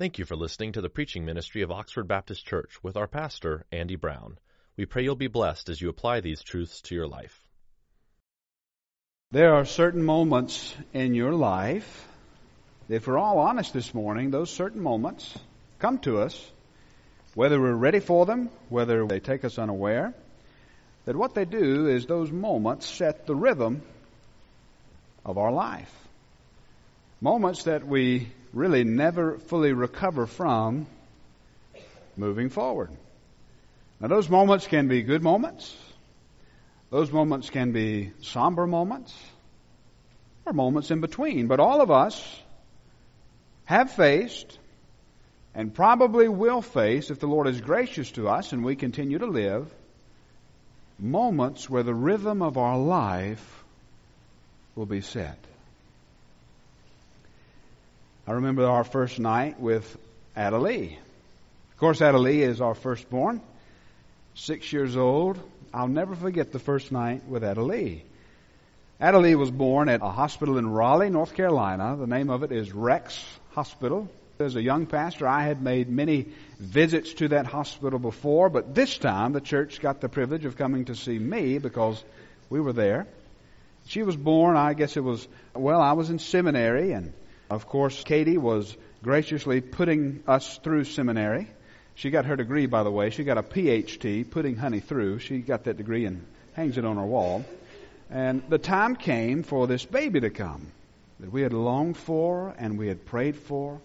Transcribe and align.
Thank 0.00 0.18
you 0.18 0.24
for 0.24 0.34
listening 0.34 0.72
to 0.72 0.80
the 0.80 0.88
preaching 0.88 1.26
ministry 1.26 1.60
of 1.60 1.70
Oxford 1.70 2.08
Baptist 2.08 2.46
Church 2.46 2.82
with 2.82 2.96
our 2.96 3.06
pastor, 3.06 3.66
Andy 3.70 3.96
Brown. 3.96 4.38
We 4.74 4.86
pray 4.86 5.02
you'll 5.02 5.14
be 5.14 5.26
blessed 5.26 5.68
as 5.68 5.78
you 5.78 5.90
apply 5.90 6.20
these 6.20 6.42
truths 6.42 6.80
to 6.84 6.94
your 6.94 7.06
life. 7.06 7.38
There 9.30 9.52
are 9.52 9.66
certain 9.66 10.02
moments 10.02 10.74
in 10.94 11.12
your 11.12 11.34
life, 11.34 12.08
if 12.88 13.06
we're 13.06 13.18
all 13.18 13.40
honest 13.40 13.74
this 13.74 13.92
morning, 13.92 14.30
those 14.30 14.48
certain 14.48 14.80
moments 14.80 15.38
come 15.80 15.98
to 15.98 16.20
us, 16.20 16.50
whether 17.34 17.60
we're 17.60 17.74
ready 17.74 18.00
for 18.00 18.24
them, 18.24 18.48
whether 18.70 19.06
they 19.06 19.20
take 19.20 19.44
us 19.44 19.58
unaware, 19.58 20.14
that 21.04 21.14
what 21.14 21.34
they 21.34 21.44
do 21.44 21.88
is 21.88 22.06
those 22.06 22.32
moments 22.32 22.86
set 22.86 23.26
the 23.26 23.36
rhythm 23.36 23.82
of 25.26 25.36
our 25.36 25.52
life. 25.52 25.94
Moments 27.20 27.64
that 27.64 27.86
we 27.86 28.28
really 28.52 28.84
never 28.84 29.38
fully 29.38 29.72
recover 29.72 30.26
from 30.26 30.86
moving 32.16 32.48
forward. 32.48 32.90
Now, 34.00 34.08
those 34.08 34.28
moments 34.28 34.66
can 34.66 34.88
be 34.88 35.02
good 35.02 35.22
moments. 35.22 35.76
Those 36.90 37.12
moments 37.12 37.50
can 37.50 37.72
be 37.72 38.12
somber 38.22 38.66
moments 38.66 39.14
or 40.44 40.52
moments 40.52 40.90
in 40.90 41.00
between. 41.00 41.46
But 41.46 41.60
all 41.60 41.80
of 41.80 41.90
us 41.90 42.40
have 43.64 43.92
faced 43.92 44.58
and 45.54 45.74
probably 45.74 46.28
will 46.28 46.62
face, 46.62 47.10
if 47.10 47.20
the 47.20 47.26
Lord 47.26 47.46
is 47.46 47.60
gracious 47.60 48.10
to 48.12 48.28
us 48.28 48.52
and 48.52 48.64
we 48.64 48.76
continue 48.76 49.18
to 49.18 49.26
live, 49.26 49.72
moments 50.98 51.68
where 51.68 51.82
the 51.82 51.94
rhythm 51.94 52.42
of 52.42 52.56
our 52.56 52.78
life 52.78 53.64
will 54.74 54.86
be 54.86 55.00
set. 55.00 55.38
I 58.26 58.32
remember 58.32 58.66
our 58.66 58.84
first 58.84 59.18
night 59.18 59.58
with 59.58 59.96
Adelie. 60.36 60.96
Of 61.72 61.76
course, 61.78 62.00
Adelie 62.00 62.40
is 62.40 62.60
our 62.60 62.74
firstborn, 62.74 63.40
six 64.34 64.72
years 64.72 64.96
old. 64.96 65.38
I'll 65.72 65.88
never 65.88 66.14
forget 66.14 66.52
the 66.52 66.58
first 66.58 66.92
night 66.92 67.26
with 67.26 67.42
Adelie. 67.42 68.02
Adelie 69.00 69.36
was 69.36 69.50
born 69.50 69.88
at 69.88 70.02
a 70.02 70.10
hospital 70.10 70.58
in 70.58 70.68
Raleigh, 70.68 71.08
North 71.08 71.34
Carolina. 71.34 71.96
The 71.96 72.06
name 72.06 72.28
of 72.28 72.42
it 72.42 72.52
is 72.52 72.72
Rex 72.72 73.24
Hospital. 73.52 74.08
As 74.38 74.54
a 74.54 74.62
young 74.62 74.86
pastor, 74.86 75.26
I 75.26 75.42
had 75.44 75.62
made 75.62 75.88
many 75.88 76.28
visits 76.58 77.14
to 77.14 77.28
that 77.28 77.46
hospital 77.46 77.98
before, 77.98 78.50
but 78.50 78.74
this 78.74 78.98
time 78.98 79.32
the 79.32 79.40
church 79.40 79.80
got 79.80 80.00
the 80.02 80.08
privilege 80.10 80.44
of 80.44 80.56
coming 80.56 80.86
to 80.86 80.94
see 80.94 81.18
me 81.18 81.58
because 81.58 82.02
we 82.50 82.60
were 82.60 82.74
there. 82.74 83.06
She 83.86 84.02
was 84.02 84.16
born, 84.16 84.56
I 84.56 84.74
guess 84.74 84.96
it 84.96 85.04
was, 85.04 85.26
well, 85.54 85.80
I 85.80 85.92
was 85.92 86.10
in 86.10 86.18
seminary 86.18 86.92
and 86.92 87.12
of 87.50 87.66
course, 87.66 88.04
Katie 88.04 88.38
was 88.38 88.76
graciously 89.02 89.60
putting 89.60 90.22
us 90.26 90.58
through 90.58 90.84
seminary. 90.84 91.48
She 91.96 92.10
got 92.10 92.26
her 92.26 92.36
degree, 92.36 92.66
by 92.66 92.84
the 92.84 92.90
way. 92.90 93.10
She 93.10 93.24
got 93.24 93.38
a 93.38 93.42
PhD, 93.42 94.28
putting 94.28 94.56
honey 94.56 94.78
through. 94.78 95.18
She 95.18 95.38
got 95.38 95.64
that 95.64 95.76
degree 95.76 96.04
and 96.06 96.24
hangs 96.54 96.78
it 96.78 96.84
on 96.84 96.96
her 96.96 97.04
wall. 97.04 97.44
And 98.08 98.42
the 98.48 98.58
time 98.58 98.94
came 98.94 99.42
for 99.42 99.66
this 99.66 99.84
baby 99.84 100.20
to 100.20 100.30
come 100.30 100.68
that 101.18 101.32
we 101.32 101.42
had 101.42 101.52
longed 101.52 101.96
for 101.96 102.54
and 102.56 102.78
we 102.78 102.86
had 102.86 103.04
prayed 103.04 103.36
for. 103.36 103.80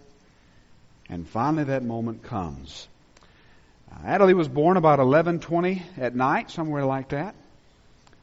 And 1.10 1.28
finally 1.28 1.66
that 1.66 1.84
moment 1.84 2.24
comes. 2.24 2.88
Uh, 3.92 4.08
Adelie 4.08 4.36
was 4.36 4.48
born 4.48 4.78
about 4.78 5.00
11:20 5.00 5.82
at 5.98 6.16
night, 6.16 6.52
somewhere 6.52 6.86
like 6.86 7.10
that. 7.10 7.36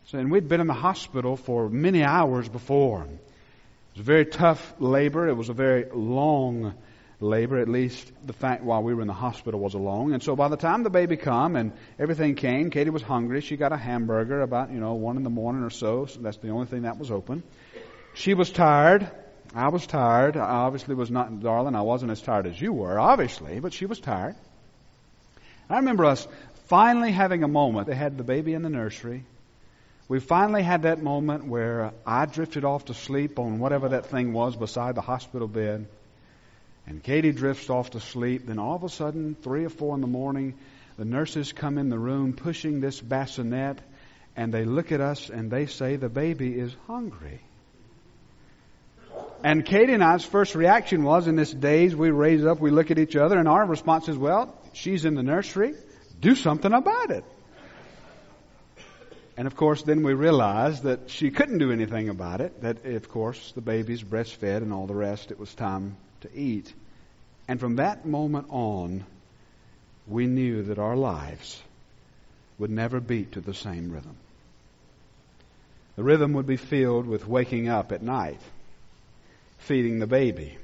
So, 0.06 0.18
and 0.18 0.30
we'd 0.30 0.48
been 0.48 0.60
in 0.60 0.66
the 0.66 0.72
hospital 0.72 1.36
for 1.36 1.68
many 1.68 2.02
hours 2.02 2.48
before. 2.48 3.06
It 3.94 3.98
was 3.98 4.04
a 4.04 4.10
very 4.10 4.24
tough 4.24 4.74
labor. 4.78 5.28
It 5.28 5.34
was 5.34 5.50
a 5.50 5.52
very 5.52 5.84
long 5.92 6.72
labor, 7.20 7.58
at 7.58 7.68
least 7.68 8.10
the 8.26 8.32
fact 8.32 8.64
while 8.64 8.82
we 8.82 8.94
were 8.94 9.02
in 9.02 9.06
the 9.06 9.12
hospital 9.12 9.60
was 9.60 9.74
a 9.74 9.78
long. 9.78 10.14
And 10.14 10.22
so 10.22 10.34
by 10.34 10.48
the 10.48 10.56
time 10.56 10.82
the 10.82 10.88
baby 10.88 11.18
come 11.18 11.56
and 11.56 11.72
everything 11.98 12.34
came, 12.34 12.70
Katie 12.70 12.88
was 12.88 13.02
hungry. 13.02 13.42
She 13.42 13.58
got 13.58 13.70
a 13.70 13.76
hamburger 13.76 14.40
about, 14.40 14.72
you 14.72 14.80
know, 14.80 14.94
one 14.94 15.18
in 15.18 15.24
the 15.24 15.30
morning 15.30 15.62
or 15.62 15.68
so. 15.68 16.06
so 16.06 16.20
that's 16.20 16.38
the 16.38 16.48
only 16.48 16.66
thing 16.66 16.82
that 16.82 16.98
was 16.98 17.10
open. 17.10 17.42
She 18.14 18.32
was 18.32 18.50
tired. 18.50 19.10
I 19.54 19.68
was 19.68 19.86
tired. 19.86 20.38
I 20.38 20.40
obviously 20.40 20.94
was 20.94 21.10
not, 21.10 21.40
darling, 21.40 21.74
I 21.74 21.82
wasn't 21.82 22.12
as 22.12 22.22
tired 22.22 22.46
as 22.46 22.58
you 22.58 22.72
were, 22.72 22.98
obviously, 22.98 23.60
but 23.60 23.74
she 23.74 23.84
was 23.84 24.00
tired. 24.00 24.36
I 25.68 25.76
remember 25.76 26.06
us 26.06 26.26
finally 26.64 27.12
having 27.12 27.44
a 27.44 27.48
moment. 27.48 27.88
They 27.88 27.94
had 27.94 28.16
the 28.16 28.24
baby 28.24 28.54
in 28.54 28.62
the 28.62 28.70
nursery 28.70 29.24
we 30.08 30.20
finally 30.20 30.62
had 30.62 30.82
that 30.82 31.02
moment 31.02 31.46
where 31.46 31.92
I 32.06 32.26
drifted 32.26 32.64
off 32.64 32.86
to 32.86 32.94
sleep 32.94 33.38
on 33.38 33.58
whatever 33.58 33.90
that 33.90 34.06
thing 34.06 34.32
was 34.32 34.56
beside 34.56 34.94
the 34.94 35.00
hospital 35.00 35.48
bed. 35.48 35.86
And 36.86 37.02
Katie 37.02 37.32
drifts 37.32 37.70
off 37.70 37.90
to 37.90 38.00
sleep. 38.00 38.46
Then 38.46 38.58
all 38.58 38.74
of 38.74 38.82
a 38.82 38.88
sudden, 38.88 39.36
three 39.42 39.64
or 39.64 39.68
four 39.68 39.94
in 39.94 40.00
the 40.00 40.08
morning, 40.08 40.54
the 40.98 41.04
nurses 41.04 41.52
come 41.52 41.78
in 41.78 41.88
the 41.88 41.98
room 41.98 42.32
pushing 42.32 42.80
this 42.80 43.00
bassinet, 43.00 43.78
and 44.36 44.52
they 44.52 44.64
look 44.64 44.92
at 44.92 45.00
us 45.00 45.30
and 45.30 45.50
they 45.50 45.66
say, 45.66 45.96
The 45.96 46.08
baby 46.08 46.58
is 46.58 46.74
hungry. 46.86 47.40
And 49.44 49.64
Katie 49.64 49.92
and 49.92 50.02
I's 50.02 50.24
first 50.24 50.54
reaction 50.54 51.02
was 51.02 51.26
in 51.26 51.36
this 51.36 51.52
daze, 51.52 51.94
we 51.94 52.10
raise 52.10 52.44
up, 52.44 52.60
we 52.60 52.70
look 52.70 52.90
at 52.90 52.98
each 52.98 53.16
other, 53.16 53.38
and 53.38 53.48
our 53.48 53.66
response 53.66 54.08
is, 54.08 54.16
Well, 54.16 54.54
she's 54.72 55.04
in 55.04 55.14
the 55.14 55.22
nursery. 55.22 55.74
Do 56.20 56.34
something 56.34 56.72
about 56.72 57.10
it. 57.10 57.24
And 59.36 59.46
of 59.46 59.56
course, 59.56 59.82
then 59.82 60.02
we 60.02 60.12
realized 60.12 60.82
that 60.82 61.08
she 61.08 61.30
couldn't 61.30 61.58
do 61.58 61.72
anything 61.72 62.08
about 62.08 62.40
it, 62.40 62.60
that 62.62 62.84
of 62.84 63.08
course 63.08 63.52
the 63.52 63.62
baby's 63.62 64.02
breastfed 64.02 64.58
and 64.58 64.72
all 64.72 64.86
the 64.86 64.94
rest, 64.94 65.30
it 65.30 65.38
was 65.38 65.54
time 65.54 65.96
to 66.20 66.28
eat. 66.34 66.72
And 67.48 67.58
from 67.58 67.76
that 67.76 68.04
moment 68.04 68.46
on, 68.50 69.04
we 70.06 70.26
knew 70.26 70.64
that 70.64 70.78
our 70.78 70.96
lives 70.96 71.62
would 72.58 72.70
never 72.70 73.00
beat 73.00 73.32
to 73.32 73.40
the 73.40 73.54
same 73.54 73.90
rhythm. 73.90 74.16
The 75.96 76.02
rhythm 76.02 76.34
would 76.34 76.46
be 76.46 76.56
filled 76.56 77.06
with 77.06 77.26
waking 77.26 77.68
up 77.68 77.92
at 77.92 78.02
night, 78.02 78.40
feeding 79.58 79.98
the 79.98 80.06
baby, 80.06 80.58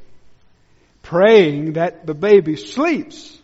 praying 1.03 1.75
that 1.75 2.07
the 2.07 2.15
baby 2.15 2.57
sleeps 2.57 3.39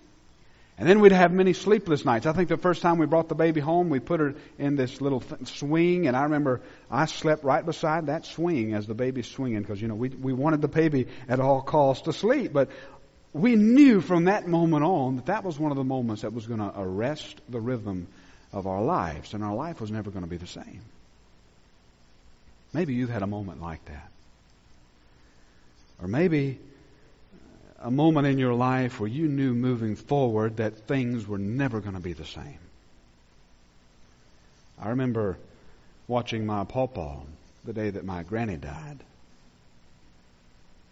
and 0.77 0.89
then 0.89 0.99
we'd 0.99 1.13
have 1.13 1.33
many 1.33 1.53
sleepless 1.53 2.05
nights. 2.05 2.27
I 2.27 2.33
think 2.33 2.49
the 2.49 2.57
first 2.57 2.83
time 2.83 2.99
we 2.99 3.07
brought 3.07 3.29
the 3.29 3.37
baby 3.37 3.61
home, 3.61 3.91
we 3.91 4.01
put 4.01 4.19
her 4.19 4.35
in 4.59 4.75
this 4.75 5.01
little 5.01 5.21
th- 5.21 5.47
swing, 5.47 6.09
and 6.09 6.17
I 6.17 6.25
remember 6.25 6.63
I 6.91 7.07
slept 7.07 7.45
right 7.45 7.65
beside 7.65 8.07
that 8.07 8.27
swing 8.27 8.75
as 8.75 8.87
the 8.87 8.95
baby's 8.95 9.29
swinging 9.29 9.61
because, 9.61 9.81
you 9.81 9.87
know, 9.87 9.95
we, 9.95 10.09
we 10.09 10.33
wanted 10.33 10.63
the 10.63 10.69
baby 10.69 11.07
at 11.29 11.39
all 11.39 11.63
costs 11.63 12.07
to 12.07 12.13
sleep. 12.13 12.53
But 12.53 12.71
we 13.33 13.55
knew 13.55 14.01
from 14.01 14.25
that 14.25 14.49
moment 14.49 14.85
on 14.85 15.17
that 15.17 15.27
that 15.27 15.45
was 15.45 15.61
one 15.61 15.71
of 15.71 15.77
the 15.77 15.85
moments 15.85 16.23
that 16.23 16.33
was 16.33 16.49
going 16.49 16.61
to 16.61 16.73
arrest 16.77 17.41
the 17.49 17.61
rhythm 17.61 18.09
of 18.53 18.67
our 18.67 18.83
lives, 18.83 19.33
and 19.33 19.45
our 19.45 19.55
life 19.55 19.81
was 19.81 19.93
never 19.93 20.11
going 20.11 20.25
to 20.25 20.31
be 20.31 20.39
the 20.39 20.47
same. 20.47 20.81
Maybe 22.73 22.95
you've 22.95 23.11
had 23.11 23.23
a 23.23 23.29
moment 23.29 23.63
like 23.63 23.85
that. 23.85 24.11
Or 26.03 26.09
maybe 26.09 26.59
a 27.85 27.91
moment 27.91 28.27
in 28.27 28.39
your 28.39 28.55
life 28.55 28.99
where 28.99 29.11
you 29.11 29.29
knew 29.29 29.53
moving 29.53 29.95
forward 29.95 30.57
that 30.57 30.75
things 30.89 31.29
were 31.29 31.39
never 31.39 31.81
going 31.81 31.95
to 31.95 32.01
be 32.01 32.15
the 32.15 32.25
same. 32.25 32.59
I 34.81 34.89
remember 34.89 35.37
watching 36.09 36.47
my 36.47 36.65
pawpaw 36.65 37.21
the 37.65 37.75
day 37.75 37.91
that 37.91 38.07
my 38.07 38.23
granny 38.23 38.57
died. 38.57 38.99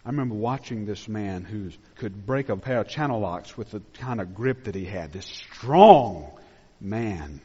I 0.04 0.10
remember 0.10 0.34
watching 0.34 0.84
this 0.84 1.08
man 1.08 1.44
who 1.44 1.70
could 1.96 2.26
break 2.26 2.50
a 2.50 2.56
pair 2.58 2.80
of 2.80 2.88
channel 2.88 3.20
locks 3.20 3.56
with 3.56 3.70
the 3.70 3.80
kind 3.94 4.20
of 4.20 4.34
grip 4.34 4.64
that 4.64 4.74
he 4.74 4.84
had. 4.84 5.12
This 5.12 5.26
strong 5.26 6.30
man 6.78 7.40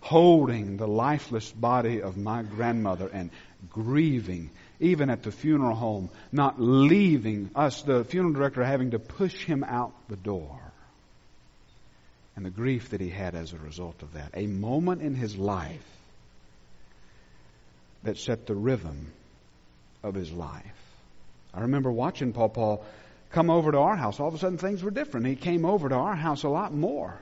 holding 0.00 0.76
the 0.76 0.88
lifeless 0.88 1.50
body 1.52 2.02
of 2.02 2.16
my 2.16 2.42
grandmother 2.42 3.08
and 3.12 3.30
grieving 3.68 4.50
even 4.80 5.10
at 5.10 5.22
the 5.22 5.30
funeral 5.30 5.76
home, 5.76 6.08
not 6.32 6.60
leaving 6.60 7.50
us, 7.54 7.82
the 7.82 8.04
funeral 8.04 8.32
director, 8.32 8.64
having 8.64 8.92
to 8.92 8.98
push 8.98 9.44
him 9.44 9.62
out 9.62 9.92
the 10.08 10.16
door. 10.16 10.58
And 12.34 12.46
the 12.46 12.50
grief 12.50 12.90
that 12.90 13.00
he 13.00 13.10
had 13.10 13.34
as 13.34 13.52
a 13.52 13.58
result 13.58 14.02
of 14.02 14.14
that. 14.14 14.30
A 14.34 14.46
moment 14.46 15.02
in 15.02 15.14
his 15.14 15.36
life 15.36 15.84
that 18.02 18.16
set 18.16 18.46
the 18.46 18.54
rhythm 18.54 19.12
of 20.02 20.14
his 20.14 20.32
life. 20.32 20.64
I 21.52 21.60
remember 21.60 21.92
watching 21.92 22.32
pawpaw 22.32 22.78
come 23.30 23.50
over 23.50 23.72
to 23.72 23.78
our 23.78 23.96
house. 23.96 24.18
All 24.18 24.28
of 24.28 24.34
a 24.34 24.38
sudden 24.38 24.56
things 24.56 24.82
were 24.82 24.90
different. 24.90 25.26
He 25.26 25.36
came 25.36 25.66
over 25.66 25.90
to 25.90 25.94
our 25.94 26.16
house 26.16 26.44
a 26.44 26.48
lot 26.48 26.72
more 26.72 27.20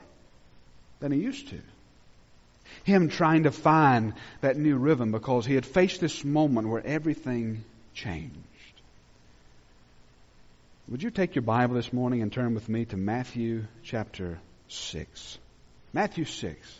than 1.01 1.11
he 1.11 1.19
used 1.19 1.49
to 1.49 1.59
him 2.83 3.09
trying 3.09 3.43
to 3.43 3.51
find 3.51 4.13
that 4.41 4.57
new 4.57 4.77
rhythm 4.77 5.11
because 5.11 5.45
he 5.45 5.55
had 5.55 5.65
faced 5.65 6.01
this 6.01 6.23
moment 6.23 6.67
where 6.67 6.85
everything 6.85 7.63
changed. 7.93 8.35
Would 10.89 11.03
you 11.03 11.11
take 11.11 11.35
your 11.35 11.43
Bible 11.43 11.75
this 11.75 11.93
morning 11.93 12.21
and 12.23 12.33
turn 12.33 12.55
with 12.55 12.67
me 12.67 12.85
to 12.85 12.97
Matthew 12.97 13.65
chapter 13.83 14.39
6? 14.69 15.37
Matthew 15.93 16.25
6. 16.25 16.79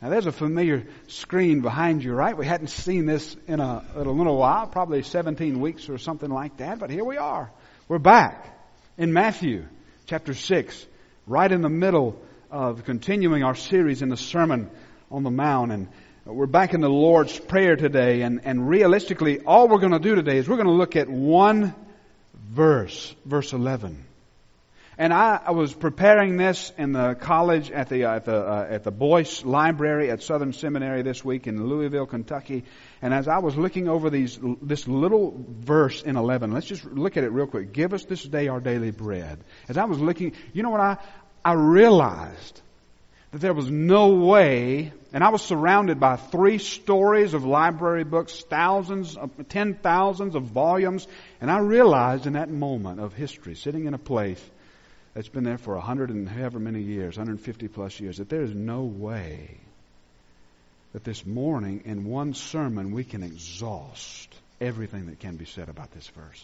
Now 0.00 0.10
there's 0.10 0.26
a 0.26 0.32
familiar 0.32 0.86
screen 1.08 1.60
behind 1.60 2.04
you, 2.04 2.14
right? 2.14 2.36
We 2.36 2.46
hadn't 2.46 2.68
seen 2.68 3.06
this 3.06 3.36
in 3.46 3.60
a, 3.60 3.84
in 3.94 4.06
a 4.06 4.10
little 4.10 4.36
while, 4.36 4.66
probably 4.66 5.02
17 5.02 5.60
weeks 5.60 5.88
or 5.88 5.98
something 5.98 6.30
like 6.30 6.58
that, 6.58 6.78
but 6.78 6.90
here 6.90 7.04
we 7.04 7.16
are. 7.16 7.50
We're 7.88 7.98
back. 7.98 8.58
In 8.98 9.12
Matthew 9.12 9.66
chapter 10.06 10.32
6, 10.32 10.86
right 11.26 11.50
in 11.50 11.60
the 11.60 11.68
middle 11.68 12.20
of 12.50 12.84
continuing 12.84 13.42
our 13.42 13.54
series 13.54 14.02
in 14.02 14.08
the 14.08 14.16
Sermon 14.16 14.70
on 15.10 15.22
the 15.22 15.30
Mount, 15.30 15.72
and 15.72 15.88
we're 16.24 16.46
back 16.46 16.74
in 16.74 16.80
the 16.80 16.88
Lord's 16.88 17.38
Prayer 17.38 17.76
today, 17.76 18.22
and, 18.22 18.40
and 18.44 18.68
realistically, 18.68 19.40
all 19.40 19.68
we're 19.68 19.78
going 19.78 19.92
to 19.92 19.98
do 19.98 20.14
today 20.16 20.38
is 20.38 20.48
we're 20.48 20.56
going 20.56 20.66
to 20.66 20.72
look 20.72 20.96
at 20.96 21.08
one 21.08 21.74
verse, 22.34 23.14
verse 23.24 23.52
11. 23.52 24.04
And 24.98 25.12
I, 25.12 25.38
I 25.44 25.50
was 25.50 25.74
preparing 25.74 26.38
this 26.38 26.72
in 26.78 26.92
the 26.92 27.14
college 27.14 27.70
at 27.70 27.90
the, 27.90 28.06
uh, 28.06 28.16
at 28.16 28.24
the, 28.24 28.36
uh, 28.36 28.66
at 28.70 28.82
the 28.82 28.90
Boyce 28.90 29.44
Library 29.44 30.10
at 30.10 30.22
Southern 30.22 30.54
Seminary 30.54 31.02
this 31.02 31.22
week 31.22 31.46
in 31.46 31.68
Louisville, 31.68 32.06
Kentucky. 32.06 32.64
And 33.02 33.12
as 33.12 33.28
I 33.28 33.38
was 33.38 33.56
looking 33.56 33.88
over 33.88 34.08
these, 34.08 34.38
this 34.62 34.88
little 34.88 35.44
verse 35.48 36.02
in 36.02 36.16
11, 36.16 36.50
let's 36.50 36.66
just 36.66 36.84
look 36.86 37.18
at 37.18 37.24
it 37.24 37.30
real 37.30 37.46
quick. 37.46 37.74
Give 37.74 37.92
us 37.92 38.06
this 38.06 38.22
day 38.22 38.48
our 38.48 38.58
daily 38.58 38.90
bread. 38.90 39.38
As 39.68 39.76
I 39.76 39.84
was 39.84 40.00
looking, 40.00 40.32
you 40.54 40.62
know 40.62 40.70
what 40.70 40.80
I, 40.80 40.96
I 41.44 41.52
realized 41.52 42.62
that 43.36 43.42
there 43.42 43.52
was 43.52 43.70
no 43.70 44.14
way, 44.14 44.94
and 45.12 45.22
I 45.22 45.28
was 45.28 45.42
surrounded 45.42 46.00
by 46.00 46.16
three 46.16 46.56
stories 46.56 47.34
of 47.34 47.44
library 47.44 48.02
books, 48.02 48.42
thousands, 48.48 49.14
ten 49.50 49.74
thousands 49.74 50.34
of 50.34 50.44
volumes, 50.44 51.06
and 51.42 51.50
I 51.50 51.58
realized 51.58 52.26
in 52.26 52.32
that 52.32 52.48
moment 52.48 52.98
of 52.98 53.12
history, 53.12 53.54
sitting 53.54 53.84
in 53.84 53.92
a 53.92 53.98
place 53.98 54.42
that's 55.12 55.28
been 55.28 55.44
there 55.44 55.58
for 55.58 55.74
a 55.74 55.82
hundred 55.82 56.08
and 56.08 56.26
however 56.26 56.58
many 56.58 56.80
years, 56.80 57.18
150 57.18 57.68
plus 57.68 58.00
years, 58.00 58.16
that 58.16 58.30
there 58.30 58.40
is 58.40 58.54
no 58.54 58.84
way 58.84 59.58
that 60.94 61.04
this 61.04 61.26
morning 61.26 61.82
in 61.84 62.06
one 62.06 62.32
sermon 62.32 62.92
we 62.92 63.04
can 63.04 63.22
exhaust 63.22 64.34
everything 64.62 65.08
that 65.08 65.20
can 65.20 65.36
be 65.36 65.44
said 65.44 65.68
about 65.68 65.92
this 65.92 66.08
verse. 66.08 66.42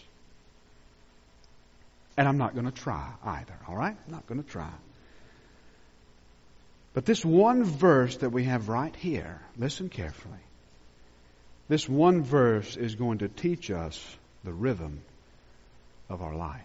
And 2.17 2.27
I'm 2.27 2.37
not 2.37 2.53
going 2.53 2.67
to 2.67 2.71
try 2.71 3.13
either, 3.25 3.57
all 3.67 3.75
right? 3.75 3.97
I'm 4.05 4.11
not 4.13 4.27
going 4.27 4.43
to 4.43 4.47
try. 4.47 4.69
But 6.93 7.05
this 7.05 7.25
one 7.25 7.63
verse 7.63 8.17
that 8.17 8.31
we 8.31 8.43
have 8.43 8.69
right 8.69 8.95
here, 8.95 9.41
listen 9.57 9.89
carefully. 9.89 10.37
This 11.67 11.89
one 11.89 12.23
verse 12.23 12.77
is 12.77 12.95
going 12.95 13.19
to 13.19 13.27
teach 13.27 13.71
us 13.71 13.99
the 14.43 14.53
rhythm 14.53 15.01
of 16.09 16.21
our 16.21 16.35
life. 16.35 16.61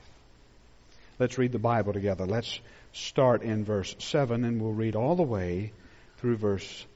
Let's 1.18 1.38
read 1.38 1.52
the 1.52 1.58
Bible 1.58 1.92
together. 1.92 2.26
Let's 2.26 2.60
start 2.92 3.42
in 3.42 3.64
verse 3.64 3.94
7 3.98 4.44
and 4.44 4.60
we'll 4.60 4.72
read 4.72 4.96
all 4.96 5.16
the 5.16 5.22
way 5.22 5.72
through 6.18 6.36
verse 6.36 6.86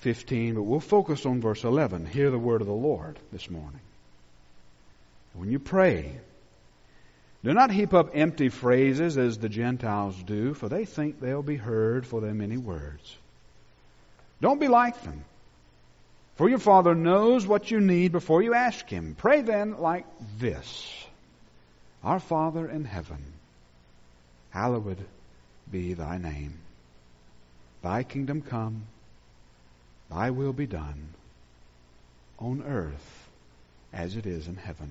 15, 0.00 0.54
but 0.54 0.62
we'll 0.62 0.80
focus 0.80 1.26
on 1.26 1.40
verse 1.40 1.64
11. 1.64 2.06
Hear 2.06 2.30
the 2.30 2.38
word 2.38 2.62
of 2.62 2.66
the 2.66 2.72
Lord 2.72 3.18
this 3.32 3.50
morning. 3.50 3.80
When 5.34 5.50
you 5.50 5.58
pray, 5.58 6.18
do 7.42 7.54
not 7.54 7.70
heap 7.70 7.94
up 7.94 8.10
empty 8.14 8.48
phrases 8.48 9.16
as 9.16 9.38
the 9.38 9.48
Gentiles 9.48 10.22
do, 10.22 10.54
for 10.54 10.68
they 10.68 10.84
think 10.84 11.20
they'll 11.20 11.42
be 11.42 11.56
heard 11.56 12.06
for 12.06 12.20
their 12.20 12.34
many 12.34 12.56
words. 12.56 13.16
Don't 14.40 14.60
be 14.60 14.68
like 14.68 15.02
them. 15.02 15.24
For 16.36 16.48
your 16.48 16.58
Father 16.58 16.94
knows 16.94 17.46
what 17.46 17.70
you 17.70 17.80
need 17.80 18.12
before 18.12 18.42
you 18.42 18.54
ask 18.54 18.88
Him. 18.88 19.14
Pray 19.18 19.42
then 19.42 19.78
like 19.78 20.06
this 20.38 21.04
Our 22.02 22.20
Father 22.20 22.68
in 22.68 22.84
heaven 22.84 23.22
hallowed 24.50 24.98
be 25.70 25.94
thy 25.94 26.18
name. 26.18 26.58
Thy 27.82 28.02
kingdom 28.02 28.42
come, 28.42 28.86
thy 30.10 30.30
will 30.30 30.52
be 30.52 30.66
done, 30.66 31.14
on 32.38 32.62
earth 32.66 33.28
as 33.92 34.16
it 34.16 34.26
is 34.26 34.48
in 34.48 34.56
heaven. 34.56 34.90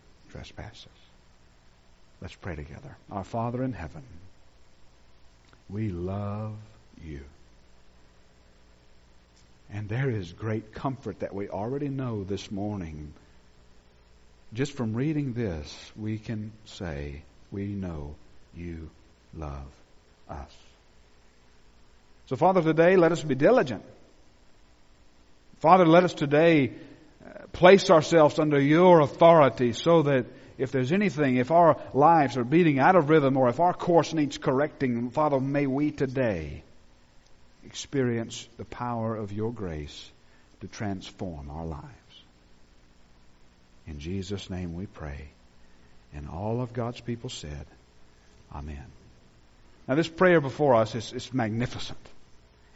trespasses. 0.31 0.87
Let's 2.21 2.35
pray 2.35 2.55
together. 2.55 2.95
Our 3.11 3.23
Father 3.23 3.63
in 3.63 3.73
heaven, 3.73 4.03
we 5.69 5.89
love 5.89 6.55
you. 7.03 7.21
And 9.73 9.87
there 9.87 10.09
is 10.09 10.33
great 10.33 10.73
comfort 10.73 11.21
that 11.21 11.33
we 11.33 11.49
already 11.49 11.89
know 11.89 12.23
this 12.23 12.51
morning 12.51 13.13
just 14.53 14.73
from 14.73 14.93
reading 14.93 15.33
this, 15.33 15.91
we 15.95 16.17
can 16.17 16.51
say, 16.65 17.21
we 17.51 17.67
know 17.67 18.15
you 18.55 18.89
love 19.33 19.71
us. 20.29 20.51
So, 22.25 22.35
Father, 22.35 22.61
today 22.61 22.97
let 22.97 23.13
us 23.13 23.23
be 23.23 23.35
diligent. 23.35 23.83
Father, 25.59 25.85
let 25.85 26.03
us 26.03 26.13
today 26.13 26.73
place 27.53 27.89
ourselves 27.89 28.39
under 28.39 28.59
your 28.59 29.01
authority 29.01 29.73
so 29.73 30.03
that 30.03 30.25
if 30.57 30.71
there's 30.71 30.91
anything, 30.91 31.37
if 31.37 31.51
our 31.51 31.77
lives 31.93 32.37
are 32.37 32.43
beating 32.43 32.79
out 32.79 32.95
of 32.95 33.09
rhythm 33.09 33.37
or 33.37 33.49
if 33.49 33.59
our 33.59 33.73
course 33.73 34.13
needs 34.13 34.37
correcting, 34.37 35.09
Father, 35.09 35.39
may 35.39 35.65
we 35.65 35.91
today 35.91 36.63
experience 37.65 38.47
the 38.57 38.65
power 38.65 39.15
of 39.15 39.31
your 39.31 39.51
grace 39.51 40.11
to 40.61 40.67
transform 40.67 41.49
our 41.49 41.65
lives. 41.65 41.85
In 43.87 43.99
Jesus' 43.99 44.49
name 44.49 44.75
we 44.75 44.85
pray. 44.85 45.29
And 46.13 46.29
all 46.29 46.61
of 46.61 46.73
God's 46.73 47.01
people 47.01 47.29
said, 47.29 47.65
Amen. 48.53 48.85
Now, 49.87 49.95
this 49.95 50.07
prayer 50.07 50.41
before 50.41 50.75
us 50.75 50.93
is, 50.93 51.13
is 51.13 51.33
magnificent. 51.33 51.99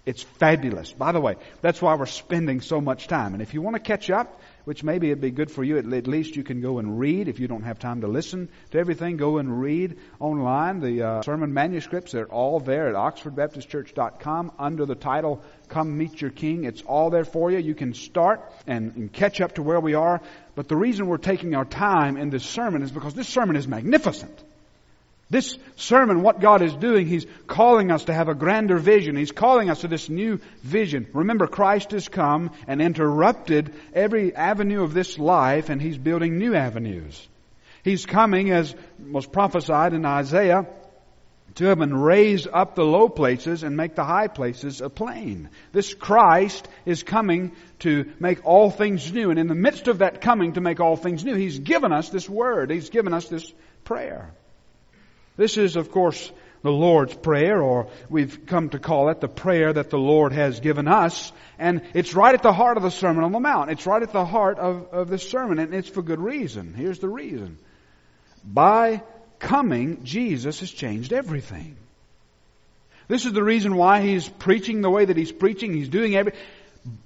It's 0.06 0.22
fabulous. 0.22 0.94
By 0.94 1.12
the 1.14 1.20
way, 1.20 1.36
that's 1.62 1.82
why 1.82 1.96
we're 1.96 2.06
spending 2.06 2.62
so 2.62 2.80
much 2.80 3.08
time. 3.08 3.34
And 3.34 3.42
if 3.42 3.56
you 3.56 3.62
want 3.64 3.76
to 3.76 3.80
catch 3.80 4.12
up, 4.12 4.40
which 4.64 4.84
maybe 4.84 5.08
it'd 5.08 5.20
be 5.20 5.32
good 5.32 5.50
for 5.50 5.64
you, 5.64 5.80
at 5.80 6.08
least 6.08 6.36
you 6.36 6.44
can 6.44 6.62
go 6.62 6.78
and 6.78 7.00
read. 7.00 7.28
If 7.28 7.40
you 7.40 7.48
don't 7.48 7.64
have 7.64 7.80
time 7.80 8.02
to 8.02 8.08
listen 8.08 8.50
to 8.70 8.78
everything, 8.78 9.18
go 9.18 9.40
and 9.40 9.60
read 9.60 9.98
online. 10.20 10.80
The 10.80 11.02
uh, 11.02 11.22
sermon 11.24 11.54
manuscripts, 11.54 12.12
they're 12.12 12.28
all 12.28 12.60
there 12.60 12.88
at 12.88 12.94
oxfordbaptistchurch.com 12.96 14.52
under 14.60 14.86
the 14.86 14.96
title, 14.96 15.44
Come 15.70 15.98
Meet 15.98 16.22
Your 16.22 16.32
King. 16.32 16.66
It's 16.66 16.84
all 16.84 17.10
there 17.10 17.26
for 17.26 17.50
you. 17.50 17.58
You 17.58 17.74
can 17.74 17.96
start 17.96 18.54
and, 18.68 18.96
and 18.96 19.12
catch 19.12 19.42
up 19.42 19.56
to 19.56 19.64
where 19.64 19.80
we 19.80 19.96
are. 19.96 20.22
But 20.54 20.68
the 20.68 20.76
reason 20.76 21.08
we're 21.08 21.18
taking 21.18 21.56
our 21.56 21.66
time 21.66 22.16
in 22.18 22.30
this 22.30 22.46
sermon 22.46 22.84
is 22.84 22.92
because 22.92 23.16
this 23.16 23.28
sermon 23.28 23.56
is 23.56 23.68
magnificent. 23.68 24.44
This 25.30 25.58
sermon, 25.76 26.22
what 26.22 26.40
God 26.40 26.62
is 26.62 26.76
doing, 26.76 27.08
He's 27.08 27.26
calling 27.48 27.92
us 27.92 28.06
to 28.06 28.14
have 28.14 28.28
a 28.28 28.36
grander 28.36 28.78
vision. 28.78 29.16
He's 29.16 29.32
calling 29.32 29.72
us 29.72 29.82
to 29.82 29.88
this 29.88 30.08
new 30.08 30.40
vision. 30.62 31.08
Remember, 31.14 31.48
Christ 31.48 31.92
has 31.92 32.08
come 32.08 32.52
and 32.68 32.80
interrupted 32.82 33.74
every 33.94 34.36
avenue 34.36 34.84
of 34.84 34.94
this 34.94 35.18
life, 35.18 35.70
and 35.70 35.82
He's 35.82 35.98
building 35.98 36.38
new 36.38 36.54
avenues. 36.54 37.28
He's 37.84 38.06
coming, 38.06 38.52
as 38.52 38.76
was 39.00 39.26
prophesied 39.26 39.94
in 39.94 40.06
Isaiah, 40.06 40.68
to 41.56 41.66
have 41.66 41.82
and 41.82 42.04
raise 42.04 42.46
up 42.46 42.76
the 42.76 42.84
low 42.84 43.10
places 43.10 43.64
and 43.64 43.78
make 43.78 43.96
the 43.96 44.04
high 44.04 44.28
places 44.28 44.82
a 44.82 44.90
plain. 44.90 45.50
This 45.72 45.94
Christ 45.94 46.68
is 46.86 47.02
coming 47.02 47.54
to 47.80 48.12
make 48.20 48.46
all 48.46 48.70
things 48.70 49.12
new. 49.12 49.30
And 49.32 49.40
in 49.40 49.48
the 49.48 49.56
midst 49.56 49.88
of 49.88 50.00
that 50.00 50.22
coming 50.22 50.54
to 50.54 50.62
make 50.62 50.80
all 50.80 50.98
things 50.98 51.24
new, 51.24 51.34
He's 51.34 51.60
given 51.60 51.92
us 51.92 52.10
this 52.10 52.30
word. 52.30 52.70
He's 52.70 52.90
given 52.90 53.14
us 53.14 53.28
this 53.28 53.52
prayer. 53.86 54.32
This 55.38 55.58
is, 55.58 55.76
of 55.76 55.92
course, 55.92 56.32
the 56.62 56.72
Lord's 56.72 57.14
Prayer, 57.14 57.62
or 57.62 57.88
we've 58.10 58.46
come 58.48 58.70
to 58.70 58.80
call 58.80 59.10
it 59.10 59.22
the 59.22 59.28
prayer 59.28 59.72
that 59.72 59.90
the 59.90 60.00
Lord 60.00 60.34
has 60.34 60.60
given 60.60 60.88
us. 60.88 61.32
And 61.60 61.82
it's 61.94 62.16
right 62.16 62.34
at 62.34 62.42
the 62.42 62.54
heart 62.54 62.78
of 62.78 62.84
the 62.84 62.90
Sermon 62.90 63.24
on 63.24 63.32
the 63.32 63.40
Mount. 63.40 63.70
It's 63.70 63.86
right 63.86 64.02
at 64.02 64.12
the 64.12 64.26
heart 64.26 64.58
of, 64.58 64.88
of 64.92 65.10
this 65.10 65.30
sermon, 65.30 65.60
and 65.60 65.74
it's 65.74 65.90
for 65.90 66.02
good 66.02 66.20
reason. 66.20 66.74
Here's 66.74 67.00
the 67.00 67.10
reason. 67.10 67.60
By 68.44 69.04
coming, 69.40 70.04
Jesus 70.04 70.60
has 70.62 70.72
changed 70.72 71.14
everything. 71.14 71.78
This 73.08 73.26
is 73.26 73.34
the 73.34 73.44
reason 73.44 73.76
why 73.76 74.02
he's 74.02 74.28
preaching 74.28 74.82
the 74.82 74.90
way 74.90 75.06
that 75.06 75.18
he's 75.18 75.32
preaching. 75.32 75.74
He's 75.74 75.90
doing 75.90 76.16
every, 76.16 76.34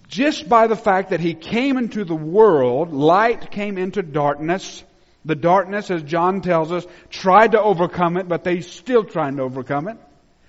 just 0.07 0.47
by 0.47 0.67
the 0.67 0.75
fact 0.75 1.09
that 1.09 1.19
he 1.19 1.33
came 1.33 1.77
into 1.77 2.05
the 2.05 2.15
world, 2.15 2.93
light 2.93 3.51
came 3.51 3.77
into 3.77 4.01
darkness, 4.01 4.83
the 5.25 5.35
darkness, 5.35 5.91
as 5.91 6.03
John 6.03 6.41
tells 6.41 6.71
us, 6.71 6.85
tried 7.09 7.51
to 7.51 7.61
overcome 7.61 8.17
it, 8.17 8.27
but 8.27 8.43
they 8.43 8.61
still 8.61 9.03
trying 9.03 9.37
to 9.37 9.43
overcome 9.43 9.87
it. 9.87 9.97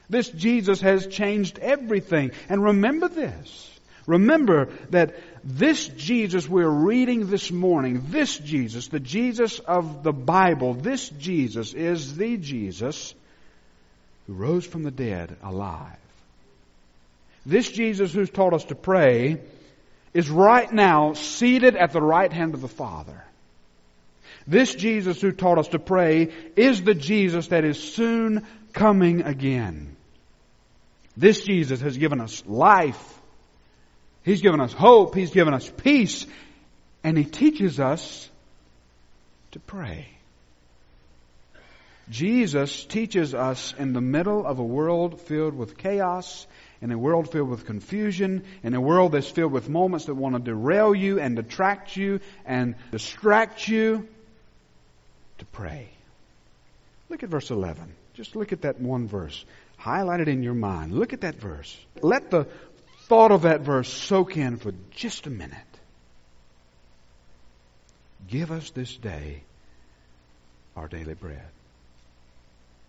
This 0.08 0.28
Jesus 0.28 0.80
has 0.80 1.06
changed 1.06 1.58
everything. 1.58 2.32
And 2.48 2.62
remember 2.62 3.08
this. 3.08 3.66
Remember 4.06 4.68
that 4.90 5.14
this 5.44 5.86
Jesus 5.88 6.48
we're 6.48 6.68
reading 6.68 7.28
this 7.28 7.52
morning, 7.52 8.06
this 8.08 8.38
Jesus, 8.38 8.88
the 8.88 9.00
Jesus 9.00 9.60
of 9.60 10.02
the 10.02 10.12
Bible, 10.12 10.74
this 10.74 11.08
Jesus 11.10 11.74
is 11.74 12.16
the 12.16 12.36
Jesus 12.36 13.14
who 14.26 14.32
rose 14.32 14.66
from 14.66 14.82
the 14.82 14.90
dead 14.90 15.36
alive. 15.42 15.96
This 17.46 17.70
Jesus 17.70 18.12
who's 18.12 18.30
taught 18.30 18.52
us 18.52 18.64
to 18.64 18.74
pray 18.74 19.40
is 20.12 20.28
right 20.28 20.70
now 20.72 21.12
seated 21.12 21.76
at 21.76 21.92
the 21.92 22.02
right 22.02 22.32
hand 22.32 22.54
of 22.54 22.60
the 22.60 22.68
Father. 22.68 23.24
This 24.46 24.74
Jesus 24.74 25.20
who 25.20 25.32
taught 25.32 25.58
us 25.58 25.68
to 25.68 25.78
pray 25.78 26.32
is 26.56 26.82
the 26.82 26.94
Jesus 26.94 27.48
that 27.48 27.64
is 27.64 27.78
soon 27.78 28.46
coming 28.72 29.22
again. 29.22 29.96
This 31.16 31.42
Jesus 31.42 31.80
has 31.80 31.96
given 31.96 32.20
us 32.20 32.42
life. 32.46 33.20
He's 34.22 34.42
given 34.42 34.60
us 34.60 34.72
hope. 34.72 35.14
He's 35.14 35.32
given 35.32 35.54
us 35.54 35.70
peace. 35.76 36.26
And 37.02 37.16
He 37.16 37.24
teaches 37.24 37.80
us 37.80 38.28
to 39.52 39.60
pray. 39.60 40.06
Jesus 42.10 42.84
teaches 42.84 43.34
us 43.34 43.72
in 43.78 43.92
the 43.92 44.00
middle 44.00 44.44
of 44.44 44.58
a 44.58 44.64
world 44.64 45.20
filled 45.20 45.54
with 45.54 45.78
chaos, 45.78 46.46
in 46.82 46.90
a 46.90 46.98
world 46.98 47.30
filled 47.30 47.48
with 47.48 47.66
confusion, 47.66 48.42
in 48.64 48.74
a 48.74 48.80
world 48.80 49.12
that's 49.12 49.30
filled 49.30 49.52
with 49.52 49.68
moments 49.68 50.06
that 50.06 50.14
want 50.14 50.34
to 50.34 50.40
derail 50.40 50.92
you 50.92 51.20
and 51.20 51.36
detract 51.36 51.96
you 51.96 52.18
and 52.44 52.74
distract 52.90 53.68
you, 53.68 54.08
to 55.40 55.46
pray. 55.46 55.88
Look 57.08 57.22
at 57.22 57.28
verse 57.28 57.50
11. 57.50 57.92
Just 58.14 58.36
look 58.36 58.52
at 58.52 58.62
that 58.62 58.80
one 58.80 59.08
verse. 59.08 59.44
Highlight 59.76 60.20
it 60.20 60.28
in 60.28 60.42
your 60.42 60.54
mind. 60.54 60.92
Look 60.92 61.12
at 61.12 61.22
that 61.22 61.36
verse. 61.36 61.76
Let 62.00 62.30
the 62.30 62.46
thought 63.08 63.32
of 63.32 63.42
that 63.42 63.62
verse 63.62 63.88
soak 63.88 64.36
in 64.36 64.56
for 64.56 64.72
just 64.90 65.26
a 65.26 65.30
minute. 65.30 65.56
Give 68.28 68.52
us 68.52 68.70
this 68.70 68.96
day 68.96 69.42
our 70.76 70.86
daily 70.86 71.14
bread. 71.14 71.42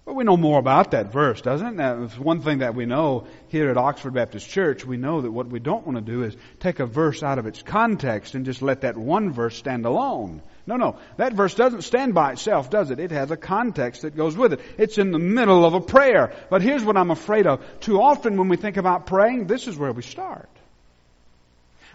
Well, 0.06 0.16
we 0.16 0.24
know 0.24 0.38
more 0.38 0.60
about 0.60 0.92
that 0.92 1.12
verse, 1.12 1.42
doesn't 1.42 1.68
it? 1.68 1.76
Now, 1.76 2.08
one 2.18 2.42
thing 2.42 2.60
that 2.60 2.76
we 2.76 2.86
know 2.86 3.28
here 3.50 3.70
at 3.70 3.78
Oxford 3.78 4.14
Baptist 4.14 4.50
Church. 4.50 4.86
We 4.86 4.98
know 4.98 5.22
that 5.22 5.32
what 5.32 5.48
we 5.48 5.60
don't 5.60 5.86
want 5.86 5.98
to 5.98 6.12
do 6.12 6.24
is 6.24 6.36
take 6.60 6.80
a 6.80 6.86
verse 6.86 7.24
out 7.24 7.40
of 7.40 7.46
its 7.46 7.62
context 7.62 8.36
and 8.36 8.46
just 8.46 8.62
let 8.62 8.82
that 8.82 8.98
one 8.98 9.32
verse 9.32 9.56
stand 9.56 9.86
alone. 9.86 10.42
No, 10.68 10.76
no. 10.76 10.98
That 11.18 11.34
verse 11.34 11.56
doesn't 11.56 11.82
stand 11.82 12.14
by 12.14 12.34
itself, 12.34 12.70
does 12.70 12.92
it? 12.92 13.00
It 13.00 13.12
has 13.12 13.32
a 13.32 13.38
context 13.38 14.04
that 14.04 14.16
goes 14.16 14.38
with 14.38 14.54
it. 14.54 14.62
It's 14.78 14.98
in 14.98 15.12
the 15.12 15.20
middle 15.20 15.66
of 15.66 15.74
a 15.74 15.82
prayer. 15.82 16.34
But 16.50 16.62
here's 16.62 16.84
what 16.84 16.98
I'm 16.98 17.12
afraid 17.12 17.48
of. 17.48 17.64
Too 17.80 18.02
often 18.02 18.38
when 18.38 18.48
we 18.48 18.58
think 18.58 18.78
about 18.78 19.08
praying, 19.08 19.48
this 19.48 19.68
is 19.68 19.78
where 19.78 19.92
we 19.92 20.04
start. 20.04 20.50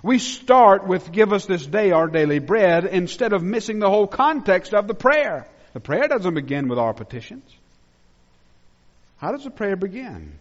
We 0.03 0.19
start 0.19 0.87
with 0.87 1.11
give 1.11 1.33
us 1.33 1.47
this 1.47 1.67
day 1.67 1.91
our 1.91 2.09
daily 2.09 2.39
bread 2.39 2.85
instead 2.85 3.33
of 3.33 3.43
missing 3.43 3.79
the 3.79 3.91
whole 3.91 4.07
context 4.07 4.75
of 4.75 4.87
the 4.89 4.95
prayer. 4.95 5.47
The 5.73 5.81
prayer 5.81 6.09
doesn't 6.09 6.35
begin 6.35 6.69
with 6.69 6.79
our 6.79 6.95
petitions. 6.95 7.51
How 9.19 9.33
does 9.33 9.45
the 9.45 9.51
prayer 9.51 9.77
begin? 9.77 10.39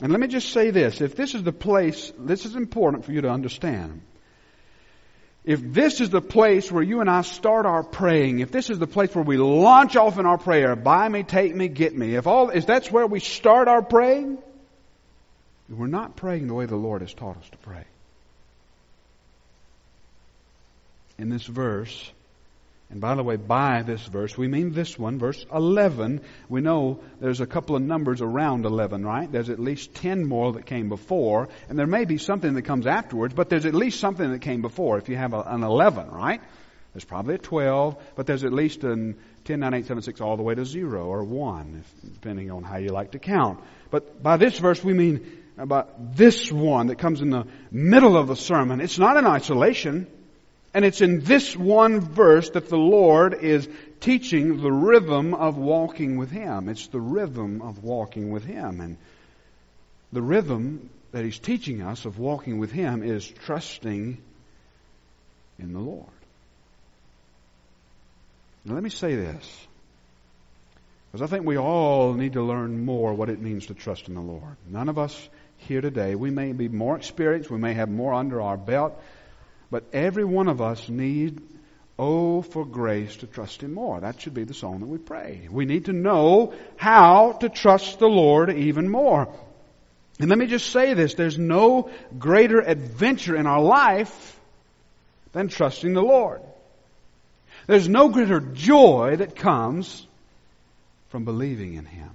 And 0.00 0.12
let 0.12 0.20
me 0.20 0.28
just 0.28 0.52
say 0.52 0.70
this. 0.70 1.00
If 1.00 1.16
this 1.16 1.34
is 1.34 1.42
the 1.42 1.52
place, 1.52 2.12
this 2.18 2.46
is 2.46 2.56
important 2.56 3.04
for 3.04 3.12
you 3.12 3.22
to 3.22 3.28
understand. 3.28 4.00
If 5.44 5.60
this 5.72 6.00
is 6.00 6.10
the 6.10 6.20
place 6.20 6.70
where 6.70 6.82
you 6.82 7.00
and 7.00 7.08
I 7.08 7.22
start 7.22 7.64
our 7.64 7.82
praying, 7.82 8.40
if 8.40 8.50
this 8.52 8.68
is 8.68 8.78
the 8.78 8.86
place 8.86 9.14
where 9.14 9.24
we 9.24 9.38
launch 9.38 9.96
off 9.96 10.18
in 10.18 10.26
our 10.26 10.36
prayer, 10.36 10.76
buy 10.76 11.08
me, 11.08 11.22
take 11.22 11.54
me, 11.54 11.68
get 11.68 11.96
me, 11.96 12.14
if 12.14 12.26
all, 12.26 12.50
if 12.50 12.66
that's 12.66 12.90
where 12.90 13.06
we 13.06 13.20
start 13.20 13.66
our 13.66 13.82
praying, 13.82 14.38
we're 15.68 15.86
not 15.86 16.16
praying 16.16 16.46
the 16.46 16.54
way 16.54 16.66
the 16.66 16.76
Lord 16.76 17.00
has 17.00 17.14
taught 17.14 17.38
us 17.38 17.48
to 17.50 17.58
pray. 17.58 17.84
In 21.16 21.30
this 21.30 21.44
verse, 21.44 22.10
and 22.90 23.00
by 23.00 23.14
the 23.14 23.22
way, 23.22 23.36
by 23.36 23.82
this 23.82 24.04
verse, 24.06 24.36
we 24.36 24.48
mean 24.48 24.72
this 24.72 24.98
one, 24.98 25.20
verse 25.20 25.46
11. 25.54 26.22
We 26.48 26.60
know 26.60 27.00
there's 27.20 27.40
a 27.40 27.46
couple 27.46 27.76
of 27.76 27.82
numbers 27.82 28.20
around 28.20 28.64
11, 28.64 29.04
right? 29.04 29.30
There's 29.30 29.48
at 29.48 29.60
least 29.60 29.94
10 29.94 30.26
more 30.26 30.54
that 30.54 30.66
came 30.66 30.88
before, 30.88 31.48
and 31.68 31.78
there 31.78 31.86
may 31.86 32.04
be 32.04 32.18
something 32.18 32.54
that 32.54 32.62
comes 32.62 32.88
afterwards, 32.88 33.32
but 33.32 33.48
there's 33.48 33.64
at 33.64 33.74
least 33.74 34.00
something 34.00 34.32
that 34.32 34.40
came 34.40 34.60
before 34.60 34.98
if 34.98 35.08
you 35.08 35.16
have 35.16 35.34
a, 35.34 35.40
an 35.40 35.62
11, 35.62 36.10
right? 36.10 36.40
There's 36.92 37.04
probably 37.04 37.36
a 37.36 37.38
12, 37.38 37.96
but 38.16 38.26
there's 38.26 38.42
at 38.42 38.52
least 38.52 38.82
an 38.82 39.16
10, 39.44 39.60
9, 39.60 39.74
8, 39.74 39.86
7, 39.86 40.02
6, 40.02 40.20
all 40.20 40.36
the 40.36 40.42
way 40.42 40.56
to 40.56 40.64
0 40.64 41.06
or 41.06 41.22
1, 41.22 41.84
if, 41.84 42.12
depending 42.14 42.50
on 42.50 42.64
how 42.64 42.78
you 42.78 42.88
like 42.88 43.12
to 43.12 43.20
count. 43.20 43.60
But 43.90 44.20
by 44.20 44.36
this 44.36 44.58
verse, 44.58 44.82
we 44.82 44.94
mean 44.94 45.38
about 45.56 46.16
this 46.16 46.50
one 46.50 46.88
that 46.88 46.98
comes 46.98 47.20
in 47.20 47.30
the 47.30 47.46
middle 47.70 48.16
of 48.16 48.26
the 48.26 48.34
sermon. 48.34 48.80
It's 48.80 48.98
not 48.98 49.16
in 49.16 49.26
isolation. 49.26 50.08
And 50.72 50.84
it's 50.84 51.00
in 51.00 51.20
this 51.20 51.56
one 51.56 52.00
verse 52.00 52.50
that 52.50 52.68
the 52.68 52.78
Lord 52.78 53.34
is 53.34 53.68
teaching 54.00 54.62
the 54.62 54.70
rhythm 54.70 55.34
of 55.34 55.56
walking 55.58 56.16
with 56.16 56.30
Him. 56.30 56.68
It's 56.68 56.86
the 56.88 57.00
rhythm 57.00 57.60
of 57.60 57.82
walking 57.82 58.30
with 58.30 58.44
Him. 58.44 58.80
And 58.80 58.96
the 60.12 60.22
rhythm 60.22 60.90
that 61.12 61.24
He's 61.24 61.38
teaching 61.38 61.82
us 61.82 62.04
of 62.04 62.18
walking 62.18 62.58
with 62.58 62.70
Him 62.70 63.02
is 63.02 63.26
trusting 63.26 64.18
in 65.58 65.72
the 65.72 65.80
Lord. 65.80 66.06
Now 68.64 68.74
let 68.74 68.82
me 68.82 68.90
say 68.90 69.16
this. 69.16 69.66
Because 71.10 71.22
I 71.22 71.26
think 71.26 71.44
we 71.44 71.58
all 71.58 72.14
need 72.14 72.34
to 72.34 72.42
learn 72.42 72.84
more 72.84 73.12
what 73.12 73.30
it 73.30 73.40
means 73.40 73.66
to 73.66 73.74
trust 73.74 74.06
in 74.06 74.14
the 74.14 74.20
Lord. 74.20 74.56
None 74.68 74.88
of 74.88 74.98
us 74.98 75.28
here 75.56 75.80
today, 75.80 76.14
we 76.14 76.30
may 76.30 76.52
be 76.52 76.68
more 76.68 76.96
experienced, 76.96 77.50
we 77.50 77.58
may 77.58 77.74
have 77.74 77.88
more 77.88 78.14
under 78.14 78.40
our 78.40 78.56
belt, 78.56 79.02
but 79.70 79.84
every 79.92 80.24
one 80.24 80.48
of 80.48 80.60
us 80.60 80.88
need, 80.88 81.40
oh, 81.98 82.42
for 82.42 82.64
grace 82.64 83.16
to 83.16 83.26
trust 83.26 83.62
Him 83.62 83.74
more. 83.74 84.00
That 84.00 84.20
should 84.20 84.34
be 84.34 84.44
the 84.44 84.54
song 84.54 84.80
that 84.80 84.86
we 84.86 84.98
pray. 84.98 85.48
We 85.50 85.64
need 85.64 85.84
to 85.86 85.92
know 85.92 86.54
how 86.76 87.32
to 87.40 87.48
trust 87.48 87.98
the 87.98 88.08
Lord 88.08 88.50
even 88.50 88.88
more. 88.88 89.32
And 90.18 90.28
let 90.28 90.38
me 90.38 90.46
just 90.46 90.70
say 90.70 90.94
this, 90.94 91.14
there's 91.14 91.38
no 91.38 91.90
greater 92.18 92.60
adventure 92.60 93.36
in 93.36 93.46
our 93.46 93.62
life 93.62 94.38
than 95.32 95.48
trusting 95.48 95.94
the 95.94 96.02
Lord. 96.02 96.42
There's 97.66 97.88
no 97.88 98.08
greater 98.08 98.40
joy 98.40 99.16
that 99.18 99.36
comes 99.36 100.06
from 101.08 101.24
believing 101.24 101.74
in 101.74 101.84
Him. 101.84 102.10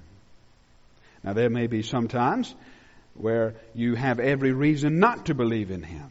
Now 1.23 1.33
there 1.33 1.49
may 1.49 1.67
be 1.67 1.81
sometimes 1.81 2.53
where 3.15 3.55
you 3.73 3.95
have 3.95 4.19
every 4.19 4.51
reason 4.51 4.99
not 4.99 5.27
to 5.27 5.33
believe 5.33 5.71
in 5.71 5.81
Him. 5.81 6.09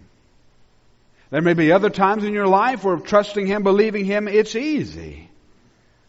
There 1.35 1.43
may 1.43 1.55
be 1.55 1.73
other 1.73 1.91
times 1.91 2.23
in 2.23 2.33
your 2.33 2.47
life 2.47 2.85
where 2.85 2.97
trusting 2.97 3.49
Him, 3.49 3.65
believing 3.65 4.05
Him, 4.05 4.29
it's 4.29 4.55
easy. 4.55 5.29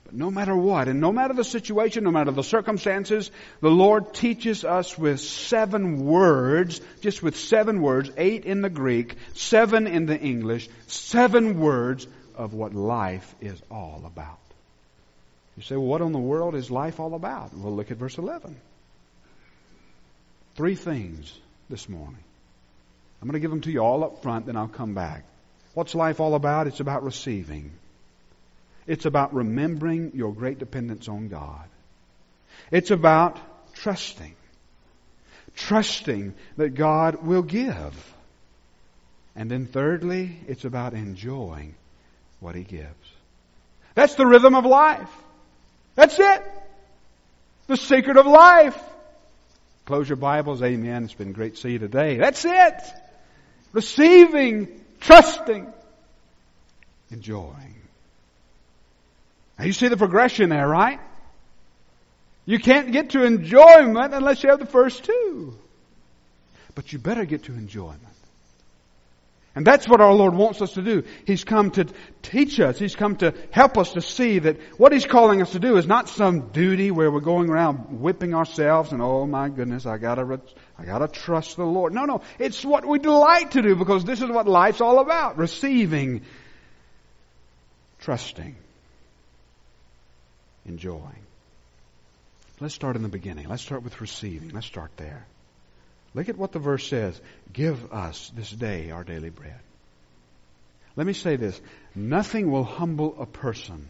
But 0.03 0.13
no 0.13 0.29
matter 0.29 0.55
what, 0.55 0.88
and 0.88 1.01
no 1.01 1.12
matter 1.12 1.34
the 1.34 1.44
situation, 1.44 2.03
no 2.03 2.12
matter 2.12 2.29
the 2.29 2.44
circumstances, 2.44 3.32
the 3.60 3.72
Lord 3.72 4.13
teaches 4.13 4.63
us 4.63 4.96
with 4.96 5.20
seven 5.20 6.05
words, 6.05 6.79
just 7.01 7.24
with 7.24 7.39
seven 7.39 7.82
words, 7.82 8.12
eight 8.17 8.46
in 8.46 8.62
the 8.62 8.70
Greek, 8.70 9.15
seven 9.34 9.88
in 9.88 10.05
the 10.05 10.15
English, 10.15 10.70
seven 10.86 11.60
words 11.60 12.05
of 12.36 12.53
what 12.53 12.75
life 12.75 13.34
is 13.41 13.60
all 13.72 14.03
about. 14.05 14.38
You 15.58 15.63
say, 15.63 15.75
well, 15.75 15.88
what 15.88 16.01
in 16.01 16.12
the 16.12 16.20
world 16.20 16.53
is 16.53 16.70
life 16.70 17.00
all 17.00 17.15
about? 17.15 17.51
Well, 17.51 17.75
look 17.75 17.89
at 17.89 17.98
verse 17.98 18.20
11. 18.20 18.55
Three 20.53 20.75
things 20.75 21.36
this 21.67 21.89
morning. 21.89 22.22
I'm 23.25 23.32
going 23.32 23.41
to 23.41 23.44
give 23.44 23.50
them 23.50 23.62
to 23.62 23.72
you 23.72 23.79
all 23.79 24.03
up 24.03 24.22
front, 24.22 24.46
then 24.46 24.55
I'll 24.55 24.67
come 24.67 24.94
back. 24.94 25.24
What's 25.74 25.96
life 25.96 26.20
all 26.20 26.36
about? 26.36 26.67
It's 26.67 26.79
about 26.79 27.01
receiving. 27.01 27.72
It's 28.86 29.05
about 29.05 29.34
remembering 29.34 30.12
your 30.13 30.32
great 30.32 30.60
dependence 30.60 31.08
on 31.08 31.27
God. 31.27 31.67
It's 32.70 32.91
about 32.91 33.39
trusting. 33.74 34.36
Trusting 35.55 36.36
that 36.58 36.75
God 36.75 37.25
will 37.25 37.41
give. 37.41 38.13
And 39.36 39.50
then 39.50 39.65
thirdly, 39.65 40.38
it's 40.48 40.63
about 40.63 40.94
enjoying 40.94 41.74
what 42.41 42.53
He 42.53 42.62
gives. 42.62 43.12
That's 43.96 44.13
the 44.13 44.27
rhythm 44.27 44.53
of 44.53 44.67
life. 44.67 45.10
That's 45.96 46.20
it. 46.20 46.44
The 47.65 47.77
secret 47.77 48.17
of 48.17 48.27
life. 48.27 48.79
Close 49.86 50.08
your 50.08 50.15
Bibles. 50.15 50.62
Amen. 50.62 51.05
It's 51.05 51.15
been 51.15 51.34
great 51.34 51.55
to 51.55 51.62
see 51.62 51.72
you 51.72 51.79
today. 51.79 52.17
That's 52.17 52.46
it 52.46 52.84
receiving, 53.75 54.82
trusting, 55.01 55.72
enjoying. 57.12 57.75
Now 59.60 59.65
you 59.65 59.74
see 59.74 59.89
the 59.89 59.98
progression 59.98 60.50
there, 60.50 60.67
right? 60.67 61.00
You 62.46 62.58
can't 62.58 62.91
get 62.91 63.12
to 63.12 63.24
enjoyment 63.24 64.13
unless 64.13 64.44
you 64.44 64.50
have 64.50 64.60
the 64.60 64.65
first 64.65 65.03
two. 65.03 65.58
But 66.74 66.94
you 66.94 67.00
better 67.00 67.25
get 67.25 67.44
to 67.44 67.53
enjoyment. 67.53 68.01
And 69.56 69.66
that's 69.66 69.88
what 69.88 70.02
our 70.02 70.14
Lord 70.14 70.36
wants 70.36 70.62
us 70.62 70.74
to 70.74 70.82
do. 70.82 71.04
He's 71.26 71.46
come 71.46 71.72
to 71.72 71.86
teach 72.22 72.60
us. 72.60 72.78
He's 72.78 72.96
come 72.96 73.16
to 73.18 73.34
help 73.52 73.78
us 73.78 73.94
to 73.94 74.02
see 74.02 74.40
that 74.40 74.58
what 74.78 74.92
He's 74.92 75.06
calling 75.06 75.42
us 75.42 75.54
to 75.54 75.60
do 75.60 75.78
is 75.78 75.88
not 75.88 76.10
some 76.10 76.50
duty 76.50 76.92
where 76.92 77.10
we're 77.10 77.22
going 77.22 77.50
around 77.50 78.02
whipping 78.02 78.36
ourselves 78.36 78.92
and, 78.92 79.02
oh 79.02 79.26
my 79.26 79.48
goodness, 79.48 79.86
I 79.86 79.98
gotta, 79.98 80.42
I 80.78 80.84
gotta 80.84 81.08
trust 81.08 81.56
the 81.56 81.64
Lord. 81.64 81.94
No, 81.94 82.04
no. 82.04 82.22
It's 82.38 82.66
what 82.66 82.86
we 82.86 83.00
delight 83.00 83.52
to 83.52 83.62
do 83.62 83.78
because 83.78 84.04
this 84.04 84.22
is 84.22 84.30
what 84.30 84.46
life's 84.46 84.82
all 84.82 85.00
about. 85.00 85.38
Receiving, 85.38 86.24
trusting, 88.00 88.58
enjoying. 90.66 91.24
Let's 92.60 92.74
start 92.74 92.98
in 92.98 93.04
the 93.04 93.10
beginning. 93.10 93.48
Let's 93.48 93.64
start 93.64 93.84
with 93.84 94.02
receiving. 94.02 94.50
Let's 94.50 94.68
start 94.68 94.92
there. 94.98 95.26
Look 96.16 96.30
at 96.30 96.38
what 96.38 96.54
the 96.54 96.60
verse 96.60 96.88
says. 96.88 97.20
Give 97.52 97.92
us 97.92 98.32
this 98.36 98.50
day 98.50 98.90
our 98.90 99.04
daily 99.04 99.30
bread. 99.30 99.60
Let 100.96 101.06
me 101.06 101.14
say 101.14 101.36
this. 101.36 101.60
Nothing 101.94 102.50
will 102.50 102.64
humble 102.64 103.18
a 103.20 103.26
person 103.26 103.90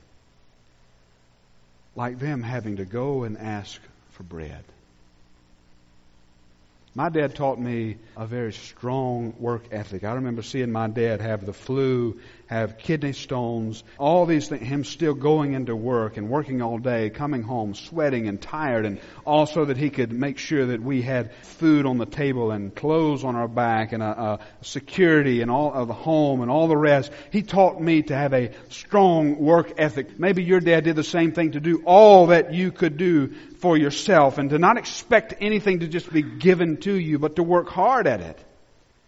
like 1.95 2.17
them 2.19 2.41
having 2.41 2.77
to 2.77 2.85
go 2.85 3.23
and 3.23 3.37
ask 3.37 3.79
for 4.13 4.23
bread. 4.23 4.63
My 6.95 7.09
dad 7.09 7.35
taught 7.35 7.59
me 7.59 7.97
a 8.17 8.25
very 8.25 8.53
strong 8.53 9.35
work 9.37 9.65
ethic. 9.71 10.03
I 10.03 10.13
remember 10.13 10.41
seeing 10.41 10.71
my 10.71 10.87
dad 10.87 11.21
have 11.21 11.45
the 11.45 11.53
flu, 11.53 12.19
have 12.47 12.77
kidney 12.77 13.13
stones, 13.13 13.83
all 13.97 14.25
these 14.25 14.47
things, 14.47 14.67
him 14.67 14.83
still 14.83 15.13
going 15.13 15.53
into 15.53 15.75
work 15.75 16.17
and 16.17 16.29
working 16.29 16.61
all 16.61 16.77
day, 16.77 17.09
coming 17.09 17.41
home 17.41 17.73
sweating 17.73 18.27
and 18.27 18.41
tired, 18.41 18.85
and 18.85 18.99
also 19.25 19.65
that 19.65 19.77
he 19.77 19.89
could 19.89 20.11
make 20.11 20.37
sure 20.37 20.67
that 20.67 20.81
we 20.81 21.01
had 21.01 21.33
food 21.43 21.85
on 21.85 21.97
the 21.97 22.05
table 22.05 22.51
and 22.51 22.75
clothes 22.75 23.23
on 23.23 23.35
our 23.35 23.47
back 23.47 23.93
and 23.93 24.03
a, 24.03 24.05
a 24.05 24.39
security 24.61 25.41
and 25.41 25.49
all 25.49 25.73
of 25.73 25.87
the 25.87 25.93
home 25.93 26.41
and 26.41 26.51
all 26.51 26.67
the 26.67 26.77
rest. 26.77 27.11
He 27.31 27.41
taught 27.41 27.81
me 27.81 28.03
to 28.03 28.15
have 28.15 28.33
a 28.33 28.51
strong 28.69 29.39
work 29.39 29.73
ethic. 29.77 30.19
Maybe 30.19 30.43
your 30.43 30.59
dad 30.59 30.83
did 30.83 30.95
the 30.95 31.03
same 31.03 31.31
thing 31.31 31.53
to 31.53 31.59
do 31.59 31.81
all 31.85 32.27
that 32.27 32.53
you 32.53 32.71
could 32.71 32.97
do 32.97 33.33
for 33.59 33.77
yourself 33.77 34.37
and 34.37 34.49
to 34.51 34.59
not 34.59 34.77
expect 34.77 35.33
anything 35.41 35.79
to 35.79 35.87
just 35.87 36.11
be 36.11 36.21
given 36.21 36.77
to 36.77 36.93
you, 36.93 37.17
but 37.17 37.37
to 37.37 37.43
work 37.43 37.69
hard 37.69 38.07
at 38.07 38.21
it. 38.21 38.43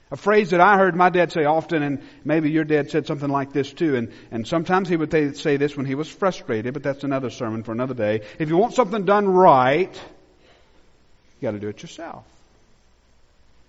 A 0.10 0.16
phrase 0.16 0.52
that 0.52 0.62
I 0.62 0.78
heard 0.78 0.96
my 0.96 1.10
dad 1.10 1.34
say 1.34 1.44
often, 1.44 1.84
and 1.84 2.02
maybe 2.24 2.50
your 2.50 2.64
dad 2.64 2.90
said 2.90 3.08
something 3.08 3.30
like 3.30 3.52
this 3.52 3.74
too, 3.74 3.96
and, 3.96 4.12
and 4.32 4.48
sometimes 4.48 4.88
he 4.88 4.96
would 4.96 5.12
say 5.12 5.58
this 5.58 5.76
when 5.76 5.86
he 5.86 5.96
was 5.96 6.08
frustrated, 6.08 6.74
but 6.74 6.84
that's 6.84 7.04
another 7.04 7.30
sermon 7.30 7.64
for 7.64 7.74
another 7.74 7.94
day. 7.94 8.22
If 8.40 8.48
you 8.48 8.56
want 8.58 8.74
something 8.74 9.04
done 9.04 9.28
right, 9.28 9.94
you 9.94 11.42
gotta 11.42 11.60
do 11.60 11.68
it 11.68 11.82
yourself. 11.82 12.24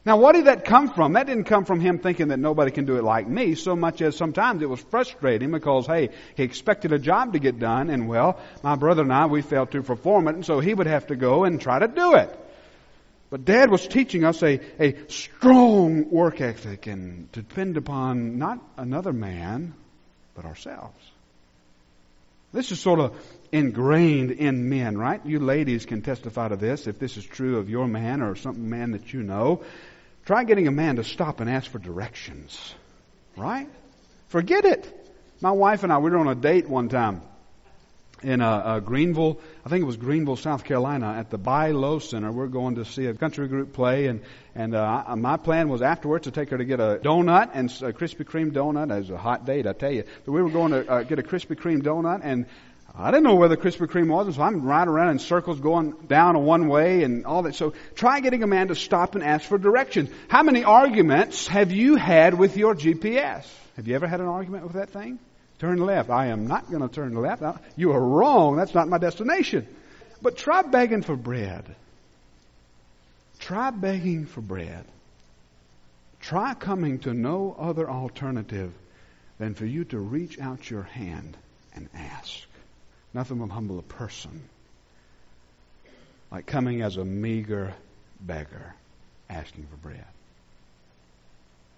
Now, 0.06 0.16
what 0.16 0.36
did 0.36 0.44
that 0.44 0.64
come 0.64 0.88
from? 0.94 1.14
That 1.14 1.26
didn't 1.26 1.44
come 1.44 1.64
from 1.64 1.80
him 1.80 1.98
thinking 1.98 2.28
that 2.28 2.38
nobody 2.38 2.70
can 2.70 2.86
do 2.86 2.96
it 2.96 3.04
like 3.04 3.28
me, 3.28 3.56
so 3.56 3.74
much 3.74 4.00
as 4.00 4.16
sometimes 4.16 4.62
it 4.62 4.70
was 4.70 4.80
frustrating 4.80 5.50
because, 5.50 5.86
hey, 5.86 6.10
he 6.36 6.44
expected 6.44 6.92
a 6.92 7.00
job 7.00 7.32
to 7.32 7.40
get 7.40 7.58
done, 7.58 7.90
and 7.90 8.08
well, 8.08 8.38
my 8.62 8.76
brother 8.76 9.02
and 9.02 9.12
I, 9.12 9.26
we 9.26 9.42
failed 9.42 9.72
to 9.72 9.82
perform 9.82 10.28
it, 10.28 10.36
and 10.36 10.46
so 10.46 10.60
he 10.60 10.72
would 10.72 10.86
have 10.86 11.08
to 11.08 11.16
go 11.16 11.42
and 11.42 11.60
try 11.60 11.80
to 11.80 11.88
do 11.88 12.14
it. 12.14 12.34
But 13.30 13.44
Dad 13.44 13.70
was 13.70 13.86
teaching 13.86 14.24
us 14.24 14.42
a, 14.42 14.60
a 14.80 14.96
strong 15.08 16.10
work 16.10 16.40
ethic 16.40 16.86
and 16.86 17.30
to 17.34 17.42
depend 17.42 17.76
upon 17.76 18.38
not 18.38 18.58
another 18.76 19.12
man, 19.12 19.74
but 20.34 20.46
ourselves. 20.46 20.98
This 22.52 22.72
is 22.72 22.80
sort 22.80 23.00
of 23.00 23.14
ingrained 23.52 24.30
in 24.30 24.70
men, 24.70 24.96
right? 24.96 25.24
You 25.26 25.40
ladies 25.40 25.84
can 25.84 26.00
testify 26.00 26.48
to 26.48 26.56
this 26.56 26.86
if 26.86 26.98
this 26.98 27.18
is 27.18 27.24
true 27.24 27.58
of 27.58 27.68
your 27.68 27.86
man 27.86 28.22
or 28.22 28.34
some 28.36 28.70
man 28.70 28.92
that 28.92 29.12
you 29.12 29.22
know. 29.22 29.62
Try 30.24 30.44
getting 30.44 30.66
a 30.66 30.72
man 30.72 30.96
to 30.96 31.04
stop 31.04 31.40
and 31.40 31.50
ask 31.50 31.70
for 31.70 31.78
directions. 31.78 32.74
Right? 33.36 33.68
Forget 34.28 34.64
it. 34.64 34.94
My 35.40 35.52
wife 35.52 35.84
and 35.84 35.92
I, 35.92 35.98
we 35.98 36.10
were 36.10 36.18
on 36.18 36.28
a 36.28 36.34
date 36.34 36.68
one 36.68 36.88
time 36.88 37.22
in 38.22 38.40
uh, 38.40 38.50
uh, 38.50 38.80
Greenville, 38.80 39.40
I 39.64 39.68
think 39.68 39.82
it 39.82 39.86
was 39.86 39.96
Greenville, 39.96 40.36
South 40.36 40.64
Carolina, 40.64 41.14
at 41.18 41.30
the 41.30 41.38
Bi-Lo 41.38 41.98
Center. 41.98 42.32
We're 42.32 42.48
going 42.48 42.76
to 42.76 42.84
see 42.84 43.06
a 43.06 43.14
country 43.14 43.48
group 43.48 43.72
play, 43.72 44.06
and 44.06 44.20
and 44.54 44.74
uh, 44.74 45.14
my 45.16 45.36
plan 45.36 45.68
was 45.68 45.82
afterwards 45.82 46.24
to 46.24 46.32
take 46.32 46.50
her 46.50 46.58
to 46.58 46.64
get 46.64 46.80
a 46.80 46.98
donut 47.02 47.50
and 47.54 47.70
a 47.82 47.92
Krispy 47.92 48.24
Kreme 48.24 48.52
donut. 48.52 48.90
It 48.94 48.98
was 48.98 49.10
a 49.10 49.18
hot 49.18 49.46
date, 49.46 49.66
I 49.66 49.72
tell 49.72 49.92
you. 49.92 50.04
So 50.26 50.32
we 50.32 50.42
were 50.42 50.50
going 50.50 50.72
to 50.72 50.90
uh, 50.90 51.02
get 51.04 51.18
a 51.18 51.22
Krispy 51.22 51.56
Kreme 51.56 51.82
donut, 51.82 52.20
and 52.24 52.46
I 52.96 53.12
didn't 53.12 53.22
know 53.22 53.36
where 53.36 53.48
the 53.48 53.56
Krispy 53.56 53.86
Kreme 53.86 54.08
was, 54.08 54.34
so 54.34 54.42
I'm 54.42 54.62
riding 54.62 54.92
around 54.92 55.10
in 55.10 55.18
circles 55.20 55.60
going 55.60 55.92
down 56.08 56.34
a 56.34 56.40
one 56.40 56.66
way 56.66 57.04
and 57.04 57.24
all 57.26 57.42
that. 57.42 57.54
So 57.54 57.74
try 57.94 58.18
getting 58.18 58.42
a 58.42 58.48
man 58.48 58.68
to 58.68 58.74
stop 58.74 59.14
and 59.14 59.22
ask 59.22 59.46
for 59.46 59.58
directions. 59.58 60.10
How 60.26 60.42
many 60.42 60.64
arguments 60.64 61.46
have 61.46 61.70
you 61.70 61.94
had 61.94 62.34
with 62.34 62.56
your 62.56 62.74
GPS? 62.74 63.46
Have 63.76 63.86
you 63.86 63.94
ever 63.94 64.08
had 64.08 64.20
an 64.20 64.26
argument 64.26 64.64
with 64.64 64.72
that 64.72 64.90
thing? 64.90 65.20
Turn 65.58 65.78
left. 65.78 66.10
I 66.10 66.26
am 66.26 66.46
not 66.46 66.70
going 66.70 66.82
to 66.82 66.88
turn 66.88 67.14
left. 67.14 67.42
Uh, 67.42 67.54
you 67.76 67.92
are 67.92 68.00
wrong. 68.00 68.56
That's 68.56 68.74
not 68.74 68.88
my 68.88 68.98
destination. 68.98 69.66
But 70.22 70.36
try 70.36 70.62
begging 70.62 71.02
for 71.02 71.16
bread. 71.16 71.64
Try 73.40 73.70
begging 73.70 74.26
for 74.26 74.40
bread. 74.40 74.84
Try 76.20 76.54
coming 76.54 77.00
to 77.00 77.14
no 77.14 77.54
other 77.58 77.88
alternative 77.88 78.72
than 79.38 79.54
for 79.54 79.66
you 79.66 79.84
to 79.86 79.98
reach 79.98 80.38
out 80.38 80.68
your 80.68 80.82
hand 80.82 81.36
and 81.74 81.88
ask. 81.94 82.40
Nothing 83.14 83.38
will 83.38 83.48
humble 83.48 83.78
a 83.78 83.82
person 83.82 84.42
like 86.30 86.46
coming 86.46 86.82
as 86.82 86.96
a 86.96 87.04
meager 87.04 87.74
beggar 88.20 88.74
asking 89.30 89.66
for 89.70 89.76
bread. 89.76 90.04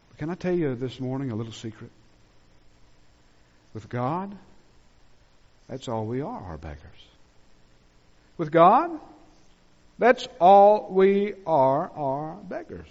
But 0.09 0.19
can 0.19 0.31
I 0.31 0.35
tell 0.35 0.55
you 0.55 0.75
this 0.75 0.99
morning 0.99 1.31
a 1.31 1.37
little 1.37 1.53
secret? 1.53 1.91
With 3.75 3.89
God, 3.89 4.37
that's 5.69 5.89
all 5.89 6.07
we 6.07 6.21
are, 6.21 6.41
our 6.41 6.59
beggars. 6.59 6.81
With 8.37 8.51
God, 8.51 8.91
that's 9.99 10.27
all 10.41 10.89
we 10.91 11.35
are, 11.47 11.91
are 11.95 12.35
beggars. 12.35 12.89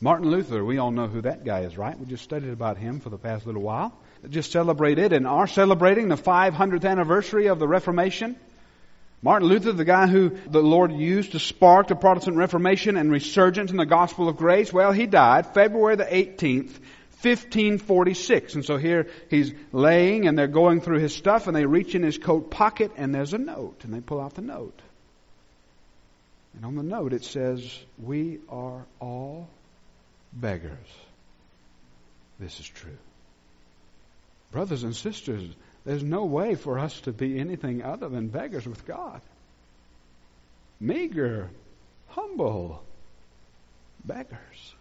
Martin 0.00 0.28
Luther, 0.30 0.64
we 0.64 0.78
all 0.78 0.90
know 0.90 1.06
who 1.06 1.22
that 1.22 1.44
guy 1.44 1.60
is, 1.60 1.78
right? 1.78 1.98
We 1.98 2.06
just 2.06 2.24
studied 2.24 2.50
about 2.50 2.76
him 2.76 3.00
for 3.00 3.08
the 3.08 3.18
past 3.18 3.46
little 3.46 3.62
while 3.62 3.92
just 4.30 4.52
celebrated 4.52 5.12
and 5.12 5.26
are 5.26 5.46
celebrating 5.46 6.08
the 6.08 6.16
500th 6.16 6.88
anniversary 6.88 7.46
of 7.46 7.58
the 7.58 7.66
Reformation. 7.66 8.36
Martin 9.20 9.48
Luther, 9.48 9.72
the 9.72 9.84
guy 9.84 10.06
who 10.06 10.36
the 10.48 10.62
Lord 10.62 10.92
used 10.92 11.32
to 11.32 11.38
spark 11.38 11.88
the 11.88 11.94
Protestant 11.94 12.36
Reformation 12.36 12.96
and 12.96 13.10
resurgence 13.10 13.70
in 13.70 13.76
the 13.76 13.86
gospel 13.86 14.28
of 14.28 14.36
grace, 14.36 14.72
well, 14.72 14.92
he 14.92 15.06
died 15.06 15.54
February 15.54 15.96
the 15.96 16.04
18th, 16.04 16.72
1546. 17.22 18.54
And 18.54 18.64
so 18.64 18.76
here 18.76 19.08
he's 19.30 19.52
laying 19.70 20.26
and 20.26 20.38
they're 20.38 20.46
going 20.48 20.80
through 20.80 20.98
his 20.98 21.14
stuff 21.14 21.46
and 21.46 21.56
they 21.56 21.66
reach 21.66 21.94
in 21.94 22.02
his 22.02 22.18
coat 22.18 22.50
pocket 22.50 22.92
and 22.96 23.14
there's 23.14 23.32
a 23.32 23.38
note 23.38 23.84
and 23.84 23.94
they 23.94 24.00
pull 24.00 24.20
out 24.20 24.34
the 24.34 24.42
note. 24.42 24.80
And 26.54 26.64
on 26.64 26.74
the 26.74 26.82
note 26.82 27.12
it 27.12 27.24
says, 27.24 27.78
We 27.98 28.40
are 28.48 28.84
all 29.00 29.48
beggars. 30.32 30.78
This 32.38 32.58
is 32.60 32.66
true. 32.66 32.98
Brothers 34.50 34.82
and 34.82 34.94
sisters, 34.94 35.48
there's 35.84 36.02
no 36.02 36.24
way 36.24 36.54
for 36.54 36.78
us 36.78 37.00
to 37.02 37.12
be 37.12 37.38
anything 37.38 37.82
other 37.82 38.08
than 38.08 38.28
beggars 38.28 38.66
with 38.66 38.86
God. 38.86 39.20
Meager, 40.78 41.48
humble 42.08 42.82
beggars. 44.04 44.74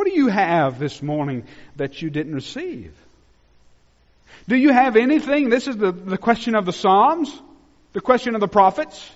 What 0.00 0.06
do 0.06 0.14
you 0.14 0.28
have 0.28 0.78
this 0.78 1.02
morning 1.02 1.44
that 1.76 2.00
you 2.00 2.08
didn't 2.08 2.34
receive? 2.34 2.94
Do 4.48 4.56
you 4.56 4.72
have 4.72 4.96
anything? 4.96 5.50
This 5.50 5.68
is 5.68 5.76
the, 5.76 5.92
the 5.92 6.16
question 6.16 6.54
of 6.54 6.64
the 6.64 6.72
Psalms, 6.72 7.30
the 7.92 8.00
question 8.00 8.34
of 8.34 8.40
the 8.40 8.48
prophets. 8.48 9.10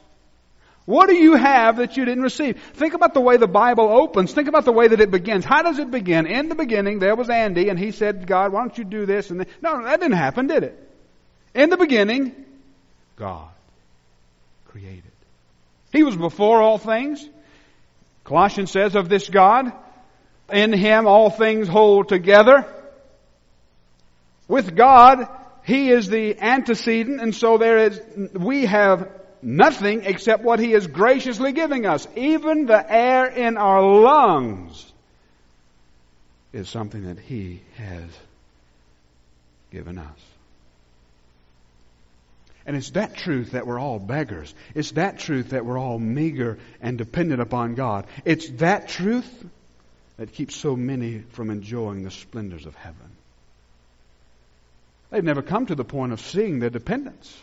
What 0.84 1.08
do 1.08 1.16
you 1.16 1.36
have 1.36 1.78
that 1.78 1.96
you 1.96 2.04
didn't 2.04 2.22
receive? 2.22 2.60
Think 2.74 2.92
about 2.92 3.14
the 3.14 3.22
way 3.22 3.38
the 3.38 3.46
Bible 3.46 3.88
opens. 3.88 4.34
Think 4.34 4.46
about 4.46 4.66
the 4.66 4.72
way 4.72 4.88
that 4.88 5.00
it 5.00 5.10
begins. 5.10 5.46
How 5.46 5.62
does 5.62 5.78
it 5.78 5.90
begin? 5.90 6.26
In 6.26 6.50
the 6.50 6.54
beginning, 6.54 6.98
there 6.98 7.16
was 7.16 7.30
Andy, 7.30 7.70
and 7.70 7.78
he 7.78 7.90
said, 7.90 8.26
God, 8.26 8.52
why 8.52 8.60
don't 8.60 8.76
you 8.76 8.84
do 8.84 9.06
this? 9.06 9.30
And 9.30 9.46
no, 9.62 9.84
that 9.84 10.00
didn't 10.00 10.18
happen, 10.18 10.48
did 10.48 10.64
it? 10.64 10.92
In 11.54 11.70
the 11.70 11.78
beginning, 11.78 12.34
God 13.16 13.48
created. 14.68 15.12
He 15.94 16.02
was 16.02 16.14
before 16.14 16.60
all 16.60 16.76
things. 16.76 17.26
Colossians 18.24 18.70
says 18.70 18.94
of 18.94 19.08
this 19.08 19.30
God, 19.30 19.72
in 20.52 20.72
him 20.72 21.06
all 21.06 21.30
things 21.30 21.68
hold 21.68 22.08
together. 22.08 22.66
With 24.48 24.76
God, 24.76 25.28
He 25.64 25.90
is 25.90 26.08
the 26.08 26.38
antecedent, 26.38 27.20
and 27.20 27.34
so 27.34 27.56
there 27.56 27.78
is, 27.78 28.00
we 28.34 28.66
have 28.66 29.08
nothing 29.40 30.04
except 30.04 30.42
what 30.42 30.58
He 30.58 30.72
is 30.72 30.86
graciously 30.86 31.52
giving 31.52 31.86
us. 31.86 32.06
Even 32.14 32.66
the 32.66 32.92
air 32.92 33.26
in 33.26 33.56
our 33.56 33.82
lungs 33.82 34.92
is 36.52 36.68
something 36.68 37.04
that 37.06 37.18
He 37.18 37.62
has 37.76 38.10
given 39.70 39.98
us. 39.98 40.18
And 42.66 42.76
it's 42.76 42.90
that 42.90 43.14
truth 43.14 43.52
that 43.52 43.66
we're 43.66 43.78
all 43.78 43.98
beggars. 43.98 44.54
It's 44.74 44.92
that 44.92 45.18
truth 45.18 45.50
that 45.50 45.66
we're 45.66 45.78
all 45.78 45.98
meager 45.98 46.58
and 46.80 46.96
dependent 46.96 47.42
upon 47.42 47.74
God. 47.74 48.06
It's 48.24 48.48
that 48.52 48.88
truth 48.88 49.44
that 50.16 50.32
keeps 50.32 50.54
so 50.56 50.76
many 50.76 51.20
from 51.30 51.50
enjoying 51.50 52.02
the 52.02 52.10
splendors 52.10 52.66
of 52.66 52.74
heaven. 52.74 53.10
They've 55.10 55.24
never 55.24 55.42
come 55.42 55.66
to 55.66 55.74
the 55.74 55.84
point 55.84 56.12
of 56.12 56.20
seeing 56.20 56.58
their 56.58 56.70
dependence 56.70 57.36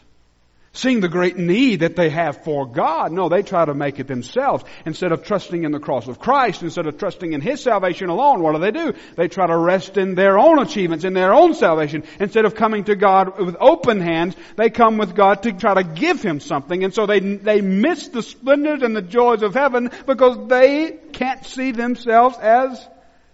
seeing 0.74 1.02
the 1.02 1.10
great 1.10 1.38
need 1.38 1.82
that 1.82 1.96
they 1.96 2.10
have 2.10 2.44
for 2.44 2.66
God. 2.66 3.12
No, 3.12 3.28
they 3.28 3.44
try 3.44 3.66
to 3.66 3.74
make 3.74 4.00
it 4.00 4.08
themselves. 4.08 4.64
Instead 4.86 5.12
of 5.12 5.24
trusting 5.24 5.64
in 5.64 5.72
the 5.72 5.80
cross 5.80 6.08
of 6.08 6.18
Christ, 6.18 6.64
instead 6.64 6.88
of 6.88 6.98
trusting 6.98 7.34
in 7.34 7.42
His 7.42 7.62
salvation 7.62 8.10
alone, 8.10 8.42
what 8.42 8.54
do 8.54 8.60
they 8.60 8.72
do? 8.72 8.94
They 9.18 9.28
try 9.28 9.48
to 9.48 9.58
rest 9.58 9.98
in 9.98 10.16
their 10.16 10.40
own 10.40 10.60
achievements, 10.60 11.04
in 11.04 11.14
their 11.14 11.34
own 11.34 11.56
salvation. 11.56 12.04
Instead 12.20 12.46
of 12.46 12.56
coming 12.56 12.86
to 12.86 12.96
God 12.96 13.38
with 13.38 13.58
open 13.60 14.00
hands, 14.00 14.36
they 14.56 14.70
come 14.70 14.98
with 14.98 15.14
God 15.14 15.44
to 15.44 15.52
try 15.52 15.74
to 15.74 15.84
give 15.84 16.22
Him 16.22 16.40
something. 16.40 16.84
And 16.84 16.94
so 16.94 17.06
they, 17.06 17.20
they 17.20 17.60
miss 17.60 18.08
the 18.08 18.24
splendors 18.24 18.82
and 18.82 18.96
the 18.96 19.02
joys 19.02 19.44
of 19.44 19.54
heaven 19.54 19.92
because 20.06 20.48
they 20.48 20.98
can't 21.12 21.46
see 21.46 21.72
themselves 21.72 22.38
as 22.38 22.88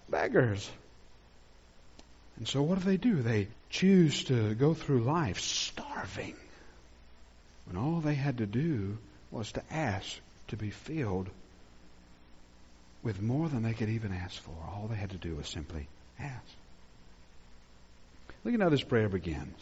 beggars. 0.10 0.68
And 2.38 2.48
so 2.48 2.64
what 2.64 2.80
do 2.80 2.86
they 2.86 2.98
do? 2.98 3.22
They 3.22 3.48
choose 3.70 4.24
to 4.26 4.56
go 4.56 4.74
through 4.74 5.04
life 5.04 5.40
starving 5.40 6.36
when 7.68 7.78
all 7.78 8.00
they 8.00 8.14
had 8.14 8.38
to 8.38 8.46
do 8.46 8.98
was 9.32 9.52
to 9.54 9.64
ask 9.72 10.20
to 10.48 10.58
be 10.58 10.70
filled 10.70 11.30
with 13.04 13.22
more 13.22 13.48
than 13.50 13.64
they 13.64 13.74
could 13.74 13.90
even 13.90 14.14
ask 14.14 14.42
for. 14.42 14.56
All 14.68 14.88
they 14.90 14.96
had 14.96 15.12
to 15.12 15.18
do 15.18 15.36
was 15.36 15.48
simply 15.48 15.88
ask. 16.20 16.44
Look 18.44 18.54
at 18.54 18.62
how 18.62 18.70
this 18.70 18.84
prayer 18.84 19.10
begins. 19.10 19.56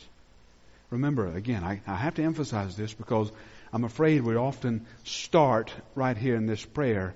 Remember, 0.91 1.36
again, 1.36 1.63
I, 1.63 1.82
I 1.88 1.96
have 1.96 2.15
to 2.15 2.24
emphasize 2.24 2.78
this 2.78 2.94
because 2.94 3.32
I'm 3.74 3.84
afraid 3.84 4.22
we 4.22 4.36
often 4.36 4.86
start 5.04 5.74
right 5.96 6.15
here 6.15 6.36
in 6.36 6.46
this 6.46 6.63
prayer 6.63 7.15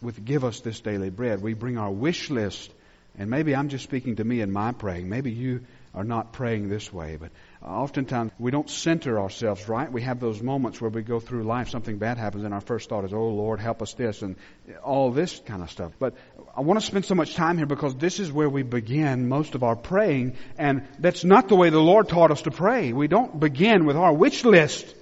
with 0.00 0.24
give 0.24 0.44
us 0.44 0.60
this 0.60 0.80
daily 0.80 1.10
bread. 1.10 1.42
We 1.42 1.54
bring 1.54 1.76
our 1.76 1.90
wish 1.90 2.30
list, 2.30 2.70
and 3.18 3.28
maybe 3.28 3.54
I'm 3.54 3.68
just 3.68 3.84
speaking 3.84 4.16
to 4.16 4.24
me 4.24 4.40
in 4.40 4.52
my 4.52 4.72
praying. 4.72 5.08
Maybe 5.08 5.32
you 5.32 5.64
are 5.94 6.04
not 6.04 6.32
praying 6.32 6.68
this 6.68 6.92
way, 6.92 7.16
but 7.16 7.30
oftentimes 7.62 8.30
we 8.38 8.50
don't 8.50 8.68
center 8.68 9.18
ourselves 9.18 9.68
right. 9.68 9.90
We 9.90 10.02
have 10.02 10.20
those 10.20 10.42
moments 10.42 10.80
where 10.80 10.90
we 10.90 11.02
go 11.02 11.18
through 11.20 11.44
life, 11.44 11.68
something 11.70 11.98
bad 11.98 12.18
happens, 12.18 12.44
and 12.44 12.54
our 12.54 12.60
first 12.60 12.88
thought 12.88 13.04
is, 13.04 13.12
"Oh 13.12 13.28
Lord, 13.28 13.60
help 13.60 13.82
us 13.82 13.94
this," 13.94 14.22
and 14.22 14.36
all 14.82 15.10
this 15.10 15.40
kind 15.46 15.62
of 15.62 15.70
stuff. 15.70 15.92
But 15.98 16.14
I 16.56 16.60
want 16.60 16.80
to 16.80 16.86
spend 16.86 17.04
so 17.04 17.14
much 17.14 17.34
time 17.34 17.56
here 17.56 17.66
because 17.66 17.94
this 17.94 18.20
is 18.20 18.30
where 18.30 18.48
we 18.48 18.62
begin 18.62 19.28
most 19.28 19.54
of 19.54 19.62
our 19.62 19.76
praying, 19.76 20.34
and 20.58 20.86
that's 20.98 21.24
not 21.24 21.48
the 21.48 21.56
way 21.56 21.70
the 21.70 21.80
Lord 21.80 22.08
taught 22.08 22.30
us 22.30 22.42
to 22.42 22.50
pray. 22.50 22.92
We 22.92 23.08
don't 23.08 23.38
begin 23.38 23.86
with 23.86 23.96
our 23.96 24.12
wish 24.12 24.44
list. 24.44 24.94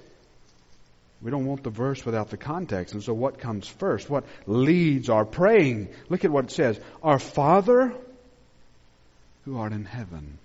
We 1.21 1.31
don't 1.31 1.47
want 1.47 1.63
the 1.63 1.71
verse 1.71 2.05
without 2.05 2.29
the 2.29 2.37
context. 2.37 2.93
And 2.93 3.03
so 3.03 3.13
what 3.13 3.39
comes 3.39 3.67
first? 3.67 4.07
What 4.09 4.25
leads 4.45 5.09
our 5.09 5.25
praying? 5.25 5.89
Look 6.09 6.25
at 6.25 6.31
what 6.31 6.45
it 6.45 6.51
says. 6.51 6.79
Our 7.01 7.17
Father 7.17 7.91
who 9.45 9.57
art 9.57 9.73
in 9.73 9.85
heaven 9.85 10.37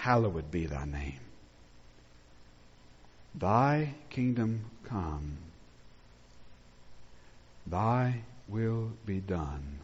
hallowed 0.00 0.50
be 0.50 0.64
thy 0.64 0.86
name. 0.86 1.20
Thy 3.34 3.94
kingdom 4.08 4.64
come. 4.84 5.36
Thy 7.66 8.22
will 8.48 8.90
be 9.04 9.20
done 9.20 9.78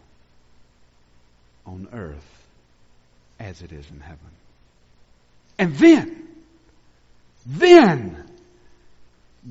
on 1.66 1.88
earth 1.92 2.46
as 3.38 3.60
it 3.60 3.72
is 3.72 3.88
in 3.90 4.00
heaven. 4.00 4.18
And 5.58 5.76
then, 5.76 6.28
then, 7.44 8.24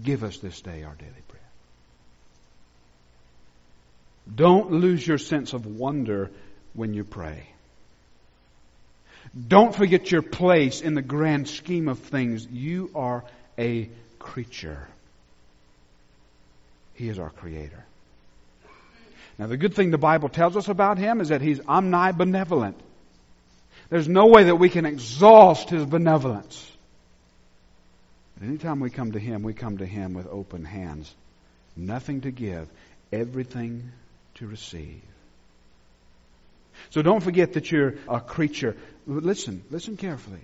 give 0.04 0.24
us 0.24 0.40
this 0.40 0.60
day 0.62 0.84
our 0.84 0.96
daily 0.96 1.12
bread. 1.28 1.42
Don't 4.34 4.72
lose 4.72 5.06
your 5.06 5.20
sense 5.20 5.54
of 5.54 5.68
wonder 5.68 6.32
when 6.74 6.96
you 6.96 7.04
pray. 7.04 7.55
Don't 9.36 9.76
forget 9.76 10.12
your 10.12 10.22
place 10.22 10.82
in 10.82 10.94
the 10.94 11.02
grand 11.02 11.50
scheme 11.50 11.90
of 11.90 12.00
things. 12.00 12.48
You 12.48 12.90
are 12.96 13.24
a 13.58 13.90
creature. 14.18 14.88
He 16.94 17.10
is 17.10 17.20
our 17.20 17.30
creator. 17.30 17.84
Now, 19.38 19.48
the 19.48 19.58
good 19.58 19.74
thing 19.74 19.92
the 19.92 19.98
Bible 19.98 20.30
tells 20.30 20.56
us 20.56 20.70
about 20.70 20.98
him 20.98 21.20
is 21.20 21.30
that 21.30 21.42
he's 21.42 21.60
omnibenevolent. 21.60 22.76
There's 23.90 24.08
no 24.08 24.28
way 24.28 24.46
that 24.46 24.56
we 24.56 24.70
can 24.70 24.86
exhaust 24.86 25.70
his 25.70 25.86
benevolence. 25.86 26.72
But 28.38 28.48
anytime 28.48 28.80
we 28.80 28.90
come 28.90 29.12
to 29.12 29.20
him, 29.20 29.44
we 29.44 29.54
come 29.54 29.80
to 29.80 29.86
him 29.86 30.14
with 30.14 30.28
open 30.28 30.64
hands. 30.64 31.14
Nothing 31.76 32.22
to 32.22 32.32
give, 32.32 32.70
everything 33.12 33.92
to 34.36 34.48
receive. 34.48 35.02
So 36.90 37.02
don't 37.02 37.22
forget 37.22 37.54
that 37.54 37.72
you're 37.72 37.96
a 38.08 38.20
creature. 38.20 38.76
Listen, 39.08 39.64
listen 39.70 39.98
carefully. 39.98 40.42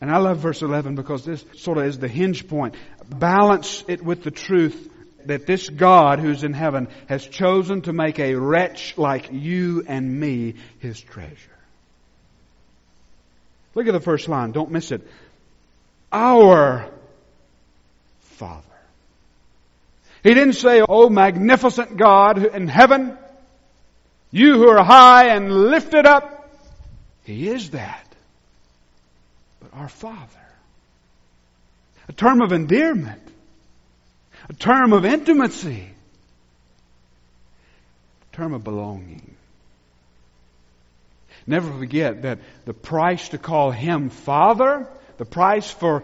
And 0.00 0.10
I 0.10 0.18
love 0.18 0.38
verse 0.38 0.62
11 0.62 0.94
because 0.94 1.24
this 1.24 1.44
sort 1.54 1.78
of 1.78 1.84
is 1.84 1.98
the 1.98 2.08
hinge 2.08 2.48
point. 2.48 2.74
Balance 3.08 3.84
it 3.88 4.02
with 4.02 4.22
the 4.22 4.30
truth 4.30 4.90
that 5.24 5.46
this 5.46 5.68
God 5.68 6.20
who's 6.20 6.44
in 6.44 6.52
heaven 6.52 6.88
has 7.08 7.26
chosen 7.26 7.82
to 7.82 7.92
make 7.92 8.18
a 8.18 8.34
wretch 8.34 8.96
like 8.96 9.30
you 9.32 9.84
and 9.86 10.20
me 10.20 10.54
his 10.78 11.00
treasure. 11.00 11.34
Look 13.74 13.86
at 13.86 13.92
the 13.92 14.00
first 14.00 14.28
line. 14.28 14.52
Don't 14.52 14.70
miss 14.70 14.92
it. 14.92 15.06
Our 16.12 16.90
Father. 18.20 18.62
He 20.22 20.34
didn't 20.34 20.54
say, 20.54 20.82
Oh 20.86 21.08
magnificent 21.08 21.96
God 21.96 22.44
in 22.44 22.68
heaven. 22.68 23.16
You 24.36 24.58
who 24.58 24.68
are 24.68 24.84
high 24.84 25.28
and 25.28 25.50
lifted 25.50 26.04
up. 26.04 26.50
He 27.24 27.48
is 27.48 27.70
that. 27.70 28.06
But 29.60 29.72
our 29.72 29.88
Father. 29.88 30.46
A 32.06 32.12
term 32.12 32.42
of 32.42 32.52
endearment. 32.52 33.22
A 34.50 34.52
term 34.52 34.92
of 34.92 35.06
intimacy. 35.06 35.88
A 38.20 38.36
term 38.36 38.52
of 38.52 38.62
belonging. 38.62 39.34
Never 41.46 41.72
forget 41.72 42.20
that 42.20 42.40
the 42.66 42.74
price 42.74 43.30
to 43.30 43.38
call 43.38 43.70
Him 43.70 44.10
Father, 44.10 44.86
the 45.16 45.24
price 45.24 45.70
for 45.70 46.02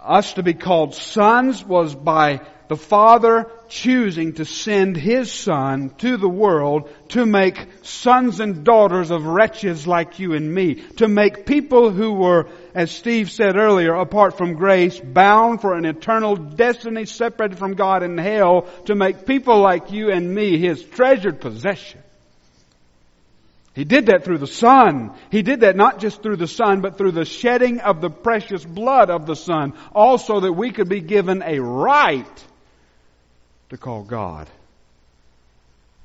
us 0.00 0.32
to 0.32 0.42
be 0.42 0.54
called 0.54 0.96
sons 0.96 1.64
was 1.64 1.94
by 1.94 2.40
the 2.70 2.76
Father 2.76 3.50
choosing 3.66 4.34
to 4.34 4.44
send 4.44 4.96
His 4.96 5.32
Son 5.32 5.90
to 5.98 6.16
the 6.16 6.28
world 6.28 6.88
to 7.08 7.26
make 7.26 7.66
sons 7.82 8.38
and 8.38 8.62
daughters 8.62 9.10
of 9.10 9.26
wretches 9.26 9.88
like 9.88 10.20
you 10.20 10.34
and 10.34 10.54
me. 10.54 10.76
To 10.98 11.08
make 11.08 11.46
people 11.46 11.90
who 11.90 12.12
were, 12.12 12.46
as 12.72 12.92
Steve 12.92 13.28
said 13.28 13.56
earlier, 13.56 13.94
apart 13.94 14.38
from 14.38 14.54
grace, 14.54 15.00
bound 15.00 15.60
for 15.60 15.74
an 15.74 15.84
eternal 15.84 16.36
destiny 16.36 17.06
separated 17.06 17.58
from 17.58 17.74
God 17.74 18.04
in 18.04 18.16
hell, 18.16 18.68
to 18.84 18.94
make 18.94 19.26
people 19.26 19.58
like 19.58 19.90
you 19.90 20.12
and 20.12 20.32
me 20.32 20.56
His 20.56 20.80
treasured 20.80 21.40
possession. 21.40 22.00
He 23.74 23.82
did 23.82 24.06
that 24.06 24.24
through 24.24 24.38
the 24.38 24.46
Son. 24.46 25.12
He 25.32 25.42
did 25.42 25.60
that 25.60 25.74
not 25.74 25.98
just 25.98 26.22
through 26.22 26.36
the 26.36 26.46
Son, 26.46 26.82
but 26.82 26.98
through 26.98 27.12
the 27.12 27.24
shedding 27.24 27.80
of 27.80 28.00
the 28.00 28.10
precious 28.10 28.64
blood 28.64 29.10
of 29.10 29.26
the 29.26 29.34
Son. 29.34 29.72
Also 29.92 30.38
that 30.38 30.52
we 30.52 30.70
could 30.70 30.88
be 30.88 31.00
given 31.00 31.42
a 31.42 31.58
right 31.58 32.46
to 33.70 33.76
call 33.76 34.02
God 34.02 34.48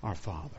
our 0.02 0.16
Father. 0.16 0.58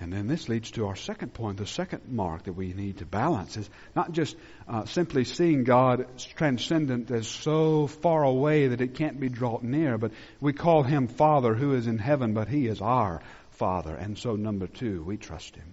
And 0.00 0.12
then 0.12 0.26
this 0.26 0.48
leads 0.48 0.72
to 0.72 0.86
our 0.86 0.96
second 0.96 1.34
point. 1.34 1.56
The 1.56 1.66
second 1.66 2.02
mark 2.08 2.44
that 2.44 2.52
we 2.52 2.72
need 2.72 2.98
to 2.98 3.06
balance 3.06 3.56
is 3.56 3.70
not 3.94 4.12
just 4.12 4.36
uh, 4.68 4.84
simply 4.86 5.24
seeing 5.24 5.64
God 5.64 6.06
transcendent 6.36 7.10
as 7.10 7.28
so 7.28 7.86
far 7.86 8.24
away 8.24 8.68
that 8.68 8.80
it 8.80 8.94
can't 8.94 9.20
be 9.20 9.28
brought 9.28 9.62
near, 9.62 9.96
but 9.96 10.12
we 10.40 10.52
call 10.52 10.82
Him 10.82 11.06
Father 11.06 11.54
who 11.54 11.74
is 11.74 11.86
in 11.86 11.98
heaven, 11.98 12.34
but 12.34 12.48
He 12.48 12.66
is 12.66 12.80
our 12.80 13.22
Father. 13.52 13.94
And 13.94 14.18
so, 14.18 14.34
number 14.34 14.66
two, 14.66 15.02
we 15.04 15.16
trust 15.16 15.54
Him. 15.54 15.72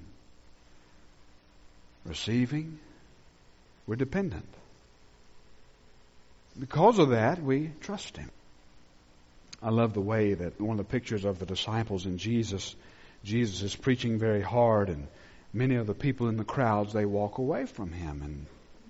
Receiving, 2.06 2.80
we're 3.88 3.96
dependent. 3.96 4.48
Because 6.60 7.00
of 7.00 7.10
that, 7.10 7.42
we 7.42 7.72
trust 7.82 8.18
Him. 8.18 8.30
I 9.62 9.70
love 9.70 9.94
the 9.94 10.02
way 10.02 10.34
that 10.34 10.60
one 10.60 10.80
of 10.80 10.86
the 10.86 10.92
pictures 10.92 11.24
of 11.24 11.40
the 11.40 11.46
disciples 11.46 12.06
and 12.06 12.18
Jesus, 12.18 12.76
Jesus 13.24 13.62
is 13.62 13.76
preaching 13.76 14.18
very 14.18 14.42
hard, 14.42 14.90
and 14.90 15.08
many 15.54 15.76
of 15.76 15.86
the 15.86 15.94
people 15.94 16.30
in 16.30 16.38
the 16.38 16.44
crowds 16.44 16.94
they 16.94 17.06
walk 17.06 17.38
away 17.38 17.66
from 17.66 17.92
him, 17.92 18.22
and 18.24 18.46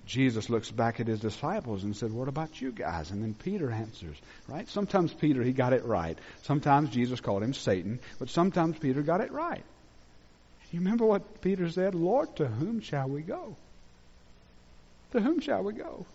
Jesus 0.06 0.48
looks 0.50 0.70
back 0.70 0.98
at 0.98 1.06
his 1.06 1.20
disciples 1.20 1.84
and 1.84 1.94
said, 1.94 2.10
"What 2.10 2.28
about 2.28 2.60
you 2.60 2.72
guys?" 2.72 3.10
And 3.10 3.22
then 3.22 3.34
Peter 3.34 3.70
answers, 3.70 4.16
right? 4.48 4.68
Sometimes 4.68 5.12
Peter 5.12 5.42
he 5.42 5.52
got 5.52 5.72
it 5.72 5.84
right. 5.84 6.18
Sometimes 6.42 6.90
Jesus 6.90 7.20
called 7.20 7.42
him 7.42 7.54
Satan, 7.54 8.00
but 8.18 8.30
sometimes 8.30 8.78
Peter 8.78 9.02
got 9.02 9.20
it 9.20 9.30
right. 9.30 9.64
You 10.70 10.80
remember 10.80 11.04
what 11.04 11.42
Peter 11.42 11.68
said? 11.70 11.94
Lord, 11.94 12.34
to 12.36 12.46
whom 12.46 12.80
shall 12.80 13.08
we 13.08 13.20
go? 13.20 13.56
To 15.12 15.20
whom 15.20 15.40
shall 15.40 15.62
we 15.62 15.74
go? 15.74 16.06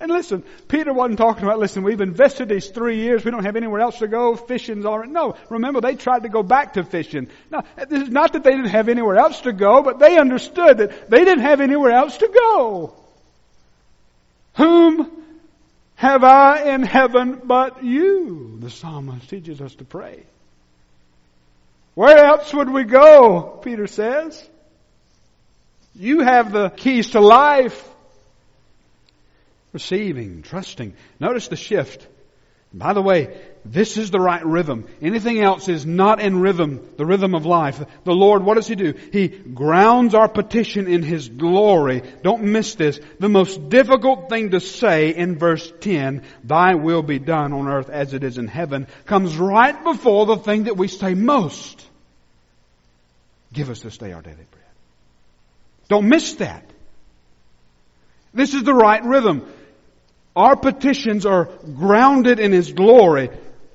And 0.00 0.10
listen, 0.12 0.44
Peter 0.68 0.92
wasn't 0.92 1.18
talking 1.18 1.44
about, 1.44 1.58
listen, 1.58 1.82
we've 1.82 2.00
invested 2.00 2.48
these 2.48 2.68
three 2.68 3.00
years, 3.00 3.24
we 3.24 3.30
don't 3.30 3.44
have 3.44 3.56
anywhere 3.56 3.80
else 3.80 3.98
to 3.98 4.08
go, 4.08 4.36
fishing's 4.36 4.84
alright. 4.84 5.10
no, 5.10 5.36
remember 5.50 5.80
they 5.80 5.96
tried 5.96 6.22
to 6.22 6.28
go 6.28 6.42
back 6.42 6.74
to 6.74 6.84
fishing. 6.84 7.28
Now, 7.50 7.64
this 7.88 8.02
is 8.02 8.10
not 8.10 8.34
that 8.34 8.44
they 8.44 8.52
didn't 8.52 8.70
have 8.70 8.88
anywhere 8.88 9.16
else 9.16 9.40
to 9.42 9.52
go, 9.52 9.82
but 9.82 9.98
they 9.98 10.16
understood 10.18 10.78
that 10.78 11.10
they 11.10 11.24
didn't 11.24 11.42
have 11.42 11.60
anywhere 11.60 11.92
else 11.92 12.16
to 12.18 12.28
go. 12.28 12.94
Whom 14.56 15.10
have 15.96 16.22
I 16.22 16.74
in 16.74 16.82
heaven 16.82 17.40
but 17.44 17.82
you? 17.82 18.58
The 18.60 18.70
psalmist 18.70 19.28
teaches 19.28 19.60
us 19.60 19.74
to 19.76 19.84
pray. 19.84 20.24
Where 21.94 22.18
else 22.18 22.54
would 22.54 22.70
we 22.70 22.84
go? 22.84 23.58
Peter 23.64 23.88
says. 23.88 24.48
You 25.96 26.20
have 26.20 26.52
the 26.52 26.70
keys 26.70 27.10
to 27.10 27.20
life 27.20 27.84
receiving, 29.72 30.42
trusting. 30.42 30.94
Notice 31.20 31.48
the 31.48 31.56
shift. 31.56 32.06
By 32.72 32.92
the 32.92 33.00
way, 33.00 33.34
this 33.64 33.96
is 33.96 34.10
the 34.10 34.20
right 34.20 34.44
rhythm. 34.44 34.86
Anything 35.00 35.40
else 35.40 35.68
is 35.70 35.86
not 35.86 36.20
in 36.20 36.40
rhythm, 36.40 36.86
the 36.98 37.06
rhythm 37.06 37.34
of 37.34 37.46
life. 37.46 37.82
The 38.04 38.12
Lord, 38.12 38.44
what 38.44 38.54
does 38.54 38.66
He 38.66 38.74
do? 38.74 38.92
He 39.10 39.28
grounds 39.28 40.14
our 40.14 40.28
petition 40.28 40.86
in 40.86 41.02
His 41.02 41.30
glory. 41.30 42.02
Don't 42.22 42.44
miss 42.44 42.74
this. 42.74 43.00
The 43.18 43.30
most 43.30 43.70
difficult 43.70 44.28
thing 44.28 44.50
to 44.50 44.60
say 44.60 45.14
in 45.14 45.38
verse 45.38 45.72
10, 45.80 46.24
Thy 46.44 46.74
will 46.74 47.02
be 47.02 47.18
done 47.18 47.54
on 47.54 47.68
earth 47.68 47.88
as 47.88 48.12
it 48.12 48.22
is 48.22 48.36
in 48.36 48.48
heaven, 48.48 48.86
comes 49.06 49.36
right 49.38 49.82
before 49.84 50.26
the 50.26 50.36
thing 50.36 50.64
that 50.64 50.76
we 50.76 50.88
say 50.88 51.14
most. 51.14 51.86
Give 53.50 53.70
us 53.70 53.80
this 53.80 53.96
day 53.96 54.12
our 54.12 54.20
daily 54.20 54.36
bread. 54.36 54.64
Don't 55.88 56.08
miss 56.08 56.34
that. 56.34 56.68
This 58.34 58.52
is 58.52 58.62
the 58.62 58.74
right 58.74 59.02
rhythm. 59.02 59.50
Our 60.38 60.54
petitions 60.54 61.26
are 61.26 61.46
grounded 61.74 62.38
in 62.38 62.52
His 62.52 62.72
glory. 62.72 63.28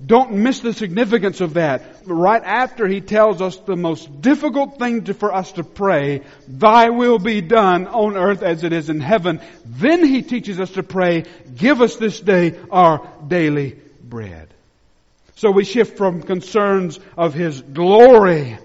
Don't 0.03 0.31
miss 0.35 0.61
the 0.61 0.73
significance 0.73 1.41
of 1.41 1.55
that. 1.55 1.83
Right 2.05 2.41
after 2.41 2.87
He 2.87 3.01
tells 3.01 3.41
us 3.41 3.57
the 3.57 3.75
most 3.75 4.21
difficult 4.21 4.79
thing 4.79 5.03
to, 5.03 5.13
for 5.13 5.33
us 5.33 5.51
to 5.53 5.65
pray, 5.65 6.21
Thy 6.47 6.89
will 6.89 7.19
be 7.19 7.41
done 7.41 7.87
on 7.87 8.15
earth 8.15 8.41
as 8.43 8.63
it 8.63 8.71
is 8.71 8.89
in 8.89 9.01
heaven. 9.01 9.41
Then 9.65 10.05
He 10.05 10.21
teaches 10.21 10.57
us 10.57 10.69
to 10.71 10.83
pray, 10.83 11.25
Give 11.53 11.81
us 11.81 11.97
this 11.97 12.21
day 12.21 12.57
our 12.71 13.11
daily 13.27 13.77
bread. 14.01 14.47
So 15.35 15.51
we 15.51 15.65
shift 15.65 15.97
from 15.97 16.23
concerns 16.23 16.97
of 17.17 17.33
His 17.33 17.61
glory 17.61 18.57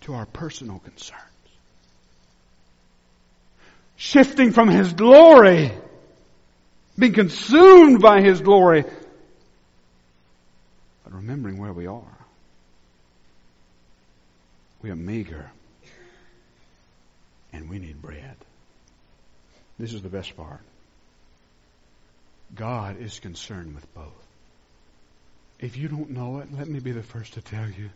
to 0.00 0.14
our 0.14 0.26
personal 0.26 0.80
concerns. 0.80 1.22
Shifting 3.94 4.50
from 4.50 4.68
His 4.68 4.92
glory 4.92 5.70
being 6.98 7.12
consumed 7.12 8.00
by 8.00 8.22
His 8.22 8.40
glory, 8.40 8.84
but 11.04 11.12
remembering 11.12 11.58
where 11.58 11.72
we 11.72 11.86
are. 11.86 12.18
We 14.82 14.90
are 14.90 14.96
meager, 14.96 15.50
and 17.52 17.68
we 17.68 17.78
need 17.78 18.00
bread. 18.00 18.36
This 19.78 19.92
is 19.92 20.02
the 20.02 20.08
best 20.08 20.36
part. 20.36 20.60
God 22.54 23.00
is 23.00 23.18
concerned 23.18 23.74
with 23.74 23.92
both. 23.94 24.04
If 25.58 25.76
you 25.76 25.88
don't 25.88 26.10
know 26.10 26.38
it, 26.38 26.48
let 26.56 26.68
me 26.68 26.80
be 26.80 26.92
the 26.92 27.02
first 27.02 27.34
to 27.34 27.40
tell 27.40 27.68
you. 27.68 27.90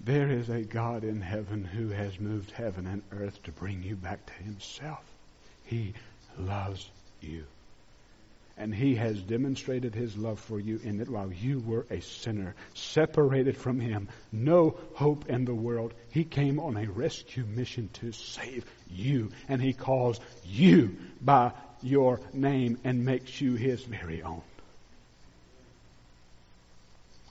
There 0.00 0.30
is 0.30 0.48
a 0.48 0.62
God 0.62 1.04
in 1.04 1.20
heaven 1.20 1.64
who 1.64 1.88
has 1.88 2.20
moved 2.20 2.50
heaven 2.50 2.86
and 2.86 3.02
earth 3.12 3.42
to 3.44 3.52
bring 3.52 3.82
you 3.82 3.96
back 3.96 4.24
to 4.26 4.32
Himself. 4.44 5.04
He 5.64 5.94
loves 6.38 6.88
you. 7.20 7.44
And 8.58 8.74
he 8.74 8.94
has 8.94 9.20
demonstrated 9.20 9.94
his 9.94 10.16
love 10.16 10.40
for 10.40 10.58
you 10.58 10.80
in 10.82 10.98
that 10.98 11.10
while 11.10 11.30
you 11.30 11.60
were 11.60 11.86
a 11.90 12.00
sinner, 12.00 12.54
separated 12.74 13.56
from 13.56 13.80
him, 13.80 14.08
no 14.32 14.78
hope 14.94 15.28
in 15.28 15.44
the 15.44 15.54
world, 15.54 15.92
he 16.10 16.24
came 16.24 16.58
on 16.58 16.76
a 16.76 16.90
rescue 16.90 17.44
mission 17.44 17.90
to 17.94 18.12
save 18.12 18.64
you. 18.90 19.30
And 19.48 19.60
he 19.60 19.74
calls 19.74 20.20
you 20.46 20.96
by 21.20 21.52
your 21.82 22.20
name 22.32 22.78
and 22.82 23.04
makes 23.04 23.40
you 23.40 23.56
his 23.56 23.82
very 23.82 24.22
own. 24.22 24.42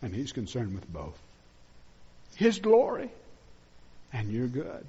And 0.04 0.14
he's 0.14 0.32
concerned 0.32 0.76
with 0.76 0.88
both 0.92 1.18
his 2.36 2.60
glory 2.60 3.10
and 4.14 4.32
your 4.32 4.48
good. 4.48 4.86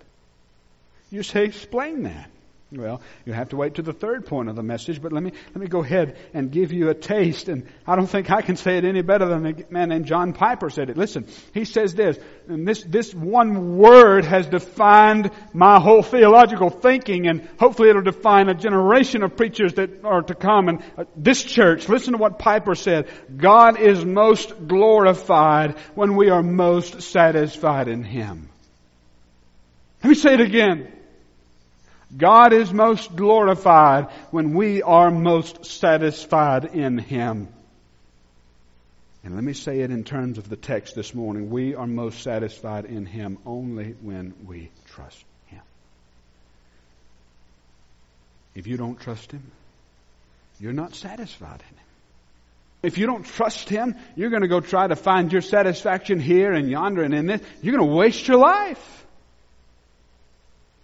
You 1.11 1.23
say, 1.23 1.45
explain 1.45 2.03
that. 2.03 2.31
Well, 2.73 3.01
you 3.25 3.33
have 3.33 3.51
to 3.51 3.57
wait 3.57 3.75
to 3.75 3.83
the 3.83 3.93
third 3.93 4.27
point 4.27 4.49
of 4.49 4.57
the 4.57 4.63
message, 4.63 5.01
but 5.01 5.13
let 5.13 5.23
me, 5.23 5.31
let 5.55 5.57
me 5.57 5.69
go 5.69 5.85
ahead 5.85 6.17
and 6.35 6.51
give 6.51 6.73
you 6.73 6.89
a 6.89 6.95
taste. 6.95 7.49
And 7.49 7.69
I 7.87 7.95
don't 7.95 8.09
think 8.09 8.29
I 8.29 8.43
can 8.43 8.57
say 8.57 8.77
it 8.77 8.85
any 8.85 9.03
better 9.03 9.25
than 9.29 9.45
the 9.45 9.65
man 9.71 9.91
named 9.91 10.07
John 10.07 10.33
Piper 10.33 10.69
said 10.69 10.91
it. 10.91 10.97
Listen, 10.97 11.29
he 11.55 11.65
says 11.65 11.95
this, 11.95 12.19
and 12.49 12.67
this, 12.67 12.83
this 12.83 13.15
one 13.15 13.79
word 13.79 14.25
has 14.25 14.49
defined 14.49 15.31
my 15.53 15.79
whole 15.79 16.03
theological 16.03 16.69
thinking, 16.69 17.29
and 17.29 17.49
hopefully 17.57 17.89
it'll 17.89 18.03
define 18.03 18.49
a 18.49 18.55
generation 18.55 19.23
of 19.23 19.37
preachers 19.37 19.75
that 19.75 20.05
are 20.05 20.23
to 20.23 20.35
come. 20.35 20.69
And 20.69 20.83
uh, 20.99 21.05
this 21.15 21.45
church, 21.45 21.89
listen 21.89 22.15
to 22.15 22.19
what 22.19 22.41
Piper 22.41 22.75
said. 22.75 23.09
God 23.37 23.79
is 23.79 24.05
most 24.05 24.67
glorified 24.67 25.79
when 25.95 26.17
we 26.17 26.31
are 26.31 26.43
most 26.43 27.03
satisfied 27.03 27.87
in 27.87 28.03
Him. 28.03 28.49
Let 30.03 30.09
me 30.09 30.15
say 30.17 30.35
it 30.35 30.41
again. 30.41 30.96
God 32.15 32.53
is 32.53 32.73
most 32.73 33.17
glorified 33.17 34.09
when 34.31 34.55
we 34.55 34.83
are 34.83 35.11
most 35.11 35.65
satisfied 35.65 36.67
in 36.67 36.99
Him. 36.99 37.49
And 39.25 39.35
let 39.35 39.43
me 39.43 39.55
say 39.55 39.81
it 39.81 39.91
in 39.91 40.05
terms 40.05 40.39
of 40.39 40.49
the 40.49 40.57
text 40.57 40.95
this 40.95 41.13
morning. 41.13 41.51
We 41.51 41.75
are 41.75 41.87
most 41.87 42.23
satisfied 42.23 42.85
in 42.85 43.07
Him 43.07 43.39
only 43.45 43.97
when 44.01 44.35
we 44.47 44.71
trust 44.87 45.25
Him. 45.47 45.63
If 48.55 48.69
you 48.69 48.77
don't 48.77 49.01
trust 49.01 49.33
Him, 49.33 49.43
you're 50.61 50.73
not 50.73 50.95
satisfied 50.95 51.61
in 51.61 51.77
Him. 51.77 51.87
If 52.85 52.99
you 52.99 53.07
don't 53.07 53.25
trust 53.25 53.69
Him, 53.69 53.97
you're 54.15 54.31
going 54.31 54.43
to 54.43 54.49
go 54.49 54.61
try 54.61 54.87
to 54.87 54.95
find 54.95 55.33
your 55.33 55.43
satisfaction 55.43 56.21
here 56.21 56.53
and 56.53 56.71
yonder 56.71 57.03
and 57.03 57.13
in 57.13 57.27
this. 57.27 57.41
You're 57.63 57.77
going 57.77 57.91
to 57.91 57.97
waste 57.97 58.29
your 58.29 58.39
life. 58.39 59.06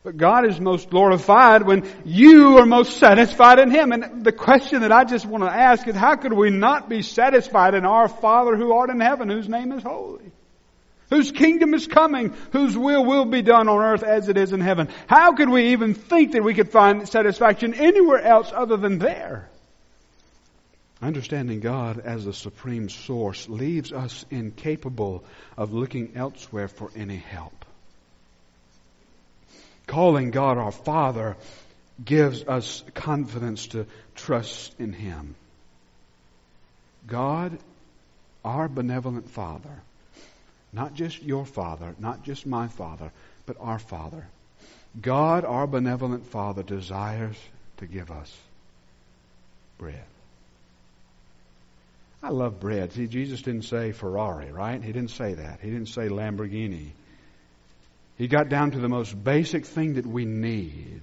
But 0.04 0.16
God 0.16 0.48
is 0.48 0.60
most 0.60 0.90
glorified 0.90 1.62
when 1.62 1.88
you 2.04 2.58
are 2.58 2.66
most 2.66 2.98
satisfied 2.98 3.60
in 3.60 3.70
Him. 3.70 3.92
And 3.92 4.24
the 4.24 4.32
question 4.32 4.80
that 4.80 4.90
I 4.90 5.04
just 5.04 5.24
want 5.24 5.44
to 5.44 5.50
ask 5.50 5.86
is 5.86 5.94
how 5.94 6.16
could 6.16 6.32
we 6.32 6.50
not 6.50 6.88
be 6.88 7.02
satisfied 7.02 7.74
in 7.74 7.84
our 7.84 8.08
Father 8.08 8.56
who 8.56 8.72
art 8.72 8.90
in 8.90 8.98
heaven, 8.98 9.28
whose 9.28 9.48
name 9.48 9.70
is 9.70 9.84
holy? 9.84 10.32
Whose 11.10 11.30
kingdom 11.30 11.72
is 11.74 11.86
coming, 11.86 12.34
whose 12.52 12.76
will 12.76 13.04
will 13.04 13.26
be 13.26 13.42
done 13.42 13.68
on 13.68 13.78
earth 13.78 14.02
as 14.02 14.28
it 14.28 14.36
is 14.36 14.52
in 14.52 14.60
heaven. 14.60 14.88
How 15.06 15.34
could 15.34 15.50
we 15.50 15.72
even 15.72 15.94
think 15.94 16.32
that 16.32 16.42
we 16.42 16.54
could 16.54 16.70
find 16.70 17.08
satisfaction 17.08 17.74
anywhere 17.74 18.22
else 18.22 18.50
other 18.52 18.78
than 18.78 18.98
there? 18.98 19.50
Understanding 21.00 21.60
God 21.60 22.00
as 22.00 22.24
the 22.24 22.32
supreme 22.32 22.88
source 22.88 23.48
leaves 23.48 23.92
us 23.92 24.24
incapable 24.30 25.22
of 25.56 25.72
looking 25.72 26.12
elsewhere 26.16 26.68
for 26.68 26.90
any 26.96 27.18
help 27.18 27.66
calling 29.86 30.30
God 30.30 30.58
our 30.58 30.72
Father 30.72 31.36
gives 32.02 32.42
us 32.44 32.82
confidence 32.94 33.68
to 33.68 33.86
trust 34.14 34.74
in 34.78 34.92
Him. 34.92 35.34
God, 37.06 37.58
our 38.44 38.68
benevolent 38.68 39.28
Father, 39.30 39.82
not 40.72 40.94
just 40.94 41.22
your 41.22 41.44
Father, 41.44 41.94
not 41.98 42.22
just 42.22 42.46
my 42.46 42.68
Father, 42.68 43.12
but 43.46 43.56
our 43.60 43.78
Father. 43.78 44.26
God, 45.00 45.44
our 45.44 45.66
benevolent 45.66 46.26
Father, 46.26 46.62
desires 46.62 47.36
to 47.78 47.86
give 47.86 48.10
us 48.10 48.34
bread. 49.78 50.04
I 52.22 52.30
love 52.30 52.60
bread. 52.60 52.92
See, 52.92 53.08
Jesus 53.08 53.42
didn't 53.42 53.62
say 53.62 53.90
Ferrari, 53.90 54.52
right? 54.52 54.82
He 54.82 54.92
didn't 54.92 55.10
say 55.10 55.34
that. 55.34 55.58
He 55.60 55.70
didn't 55.70 55.88
say 55.88 56.08
Lamborghini. 56.08 56.90
He 58.22 58.28
got 58.28 58.48
down 58.48 58.70
to 58.70 58.78
the 58.78 58.88
most 58.88 59.24
basic 59.24 59.66
thing 59.66 59.94
that 59.94 60.06
we 60.06 60.24
need. 60.24 61.02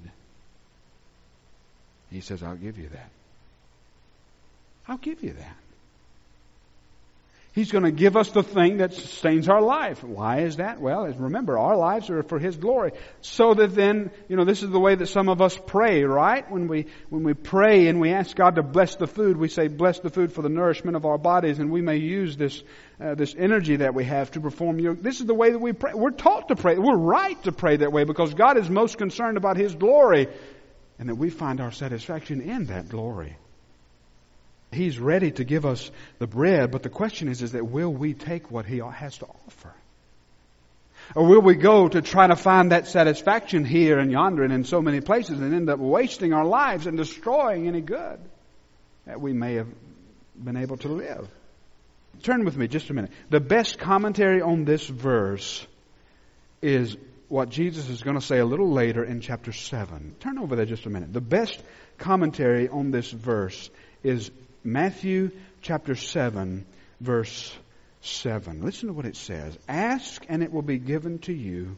He 2.09 2.21
says, 2.21 2.41
I'll 2.41 2.55
give 2.55 2.77
you 2.77 2.87
that. 2.87 3.09
I'll 4.87 4.99
give 4.99 5.21
you 5.21 5.33
that. 5.33 5.57
He's 7.59 7.73
going 7.73 7.83
to 7.83 7.91
give 7.91 8.15
us 8.15 8.29
the 8.29 8.41
thing 8.41 8.77
that 8.77 8.93
sustains 8.93 9.49
our 9.49 9.61
life. 9.61 10.01
Why 10.01 10.43
is 10.43 10.55
that? 10.55 10.79
Well, 10.79 11.05
remember, 11.05 11.57
our 11.57 11.75
lives 11.75 12.09
are 12.09 12.23
for 12.23 12.39
His 12.39 12.55
glory. 12.55 12.93
So 13.19 13.53
that 13.53 13.75
then, 13.75 14.11
you 14.29 14.37
know, 14.37 14.45
this 14.45 14.63
is 14.63 14.69
the 14.69 14.79
way 14.79 14.95
that 14.95 15.07
some 15.07 15.27
of 15.27 15.41
us 15.41 15.59
pray, 15.67 16.05
right? 16.05 16.49
When 16.49 16.69
we, 16.69 16.85
when 17.09 17.23
we 17.23 17.33
pray 17.33 17.89
and 17.89 17.99
we 17.99 18.13
ask 18.13 18.33
God 18.33 18.55
to 18.55 18.63
bless 18.63 18.95
the 18.95 19.07
food, 19.07 19.35
we 19.35 19.49
say, 19.49 19.67
bless 19.67 19.99
the 19.99 20.09
food 20.09 20.31
for 20.31 20.41
the 20.41 20.47
nourishment 20.47 20.95
of 20.95 21.03
our 21.05 21.17
bodies, 21.17 21.59
and 21.59 21.69
we 21.69 21.81
may 21.81 21.97
use 21.97 22.37
this, 22.37 22.63
uh, 23.01 23.15
this 23.15 23.35
energy 23.37 23.75
that 23.75 23.93
we 23.93 24.05
have 24.05 24.31
to 24.31 24.39
perform 24.39 24.79
your, 24.79 24.93
this 24.93 25.19
is 25.19 25.25
the 25.25 25.35
way 25.35 25.51
that 25.51 25.59
we 25.59 25.73
pray. 25.73 25.91
We're 25.93 26.11
taught 26.11 26.47
to 26.47 26.55
pray. 26.55 26.77
We're 26.77 26.95
right 26.95 27.43
to 27.43 27.51
pray 27.51 27.75
that 27.75 27.91
way 27.91 28.05
because 28.05 28.33
God 28.35 28.57
is 28.57 28.69
most 28.69 28.97
concerned 28.97 29.35
about 29.35 29.57
His 29.57 29.75
glory. 29.75 30.29
and 30.99 31.09
that 31.09 31.15
we 31.15 31.29
find 31.29 31.61
our 31.61 31.71
satisfaction 31.71 32.41
in 32.41 32.67
that 32.67 32.87
glory. 32.87 33.35
He's 34.71 34.99
ready 34.99 35.31
to 35.31 35.43
give 35.43 35.65
us 35.65 35.89
the 36.19 36.27
bread, 36.27 36.71
but 36.71 36.83
the 36.83 36.89
question 36.89 37.27
is, 37.27 37.41
is 37.41 37.53
that 37.53 37.65
will 37.65 37.91
we 37.91 38.13
take 38.13 38.51
what 38.51 38.65
He 38.65 38.77
has 38.77 39.17
to 39.17 39.25
offer? 39.25 39.73
Or 41.15 41.25
will 41.25 41.41
we 41.41 41.55
go 41.55 41.87
to 41.87 42.01
try 42.01 42.27
to 42.27 42.35
find 42.35 42.71
that 42.71 42.87
satisfaction 42.87 43.65
here 43.65 43.97
and 43.97 44.11
yonder 44.11 44.43
and 44.43 44.53
in 44.53 44.63
so 44.63 44.81
many 44.81 45.01
places 45.01 45.39
and 45.39 45.53
end 45.55 45.69
up 45.69 45.79
wasting 45.79 46.33
our 46.33 46.45
lives 46.45 46.85
and 46.85 46.97
destroying 46.97 47.67
any 47.67 47.81
good 47.81 48.19
that 49.05 49.19
we 49.19 49.33
may 49.33 49.55
have 49.55 49.67
been 50.35 50.57
able 50.57 50.77
to 50.77 50.87
live? 50.87 51.27
Turn 52.21 52.45
with 52.45 52.57
me 52.57 52.67
just 52.67 52.89
a 52.91 52.93
minute. 52.93 53.11
The 53.29 53.39
best 53.39 53.79
commentary 53.79 54.41
on 54.41 54.65
this 54.65 54.85
verse 54.85 55.65
is 56.61 56.95
what 57.27 57.49
Jesus 57.49 57.89
is 57.89 58.01
going 58.03 58.19
to 58.19 58.25
say 58.25 58.39
a 58.39 58.45
little 58.45 58.71
later 58.71 59.03
in 59.03 59.21
chapter 59.21 59.51
7. 59.51 60.15
Turn 60.19 60.37
over 60.37 60.55
there 60.55 60.65
just 60.65 60.85
a 60.85 60.89
minute. 60.89 61.13
The 61.13 61.21
best 61.21 61.59
commentary 61.97 62.67
on 62.67 62.91
this 62.91 63.09
verse 63.09 63.69
is 64.03 64.29
Matthew 64.63 65.31
chapter 65.61 65.95
7, 65.95 66.65
verse 66.99 67.57
7. 68.01 68.61
Listen 68.61 68.87
to 68.87 68.93
what 68.93 69.05
it 69.05 69.15
says 69.15 69.57
Ask 69.67 70.25
and 70.27 70.43
it 70.43 70.51
will 70.51 70.61
be 70.61 70.79
given 70.79 71.19
to 71.19 71.33
you, 71.33 71.77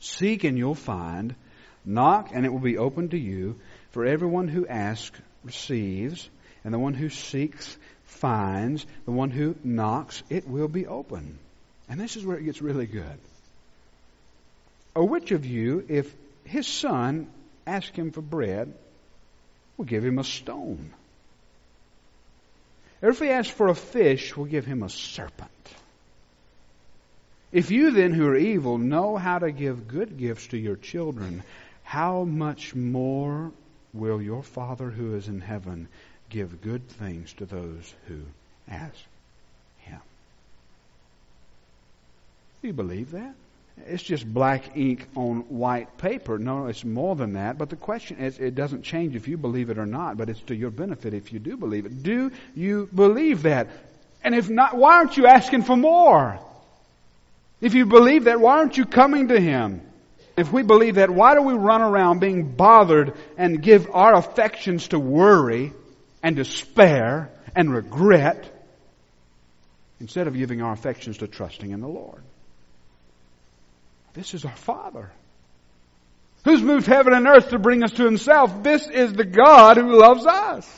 seek 0.00 0.42
and 0.44 0.58
you'll 0.58 0.74
find, 0.74 1.34
knock 1.84 2.30
and 2.32 2.44
it 2.44 2.52
will 2.52 2.58
be 2.58 2.78
opened 2.78 3.12
to 3.12 3.18
you. 3.18 3.60
For 3.92 4.04
everyone 4.04 4.48
who 4.48 4.66
asks 4.66 5.20
receives, 5.44 6.28
and 6.64 6.74
the 6.74 6.78
one 6.78 6.94
who 6.94 7.08
seeks 7.08 7.76
finds, 8.04 8.86
the 9.04 9.12
one 9.12 9.30
who 9.30 9.54
knocks, 9.62 10.22
it 10.30 10.48
will 10.48 10.68
be 10.68 10.86
open. 10.86 11.38
And 11.88 12.00
this 12.00 12.16
is 12.16 12.24
where 12.24 12.38
it 12.38 12.44
gets 12.44 12.62
really 12.62 12.86
good. 12.86 13.18
Or 14.94 15.06
which 15.06 15.30
of 15.30 15.46
you, 15.46 15.84
if 15.88 16.12
his 16.44 16.66
son 16.66 17.28
asks 17.66 17.96
him 17.96 18.10
for 18.10 18.20
bread, 18.20 18.72
will 19.76 19.84
give 19.84 20.04
him 20.04 20.18
a 20.18 20.24
stone? 20.24 20.92
If 23.02 23.18
he 23.18 23.28
asks 23.30 23.52
for 23.52 23.68
a 23.68 23.74
fish, 23.74 24.36
we'll 24.36 24.46
give 24.46 24.64
him 24.64 24.84
a 24.84 24.88
serpent. 24.88 25.50
If 27.50 27.70
you 27.70 27.90
then, 27.90 28.12
who 28.12 28.26
are 28.28 28.36
evil, 28.36 28.78
know 28.78 29.16
how 29.16 29.40
to 29.40 29.50
give 29.50 29.88
good 29.88 30.16
gifts 30.16 30.46
to 30.48 30.56
your 30.56 30.76
children, 30.76 31.42
how 31.82 32.22
much 32.24 32.74
more 32.74 33.50
will 33.92 34.22
your 34.22 34.42
Father 34.42 34.88
who 34.88 35.16
is 35.16 35.28
in 35.28 35.40
heaven 35.40 35.88
give 36.30 36.62
good 36.62 36.88
things 36.88 37.32
to 37.34 37.44
those 37.44 37.92
who 38.06 38.20
ask 38.68 39.04
him? 39.80 40.00
Do 42.62 42.68
you 42.68 42.72
believe 42.72 43.10
that? 43.10 43.34
It's 43.86 44.02
just 44.02 44.26
black 44.26 44.76
ink 44.76 45.08
on 45.16 45.40
white 45.48 45.96
paper. 45.98 46.38
No, 46.38 46.66
it's 46.66 46.84
more 46.84 47.16
than 47.16 47.32
that. 47.34 47.58
But 47.58 47.70
the 47.70 47.76
question 47.76 48.18
is, 48.18 48.38
it 48.38 48.54
doesn't 48.54 48.82
change 48.82 49.16
if 49.16 49.28
you 49.28 49.36
believe 49.36 49.70
it 49.70 49.78
or 49.78 49.86
not, 49.86 50.16
but 50.16 50.28
it's 50.28 50.40
to 50.42 50.54
your 50.54 50.70
benefit 50.70 51.14
if 51.14 51.32
you 51.32 51.38
do 51.38 51.56
believe 51.56 51.86
it. 51.86 52.02
Do 52.02 52.30
you 52.54 52.88
believe 52.94 53.42
that? 53.42 53.68
And 54.22 54.34
if 54.34 54.48
not, 54.48 54.76
why 54.76 54.96
aren't 54.96 55.16
you 55.16 55.26
asking 55.26 55.62
for 55.62 55.76
more? 55.76 56.38
If 57.60 57.74
you 57.74 57.86
believe 57.86 58.24
that, 58.24 58.40
why 58.40 58.58
aren't 58.58 58.76
you 58.76 58.84
coming 58.84 59.28
to 59.28 59.40
Him? 59.40 59.80
If 60.36 60.52
we 60.52 60.62
believe 60.62 60.94
that, 60.96 61.10
why 61.10 61.34
do 61.34 61.42
we 61.42 61.54
run 61.54 61.82
around 61.82 62.20
being 62.20 62.52
bothered 62.52 63.14
and 63.36 63.62
give 63.62 63.88
our 63.92 64.14
affections 64.14 64.88
to 64.88 64.98
worry 64.98 65.72
and 66.22 66.36
despair 66.36 67.30
and 67.54 67.72
regret 67.72 68.48
instead 70.00 70.26
of 70.26 70.34
giving 70.34 70.62
our 70.62 70.72
affections 70.72 71.18
to 71.18 71.28
trusting 71.28 71.70
in 71.70 71.80
the 71.80 71.88
Lord? 71.88 72.22
This 74.14 74.34
is 74.34 74.44
our 74.44 74.56
Father. 74.56 75.10
Who's 76.44 76.62
moved 76.62 76.86
heaven 76.86 77.12
and 77.12 77.26
earth 77.26 77.50
to 77.50 77.58
bring 77.58 77.82
us 77.82 77.92
to 77.92 78.04
Himself? 78.04 78.62
This 78.62 78.88
is 78.88 79.12
the 79.12 79.24
God 79.24 79.76
who 79.76 79.98
loves 79.98 80.26
us. 80.26 80.68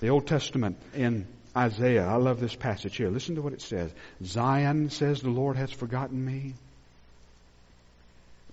The 0.00 0.08
Old 0.08 0.26
Testament 0.26 0.78
in 0.94 1.26
Isaiah, 1.56 2.06
I 2.06 2.16
love 2.16 2.40
this 2.40 2.54
passage 2.54 2.96
here. 2.96 3.08
Listen 3.08 3.36
to 3.36 3.42
what 3.42 3.52
it 3.52 3.62
says. 3.62 3.90
Zion 4.22 4.90
says, 4.90 5.20
The 5.20 5.30
Lord 5.30 5.56
has 5.56 5.70
forgotten 5.70 6.22
me. 6.22 6.54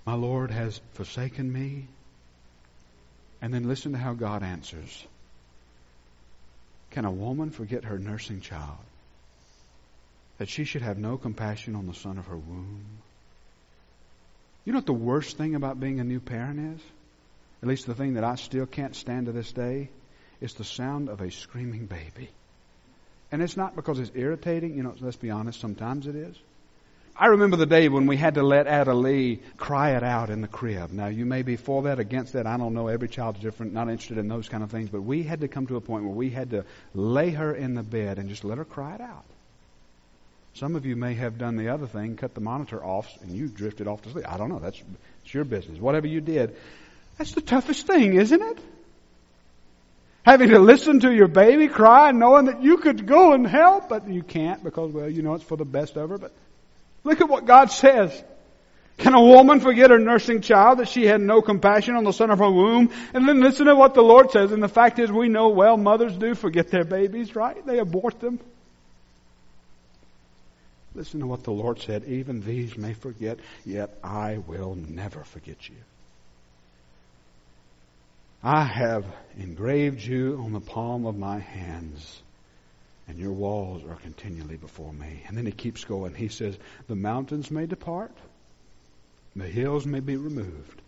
My 0.05 0.15
Lord 0.15 0.51
has 0.51 0.79
forsaken 0.93 1.51
me. 1.51 1.87
And 3.41 3.53
then 3.53 3.67
listen 3.67 3.91
to 3.91 3.97
how 3.97 4.13
God 4.13 4.43
answers. 4.43 5.05
Can 6.91 7.05
a 7.05 7.11
woman 7.11 7.49
forget 7.49 7.85
her 7.85 7.97
nursing 7.97 8.39
child? 8.39 8.77
That 10.37 10.47
she 10.47 10.63
should 10.63 10.81
have 10.81 10.97
no 10.97 11.17
compassion 11.17 11.75
on 11.75 11.87
the 11.87 11.93
son 11.93 12.17
of 12.17 12.27
her 12.27 12.37
womb? 12.37 12.85
You 14.65 14.73
know 14.73 14.79
what 14.79 14.85
the 14.85 14.93
worst 14.93 15.37
thing 15.37 15.55
about 15.55 15.79
being 15.79 15.99
a 15.99 16.03
new 16.03 16.19
parent 16.19 16.77
is? 16.77 16.85
At 17.61 17.69
least 17.69 17.85
the 17.85 17.95
thing 17.95 18.15
that 18.15 18.23
I 18.23 18.35
still 18.35 18.65
can't 18.65 18.95
stand 18.95 19.27
to 19.27 19.31
this 19.31 19.51
day? 19.51 19.89
is 20.43 20.53
the 20.55 20.63
sound 20.65 21.07
of 21.07 21.21
a 21.21 21.31
screaming 21.31 21.85
baby. 21.85 22.29
And 23.31 23.41
it's 23.41 23.55
not 23.55 23.77
because 23.77 23.97
it's 23.97 24.11
irritating, 24.13 24.75
you 24.75 24.83
know, 24.83 24.93
let's 24.99 25.15
be 25.15 25.31
honest, 25.31 25.59
sometimes 25.59 26.05
it 26.05 26.15
is. 26.15 26.35
I 27.15 27.27
remember 27.27 27.55
the 27.55 27.65
day 27.65 27.87
when 27.87 28.07
we 28.07 28.17
had 28.17 28.35
to 28.35 28.43
let 28.43 28.67
Ada 28.67 28.93
Lee 28.93 29.39
cry 29.55 29.91
it 29.91 30.03
out 30.03 30.29
in 30.29 30.41
the 30.41 30.47
crib. 30.47 30.91
Now, 30.91 31.07
you 31.07 31.25
may 31.25 31.43
be 31.43 31.55
for 31.55 31.83
that, 31.83 31.99
against 31.99 32.33
that. 32.33 32.45
I 32.45 32.57
don't 32.57 32.73
know. 32.73 32.87
Every 32.87 33.07
child's 33.07 33.39
different. 33.39 33.71
Not 33.71 33.87
interested 33.87 34.17
in 34.17 34.27
those 34.27 34.49
kind 34.49 34.63
of 34.63 34.71
things. 34.71 34.89
But 34.89 35.03
we 35.03 35.23
had 35.23 35.41
to 35.41 35.47
come 35.47 35.67
to 35.67 35.77
a 35.77 35.81
point 35.81 36.03
where 36.03 36.13
we 36.13 36.31
had 36.31 36.49
to 36.49 36.65
lay 36.93 37.29
her 37.29 37.53
in 37.53 37.75
the 37.75 37.83
bed 37.83 38.17
and 38.17 38.29
just 38.29 38.43
let 38.43 38.57
her 38.57 38.65
cry 38.65 38.95
it 38.95 39.01
out. 39.01 39.25
Some 40.55 40.75
of 40.75 40.85
you 40.85 40.95
may 40.95 41.15
have 41.15 41.37
done 41.37 41.55
the 41.55 41.69
other 41.69 41.87
thing, 41.87 42.15
cut 42.15 42.35
the 42.35 42.41
monitor 42.41 42.83
off, 42.83 43.09
and 43.21 43.31
you 43.31 43.47
drifted 43.47 43.87
off 43.87 44.03
to 44.03 44.09
sleep. 44.09 44.31
I 44.31 44.37
don't 44.37 44.49
know. 44.49 44.59
That's 44.59 44.81
it's 45.23 45.33
your 45.33 45.45
business. 45.45 45.79
Whatever 45.79 46.07
you 46.07 46.21
did, 46.21 46.55
that's 47.17 47.31
the 47.31 47.41
toughest 47.41 47.87
thing, 47.87 48.15
isn't 48.15 48.41
it? 48.41 48.59
Having 50.23 50.49
to 50.49 50.59
listen 50.59 50.99
to 51.01 51.13
your 51.13 51.27
baby 51.27 51.67
cry, 51.67 52.11
knowing 52.11 52.45
that 52.45 52.63
you 52.63 52.77
could 52.77 53.07
go 53.07 53.33
and 53.33 53.45
help, 53.45 53.89
but 53.89 54.07
you 54.07 54.23
can't 54.23 54.63
because, 54.63 54.91
well, 54.91 55.09
you 55.09 55.21
know 55.21 55.33
it's 55.33 55.43
for 55.43 55.57
the 55.57 55.65
best 55.65 55.97
of 55.97 56.09
her. 56.09 56.17
But 56.17 56.31
look 57.03 57.19
at 57.19 57.27
what 57.27 57.45
God 57.45 57.71
says. 57.71 58.23
Can 58.99 59.15
a 59.15 59.21
woman 59.21 59.59
forget 59.59 59.89
her 59.89 59.99
nursing 59.99 60.41
child 60.41 60.77
that 60.77 60.87
she 60.87 61.03
had 61.03 61.19
no 61.19 61.41
compassion 61.41 61.95
on 61.95 62.03
the 62.03 62.13
son 62.13 62.29
of 62.29 62.39
her 62.39 62.49
womb? 62.49 62.91
And 63.13 63.27
then 63.27 63.41
listen 63.41 63.65
to 63.65 63.75
what 63.75 63.95
the 63.95 64.03
Lord 64.03 64.31
says. 64.31 64.51
And 64.51 64.61
the 64.61 64.69
fact 64.69 64.99
is, 64.99 65.11
we 65.11 65.29
know 65.29 65.49
well 65.49 65.77
mothers 65.77 66.15
do 66.15 66.35
forget 66.35 66.69
their 66.69 66.85
babies, 66.85 67.35
right? 67.35 67.65
They 67.65 67.79
abort 67.79 68.19
them. 68.19 68.39
Listen 70.95 71.21
to 71.21 71.27
what 71.27 71.43
the 71.43 71.51
Lord 71.51 71.79
said. 71.81 72.03
Even 72.05 72.41
these 72.41 72.77
may 72.77 72.93
forget, 72.93 73.39
yet 73.65 73.97
I 74.03 74.37
will 74.37 74.75
never 74.75 75.23
forget 75.23 75.67
you. 75.67 75.75
I 78.43 78.63
have 78.65 79.05
engraved 79.37 80.01
you 80.01 80.37
on 80.43 80.51
the 80.51 80.59
palm 80.59 81.05
of 81.05 81.17
my 81.17 81.39
hands, 81.39 82.21
and 83.07 83.17
your 83.17 83.31
walls 83.31 83.83
are 83.89 83.95
continually 83.95 84.57
before 84.57 84.91
me. 84.91 85.23
And 85.27 85.37
then 85.37 85.45
he 85.45 85.51
keeps 85.51 85.85
going. 85.85 86.13
He 86.13 86.27
says, 86.27 86.57
The 86.87 86.95
mountains 86.95 87.49
may 87.49 87.65
depart, 87.65 88.11
the 89.35 89.47
hills 89.47 89.85
may 89.85 90.01
be 90.01 90.17
removed, 90.17 90.81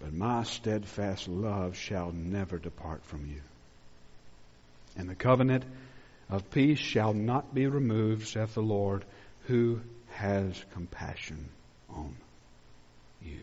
but 0.00 0.12
my 0.12 0.42
steadfast 0.42 1.28
love 1.28 1.76
shall 1.76 2.10
never 2.12 2.58
depart 2.58 3.04
from 3.04 3.24
you. 3.26 3.40
And 4.96 5.08
the 5.08 5.14
covenant 5.14 5.64
of 6.32 6.50
peace 6.50 6.78
shall 6.78 7.12
not 7.12 7.54
be 7.54 7.66
removed, 7.66 8.26
saith 8.26 8.54
the 8.54 8.62
Lord, 8.62 9.04
who 9.48 9.80
has 10.12 10.64
compassion 10.72 11.50
on 11.90 12.16
you. 13.22 13.40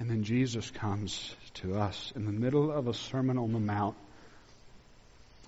And 0.00 0.10
then 0.10 0.24
Jesus 0.24 0.68
comes 0.68 1.36
to 1.54 1.76
us 1.76 2.12
in 2.16 2.24
the 2.24 2.32
middle 2.32 2.72
of 2.72 2.88
a 2.88 2.94
Sermon 2.94 3.38
on 3.38 3.52
the 3.52 3.60
Mount. 3.60 3.94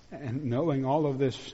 And 0.09 0.45
knowing 0.45 0.85
all 0.85 1.05
of 1.05 1.17
this, 1.17 1.53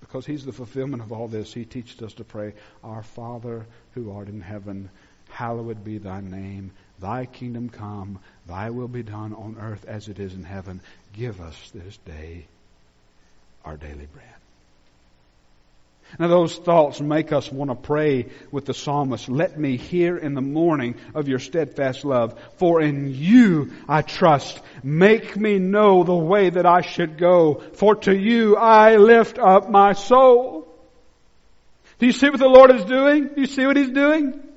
because 0.00 0.26
He's 0.26 0.44
the 0.44 0.52
fulfillment 0.52 1.02
of 1.02 1.10
all 1.10 1.26
this, 1.26 1.54
He 1.54 1.64
teaches 1.64 2.02
us 2.02 2.12
to 2.14 2.24
pray, 2.24 2.52
Our 2.84 3.02
Father 3.02 3.64
who 3.94 4.12
art 4.12 4.28
in 4.28 4.42
heaven, 4.42 4.90
hallowed 5.30 5.84
be 5.84 5.96
thy 5.96 6.20
name. 6.20 6.72
Thy 6.98 7.24
kingdom 7.24 7.70
come, 7.70 8.18
thy 8.46 8.68
will 8.68 8.88
be 8.88 9.02
done 9.02 9.32
on 9.32 9.56
earth 9.58 9.86
as 9.88 10.08
it 10.08 10.18
is 10.18 10.34
in 10.34 10.44
heaven. 10.44 10.82
Give 11.14 11.40
us 11.40 11.70
this 11.72 11.96
day 12.04 12.46
our 13.64 13.76
daily 13.76 14.06
bread. 14.06 14.26
Now 16.18 16.28
those 16.28 16.56
thoughts 16.56 17.00
make 17.00 17.32
us 17.32 17.52
want 17.52 17.70
to 17.70 17.76
pray 17.76 18.26
with 18.50 18.66
the 18.66 18.74
psalmist, 18.74 19.28
let 19.28 19.58
me 19.58 19.76
hear 19.76 20.16
in 20.16 20.34
the 20.34 20.40
morning 20.40 20.96
of 21.14 21.28
your 21.28 21.38
steadfast 21.38 22.04
love, 22.04 22.38
for 22.56 22.80
in 22.80 23.14
you 23.14 23.72
I 23.88 24.02
trust. 24.02 24.60
Make 24.82 25.36
me 25.36 25.58
know 25.58 26.02
the 26.02 26.14
way 26.14 26.50
that 26.50 26.66
I 26.66 26.80
should 26.80 27.16
go, 27.16 27.62
for 27.74 27.94
to 27.96 28.16
you 28.16 28.56
I 28.56 28.96
lift 28.96 29.38
up 29.38 29.70
my 29.70 29.92
soul. 29.92 30.66
Do 31.98 32.06
you 32.06 32.12
see 32.12 32.28
what 32.28 32.40
the 32.40 32.48
Lord 32.48 32.74
is 32.74 32.84
doing? 32.84 33.28
Do 33.28 33.40
you 33.40 33.46
see 33.46 33.66
what 33.66 33.76
He's 33.76 33.90
doing? 33.90 34.49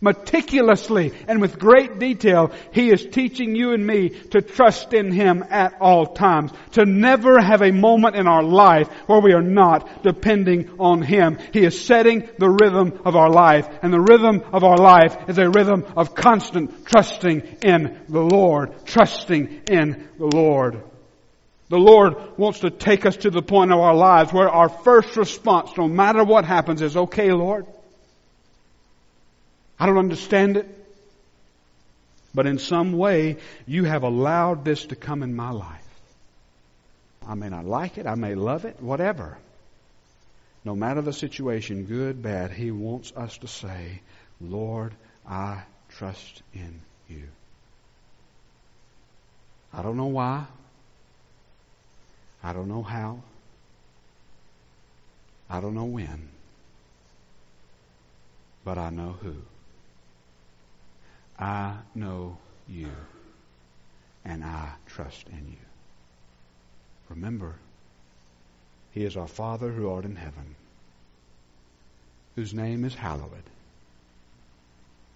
Meticulously 0.00 1.12
and 1.26 1.40
with 1.40 1.58
great 1.58 1.98
detail, 1.98 2.52
He 2.72 2.90
is 2.90 3.06
teaching 3.06 3.56
you 3.56 3.72
and 3.72 3.86
me 3.86 4.10
to 4.10 4.42
trust 4.42 4.92
in 4.92 5.10
Him 5.10 5.42
at 5.48 5.80
all 5.80 6.06
times. 6.06 6.52
To 6.72 6.84
never 6.84 7.40
have 7.40 7.62
a 7.62 7.72
moment 7.72 8.14
in 8.14 8.26
our 8.26 8.42
life 8.42 8.88
where 9.06 9.20
we 9.20 9.32
are 9.32 9.42
not 9.42 10.02
depending 10.02 10.70
on 10.78 11.00
Him. 11.00 11.38
He 11.52 11.64
is 11.64 11.82
setting 11.82 12.28
the 12.38 12.50
rhythm 12.50 13.00
of 13.04 13.16
our 13.16 13.30
life. 13.30 13.68
And 13.82 13.92
the 13.92 14.00
rhythm 14.00 14.42
of 14.52 14.64
our 14.64 14.76
life 14.76 15.16
is 15.28 15.38
a 15.38 15.48
rhythm 15.48 15.84
of 15.96 16.14
constant 16.14 16.86
trusting 16.86 17.40
in 17.62 18.02
the 18.08 18.22
Lord. 18.22 18.84
Trusting 18.84 19.62
in 19.70 20.08
the 20.18 20.26
Lord. 20.26 20.82
The 21.68 21.78
Lord 21.78 22.38
wants 22.38 22.60
to 22.60 22.70
take 22.70 23.06
us 23.06 23.16
to 23.18 23.30
the 23.30 23.42
point 23.42 23.72
of 23.72 23.80
our 23.80 23.94
lives 23.94 24.32
where 24.32 24.48
our 24.48 24.68
first 24.68 25.16
response, 25.16 25.70
no 25.76 25.88
matter 25.88 26.22
what 26.22 26.44
happens, 26.44 26.80
is, 26.80 26.96
okay, 26.96 27.32
Lord, 27.32 27.66
I 29.78 29.86
don't 29.86 29.98
understand 29.98 30.56
it. 30.56 30.66
But 32.34 32.46
in 32.46 32.58
some 32.58 32.92
way, 32.92 33.38
you 33.66 33.84
have 33.84 34.02
allowed 34.02 34.64
this 34.64 34.84
to 34.86 34.96
come 34.96 35.22
in 35.22 35.34
my 35.34 35.50
life. 35.50 35.82
I 37.26 37.34
may 37.34 37.48
not 37.48 37.64
like 37.64 37.98
it, 37.98 38.06
I 38.06 38.14
may 38.14 38.34
love 38.34 38.64
it, 38.64 38.80
whatever. 38.80 39.38
No 40.64 40.74
matter 40.76 41.00
the 41.00 41.12
situation, 41.12 41.84
good, 41.84 42.22
bad, 42.22 42.50
He 42.50 42.70
wants 42.70 43.12
us 43.16 43.38
to 43.38 43.48
say, 43.48 44.00
Lord, 44.40 44.92
I 45.26 45.62
trust 45.88 46.42
in 46.52 46.80
you. 47.08 47.24
I 49.72 49.82
don't 49.82 49.96
know 49.96 50.06
why. 50.06 50.44
I 52.42 52.52
don't 52.52 52.68
know 52.68 52.82
how. 52.82 53.22
I 55.48 55.60
don't 55.60 55.74
know 55.74 55.84
when. 55.84 56.28
But 58.64 58.78
I 58.78 58.90
know 58.90 59.16
who. 59.22 59.36
I 61.38 61.74
know 61.94 62.38
you, 62.68 62.90
and 64.24 64.42
I 64.42 64.70
trust 64.86 65.26
in 65.28 65.46
you. 65.48 65.66
Remember, 67.08 67.54
He 68.92 69.04
is 69.04 69.16
our 69.16 69.28
Father 69.28 69.70
who 69.70 69.90
art 69.90 70.04
in 70.04 70.16
heaven, 70.16 70.54
whose 72.34 72.54
name 72.54 72.84
is 72.84 72.94
hallowed, 72.94 73.30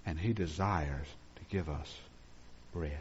and 0.05 0.19
He 0.19 0.33
desires 0.33 1.07
to 1.37 1.43
give 1.49 1.69
us 1.69 1.97
bread. 2.73 2.99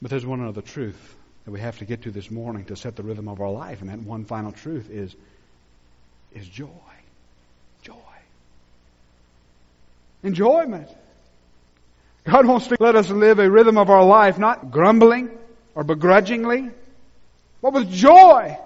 But 0.00 0.10
there's 0.10 0.26
one 0.26 0.40
other 0.40 0.62
truth 0.62 1.16
that 1.44 1.50
we 1.50 1.60
have 1.60 1.78
to 1.78 1.84
get 1.84 2.02
to 2.02 2.10
this 2.10 2.30
morning 2.30 2.64
to 2.66 2.76
set 2.76 2.96
the 2.96 3.02
rhythm 3.02 3.28
of 3.28 3.40
our 3.40 3.50
life, 3.50 3.80
and 3.80 3.90
that 3.90 4.00
one 4.00 4.24
final 4.24 4.52
truth 4.52 4.90
is, 4.90 5.14
is 6.34 6.48
joy. 6.48 6.68
Enjoyment. 10.22 10.88
God 12.24 12.46
wants 12.46 12.66
to 12.68 12.76
let 12.80 12.96
us 12.96 13.08
live 13.10 13.38
a 13.38 13.50
rhythm 13.50 13.78
of 13.78 13.88
our 13.88 14.04
life, 14.04 14.38
not 14.38 14.70
grumbling 14.70 15.30
or 15.74 15.84
begrudgingly, 15.84 16.70
but 17.62 17.72
with 17.72 17.90
joy. 17.90 18.58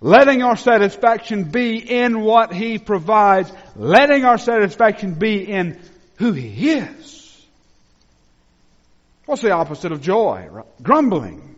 Letting 0.00 0.42
our 0.42 0.56
satisfaction 0.56 1.44
be 1.44 1.78
in 1.78 2.20
what 2.20 2.52
He 2.52 2.78
provides. 2.78 3.50
Letting 3.74 4.24
our 4.24 4.38
satisfaction 4.38 5.14
be 5.14 5.42
in 5.42 5.80
who 6.16 6.32
He 6.32 6.70
is. 6.72 7.46
What's 9.26 9.42
the 9.42 9.50
opposite 9.50 9.92
of 9.92 10.00
joy? 10.00 10.48
Grumbling. 10.82 11.56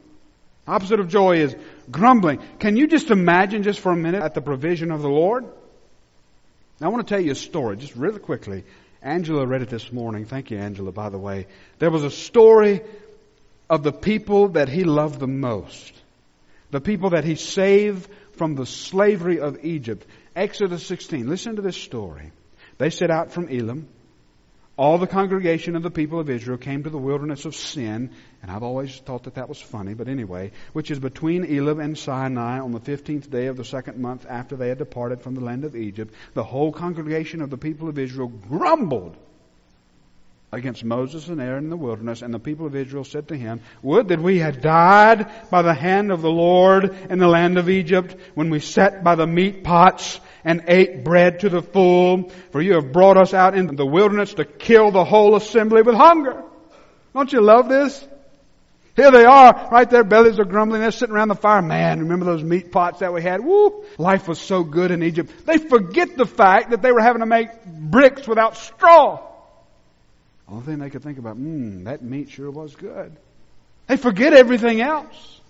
Opposite 0.67 1.01
of 1.01 1.09
joy 1.09 1.39
is 1.39 1.55
grumbling. 1.91 2.41
Can 2.59 2.77
you 2.77 2.87
just 2.87 3.11
imagine 3.11 3.63
just 3.63 3.81
for 3.81 3.93
a 3.93 3.97
minute 3.97 4.23
at 4.23 4.35
the 4.35 4.41
provision 4.41 4.91
of 4.91 5.03
the 5.03 5.09
Lord? 5.09 5.47
Now, 6.81 6.89
I 6.89 6.91
want 6.91 7.07
to 7.07 7.15
tell 7.15 7.23
you 7.23 7.33
a 7.33 7.37
story, 7.37 7.77
just 7.77 7.97
really 7.97 8.21
quickly. 8.21 8.65
Angela 9.03 9.47
read 9.47 9.63
it 9.63 9.69
this 9.69 9.93
morning. 9.93 10.25
Thank 10.25 10.51
you, 10.51 10.59
Angela, 10.59 10.93
by 10.93 11.09
the 11.09 11.19
way. 11.19 11.47
There 11.79 11.91
was 11.91 12.05
a 12.05 12.11
story 12.11 12.83
of 13.69 13.83
the 13.83 13.93
people 13.93 14.49
that 14.51 14.69
he 14.69 14.85
loved 14.85 15.19
the 15.19 15.27
most. 15.27 15.93
The 16.71 16.81
people 16.81 17.11
that 17.11 17.25
he 17.25 17.35
saved 17.35 18.09
from 18.33 18.55
the 18.55 18.67
slavery 18.67 19.41
of 19.41 19.65
Egypt. 19.65 20.07
Exodus 20.37 20.87
16. 20.87 21.29
Listen 21.29 21.57
to 21.57 21.63
this 21.63 21.77
story. 21.77 22.31
They 22.79 22.91
set 22.91 23.11
out 23.11 23.33
from 23.33 23.49
Elim 23.49 23.89
all 24.79 24.97
the 24.97 25.09
congregation 25.09 25.75
of 25.75 25.83
the 25.83 25.91
people 25.91 26.21
of 26.21 26.31
Israel 26.31 26.57
came 26.57 26.85
to 26.85 26.91
the 26.91 26.97
wilderness 26.97 27.45
of 27.45 27.57
Sin, 27.57 28.11
and 28.41 28.51
I've 28.51 28.63
always 28.63 28.97
thought 29.01 29.25
that 29.25 29.35
that 29.35 29.49
was 29.49 29.61
funny, 29.61 29.93
but 29.93 30.07
anyway, 30.07 30.53
which 30.73 30.93
is 30.93 31.01
between 31.01 31.45
Elim 31.45 31.81
and 31.81 31.99
Sinai 31.99 32.61
on 32.61 32.71
the 32.71 32.79
15th 32.81 33.29
day 33.29 33.47
of 33.47 33.57
the 33.57 33.65
second 33.65 33.99
month 33.99 34.25
after 34.29 34.55
they 34.55 34.69
had 34.69 34.79
departed 34.79 35.21
from 35.21 35.35
the 35.35 35.41
land 35.41 35.65
of 35.65 35.75
Egypt. 35.75 36.15
The 36.35 36.45
whole 36.45 36.71
congregation 36.71 37.43
of 37.43 37.51
the 37.51 37.57
people 37.57 37.89
of 37.89 37.99
Israel 37.99 38.29
grumbled 38.29 39.17
against 40.53 40.85
Moses 40.85 41.27
and 41.27 41.41
Aaron 41.41 41.65
in 41.65 41.71
the 41.71 41.77
wilderness, 41.77 42.23
and 42.23 42.33
the 42.33 42.39
people 42.39 42.67
of 42.67 42.77
Israel 42.77 43.05
said 43.05 43.29
to 43.29 43.37
him, 43.37 43.61
Would 43.83 44.09
that 44.09 44.23
we 44.23 44.39
had 44.39 44.63
died 44.63 45.27
by 45.51 45.63
the 45.63 45.75
hand 45.75 46.13
of 46.13 46.23
the 46.23 46.31
Lord 46.31 46.97
in 47.11 47.19
the 47.19 47.27
land 47.27 47.59
of 47.59 47.69
Egypt, 47.69 48.15
when 48.35 48.49
we 48.49 48.61
sat 48.61 49.03
by 49.03 49.17
the 49.17 49.27
meat 49.27 49.65
pots 49.65 50.21
and 50.49 50.65
ate 50.67 51.05
bread 51.05 51.41
to 51.41 51.51
the 51.51 51.61
full, 51.61 52.31
for 52.53 52.63
you 52.63 52.73
have 52.77 52.91
brought 52.91 53.19
us 53.19 53.35
out 53.35 53.55
into 53.55 53.77
the 53.77 53.85
wilderness 53.85 54.33
to 54.33 54.47
kill 54.47 54.91
the 54.91 55.05
whole 55.05 55.37
assembly 55.37 55.83
with 55.83 55.95
hunger. 55.95 56.43
Don't 57.13 57.31
you 57.31 57.43
love 57.43 57.69
this? 57.69 58.03
Here 58.97 59.11
they 59.11 59.27
are, 59.27 59.69
right 59.71 59.89
there, 59.89 60.05
bellies 60.05 60.39
are 60.39 60.47
grumbling, 60.47 60.81
they're 60.81 60.91
sitting 60.91 61.15
around 61.15 61.29
the 61.29 61.35
fire. 61.35 61.61
Man, 61.61 62.01
remember 62.01 62.25
those 62.25 62.43
meat 62.43 62.73
pots 62.73 63.01
that 63.01 63.13
we 63.13 63.23
had? 63.23 63.45
Woo! 63.45 63.85
Life 63.99 64.27
was 64.27 64.41
so 64.41 64.65
good 64.65 64.91
in 64.91 65.03
Egypt. 65.03 65.31
They 65.45 65.59
forget 65.59 66.17
the 66.17 66.25
fact 66.25 66.71
that 66.71 66.81
they 66.81 66.93
were 66.93 67.03
having 67.03 67.21
to 67.21 67.27
make 67.27 67.51
bricks 67.67 68.27
without 68.27 68.57
straw. 68.57 69.21
Only 70.49 70.65
thing 70.65 70.79
they 70.79 70.89
could 70.89 71.03
think 71.03 71.19
about, 71.19 71.37
mmm, 71.37 71.85
that 71.85 72.03
meat 72.03 72.31
sure 72.31 72.51
was 72.51 72.75
good. 72.75 73.15
They 73.87 73.99
forget 73.99 74.33
everything 74.33 74.81
else. 74.81 75.41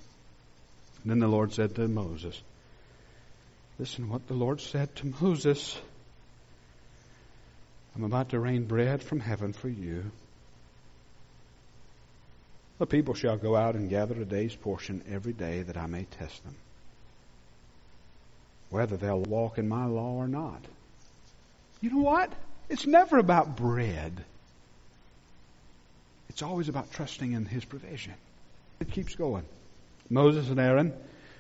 And 1.05 1.13
then 1.13 1.21
the 1.21 1.29
Lord 1.29 1.53
said 1.53 1.77
to 1.77 1.87
Moses, 1.87 2.43
Listen 3.79 4.07
to 4.07 4.11
what 4.11 4.27
the 4.27 4.35
Lord 4.35 4.61
said 4.61 4.95
to 4.97 5.15
Moses. 5.21 5.79
I'm 7.95 8.03
about 8.03 8.31
to 8.31 8.41
rain 8.41 8.65
bread 8.65 9.03
from 9.03 9.21
heaven 9.21 9.53
for 9.53 9.69
you. 9.69 10.11
The 12.79 12.87
people 12.87 13.15
shall 13.15 13.37
go 13.37 13.55
out 13.55 13.77
and 13.77 13.89
gather 13.89 14.21
a 14.21 14.25
day's 14.25 14.55
portion 14.55 15.03
every 15.11 15.33
day 15.33 15.63
that 15.63 15.77
I 15.77 15.87
may 15.87 16.05
test 16.05 16.43
them, 16.45 16.55
whether 18.71 18.97
they'll 18.97 19.23
walk 19.23 19.59
in 19.59 19.69
my 19.69 19.87
law 19.87 20.15
or 20.15 20.29
not. 20.29 20.63
You 21.81 21.91
know 21.91 22.03
what? 22.03 22.33
It's 22.69 22.87
never 22.87 23.19
about 23.19 23.57
bread. 23.57 24.25
It's 26.29 26.43
always 26.43 26.69
about 26.69 26.93
trusting 26.93 27.33
in 27.33 27.47
His 27.47 27.65
provision. 27.65 28.15
It 28.81 28.91
keeps 28.91 29.15
going. 29.15 29.45
Moses 30.11 30.49
and 30.49 30.61
Aaron 30.61 30.93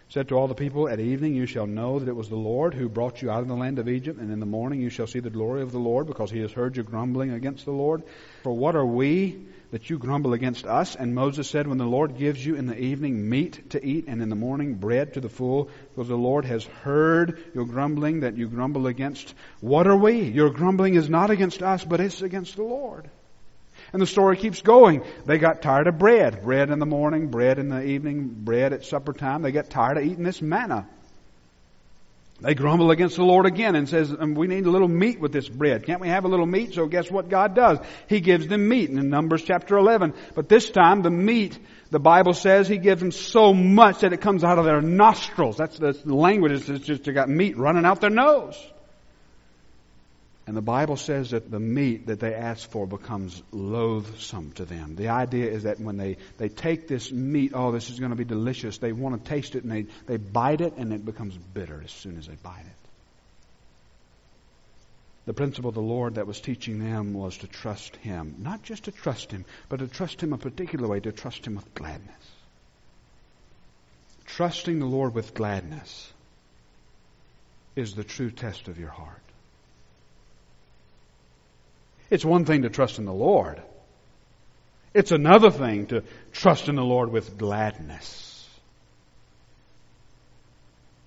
said 0.08 0.28
to 0.28 0.34
all 0.34 0.48
the 0.48 0.54
people, 0.54 0.88
At 0.88 1.00
evening 1.00 1.34
you 1.34 1.44
shall 1.46 1.66
know 1.66 1.98
that 1.98 2.08
it 2.08 2.16
was 2.16 2.30
the 2.30 2.36
Lord 2.36 2.72
who 2.72 2.88
brought 2.88 3.20
you 3.20 3.30
out 3.30 3.42
of 3.42 3.48
the 3.48 3.54
land 3.54 3.78
of 3.78 3.88
Egypt, 3.88 4.18
and 4.18 4.32
in 4.32 4.40
the 4.40 4.46
morning 4.46 4.80
you 4.80 4.88
shall 4.88 5.06
see 5.06 5.20
the 5.20 5.28
glory 5.28 5.62
of 5.62 5.70
the 5.70 5.78
Lord, 5.78 6.06
because 6.06 6.30
he 6.30 6.40
has 6.40 6.52
heard 6.52 6.76
you 6.76 6.82
grumbling 6.82 7.30
against 7.30 7.66
the 7.66 7.72
Lord. 7.72 8.02
For 8.42 8.52
what 8.52 8.74
are 8.74 8.86
we 8.86 9.46
that 9.70 9.90
you 9.90 9.98
grumble 9.98 10.32
against 10.32 10.64
us? 10.64 10.96
And 10.96 11.14
Moses 11.14 11.50
said, 11.50 11.66
When 11.66 11.76
the 11.76 11.84
Lord 11.84 12.16
gives 12.16 12.44
you 12.44 12.54
in 12.54 12.66
the 12.66 12.78
evening 12.78 13.28
meat 13.28 13.70
to 13.70 13.84
eat, 13.84 14.06
and 14.08 14.22
in 14.22 14.30
the 14.30 14.36
morning 14.36 14.76
bread 14.76 15.14
to 15.14 15.20
the 15.20 15.28
full, 15.28 15.68
because 15.90 16.08
the 16.08 16.16
Lord 16.16 16.46
has 16.46 16.64
heard 16.64 17.42
your 17.54 17.66
grumbling 17.66 18.20
that 18.20 18.38
you 18.38 18.48
grumble 18.48 18.86
against, 18.86 19.34
what 19.60 19.86
are 19.86 19.96
we? 19.96 20.22
Your 20.22 20.48
grumbling 20.50 20.94
is 20.94 21.10
not 21.10 21.30
against 21.30 21.62
us, 21.62 21.84
but 21.84 22.00
it's 22.00 22.22
against 22.22 22.56
the 22.56 22.62
Lord. 22.62 23.10
And 23.92 24.02
the 24.02 24.06
story 24.06 24.36
keeps 24.36 24.60
going. 24.60 25.02
They 25.24 25.38
got 25.38 25.62
tired 25.62 25.86
of 25.86 25.98
bread. 25.98 26.42
Bread 26.42 26.70
in 26.70 26.78
the 26.78 26.86
morning, 26.86 27.28
bread 27.28 27.58
in 27.58 27.68
the 27.68 27.82
evening, 27.82 28.28
bread 28.28 28.72
at 28.72 28.84
supper 28.84 29.12
time. 29.12 29.42
They 29.42 29.52
got 29.52 29.70
tired 29.70 29.98
of 29.98 30.04
eating 30.04 30.24
this 30.24 30.42
manna. 30.42 30.86
They 32.40 32.54
grumble 32.54 32.92
against 32.92 33.16
the 33.16 33.24
Lord 33.24 33.46
again 33.46 33.74
and 33.74 33.88
says, 33.88 34.14
um, 34.16 34.34
we 34.34 34.46
need 34.46 34.64
a 34.64 34.70
little 34.70 34.86
meat 34.86 35.18
with 35.18 35.32
this 35.32 35.48
bread. 35.48 35.84
Can't 35.84 36.00
we 36.00 36.06
have 36.06 36.24
a 36.24 36.28
little 36.28 36.46
meat? 36.46 36.72
So 36.72 36.86
guess 36.86 37.10
what 37.10 37.28
God 37.28 37.56
does? 37.56 37.78
He 38.08 38.20
gives 38.20 38.46
them 38.46 38.68
meat 38.68 38.90
in 38.90 39.08
Numbers 39.08 39.42
chapter 39.42 39.76
11. 39.76 40.14
But 40.36 40.48
this 40.48 40.70
time 40.70 41.02
the 41.02 41.10
meat, 41.10 41.58
the 41.90 41.98
Bible 41.98 42.34
says 42.34 42.68
He 42.68 42.78
gives 42.78 43.00
them 43.00 43.10
so 43.10 43.52
much 43.52 44.00
that 44.00 44.12
it 44.12 44.20
comes 44.20 44.44
out 44.44 44.58
of 44.58 44.66
their 44.66 44.80
nostrils. 44.80 45.56
That's, 45.56 45.78
the 45.78 46.14
language. 46.14 46.68
It's 46.68 46.86
just 46.86 47.02
they 47.02 47.12
got 47.12 47.28
meat 47.28 47.58
running 47.58 47.84
out 47.84 48.00
their 48.00 48.10
nose. 48.10 48.56
And 50.48 50.56
the 50.56 50.62
Bible 50.62 50.96
says 50.96 51.32
that 51.32 51.50
the 51.50 51.60
meat 51.60 52.06
that 52.06 52.20
they 52.20 52.32
ask 52.32 52.70
for 52.70 52.86
becomes 52.86 53.42
loathsome 53.52 54.52
to 54.52 54.64
them. 54.64 54.96
The 54.96 55.08
idea 55.08 55.50
is 55.50 55.64
that 55.64 55.78
when 55.78 55.98
they, 55.98 56.16
they 56.38 56.48
take 56.48 56.88
this 56.88 57.12
meat, 57.12 57.52
oh, 57.54 57.70
this 57.70 57.90
is 57.90 58.00
going 58.00 58.12
to 58.12 58.16
be 58.16 58.24
delicious, 58.24 58.78
they 58.78 58.92
want 58.92 59.22
to 59.22 59.28
taste 59.28 59.56
it 59.56 59.64
and 59.64 59.70
they, 59.70 59.86
they 60.06 60.16
bite 60.16 60.62
it 60.62 60.78
and 60.78 60.94
it 60.94 61.04
becomes 61.04 61.36
bitter 61.36 61.82
as 61.84 61.90
soon 61.90 62.16
as 62.16 62.28
they 62.28 62.36
bite 62.36 62.64
it. 62.64 62.88
The 65.26 65.34
principle 65.34 65.68
of 65.68 65.74
the 65.74 65.82
Lord 65.82 66.14
that 66.14 66.26
was 66.26 66.40
teaching 66.40 66.78
them 66.78 67.12
was 67.12 67.36
to 67.36 67.46
trust 67.46 67.96
Him. 67.96 68.36
Not 68.38 68.62
just 68.62 68.84
to 68.84 68.90
trust 68.90 69.30
Him, 69.30 69.44
but 69.68 69.80
to 69.80 69.86
trust 69.86 70.22
Him 70.22 70.32
a 70.32 70.38
particular 70.38 70.88
way, 70.88 71.00
to 71.00 71.12
trust 71.12 71.46
Him 71.46 71.56
with 71.56 71.74
gladness. 71.74 72.30
Trusting 74.24 74.78
the 74.78 74.86
Lord 74.86 75.12
with 75.12 75.34
gladness 75.34 76.10
is 77.76 77.94
the 77.94 78.02
true 78.02 78.30
test 78.30 78.68
of 78.68 78.78
your 78.78 78.88
heart. 78.88 79.20
It's 82.10 82.24
one 82.24 82.44
thing 82.44 82.62
to 82.62 82.70
trust 82.70 82.98
in 82.98 83.04
the 83.04 83.12
Lord. 83.12 83.60
It's 84.94 85.12
another 85.12 85.50
thing 85.50 85.86
to 85.86 86.02
trust 86.32 86.68
in 86.68 86.76
the 86.76 86.84
Lord 86.84 87.12
with 87.12 87.36
gladness. 87.36 88.24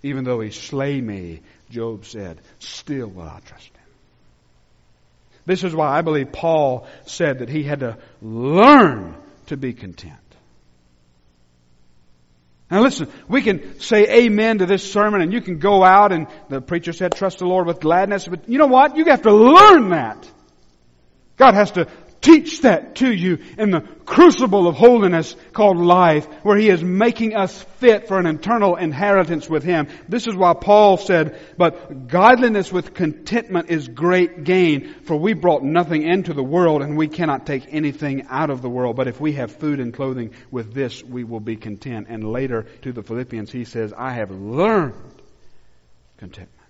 Even 0.03 0.23
though 0.23 0.39
he 0.39 0.51
slay 0.51 0.99
me, 0.99 1.41
Job 1.69 2.05
said, 2.05 2.39
still 2.59 3.07
will 3.07 3.23
I 3.23 3.39
trust 3.45 3.67
him. 3.67 3.81
This 5.45 5.63
is 5.63 5.75
why 5.75 5.89
I 5.89 6.01
believe 6.01 6.31
Paul 6.31 6.87
said 7.05 7.39
that 7.39 7.49
he 7.49 7.63
had 7.63 7.79
to 7.79 7.97
learn 8.21 9.15
to 9.47 9.57
be 9.57 9.73
content. 9.73 10.17
Now 12.69 12.83
listen, 12.83 13.09
we 13.27 13.41
can 13.41 13.79
say 13.81 14.25
amen 14.25 14.59
to 14.59 14.65
this 14.65 14.89
sermon 14.89 15.21
and 15.21 15.33
you 15.33 15.41
can 15.41 15.57
go 15.57 15.83
out 15.83 16.13
and 16.13 16.27
the 16.47 16.61
preacher 16.61 16.93
said 16.93 17.13
trust 17.13 17.39
the 17.39 17.45
Lord 17.45 17.67
with 17.67 17.81
gladness, 17.81 18.27
but 18.27 18.47
you 18.47 18.57
know 18.59 18.67
what? 18.67 18.95
You 18.95 19.05
have 19.05 19.23
to 19.23 19.33
learn 19.33 19.89
that. 19.89 20.25
God 21.41 21.55
has 21.55 21.71
to 21.71 21.87
teach 22.21 22.61
that 22.61 22.97
to 22.97 23.11
you 23.11 23.39
in 23.57 23.71
the 23.71 23.81
crucible 24.05 24.67
of 24.67 24.75
holiness 24.75 25.35
called 25.53 25.77
life, 25.77 26.27
where 26.43 26.55
He 26.55 26.69
is 26.69 26.83
making 26.83 27.35
us 27.35 27.63
fit 27.79 28.07
for 28.07 28.19
an 28.19 28.27
eternal 28.27 28.75
inheritance 28.75 29.49
with 29.49 29.63
Him. 29.63 29.87
This 30.07 30.27
is 30.27 30.35
why 30.35 30.53
Paul 30.53 30.97
said, 30.97 31.39
but 31.57 32.07
godliness 32.07 32.71
with 32.71 32.93
contentment 32.93 33.71
is 33.71 33.87
great 33.87 34.43
gain, 34.43 34.93
for 35.05 35.17
we 35.17 35.33
brought 35.33 35.63
nothing 35.63 36.03
into 36.03 36.33
the 36.33 36.43
world 36.43 36.83
and 36.83 36.95
we 36.95 37.07
cannot 37.07 37.47
take 37.47 37.73
anything 37.73 38.27
out 38.29 38.51
of 38.51 38.61
the 38.61 38.69
world. 38.69 38.95
But 38.95 39.07
if 39.07 39.19
we 39.19 39.33
have 39.33 39.51
food 39.53 39.79
and 39.79 39.91
clothing 39.91 40.35
with 40.51 40.75
this, 40.75 41.03
we 41.03 41.23
will 41.23 41.39
be 41.39 41.55
content. 41.55 42.05
And 42.07 42.23
later 42.23 42.67
to 42.83 42.93
the 42.93 43.01
Philippians, 43.01 43.51
he 43.51 43.65
says, 43.65 43.93
I 43.97 44.13
have 44.13 44.29
learned 44.29 44.93
contentment. 46.17 46.60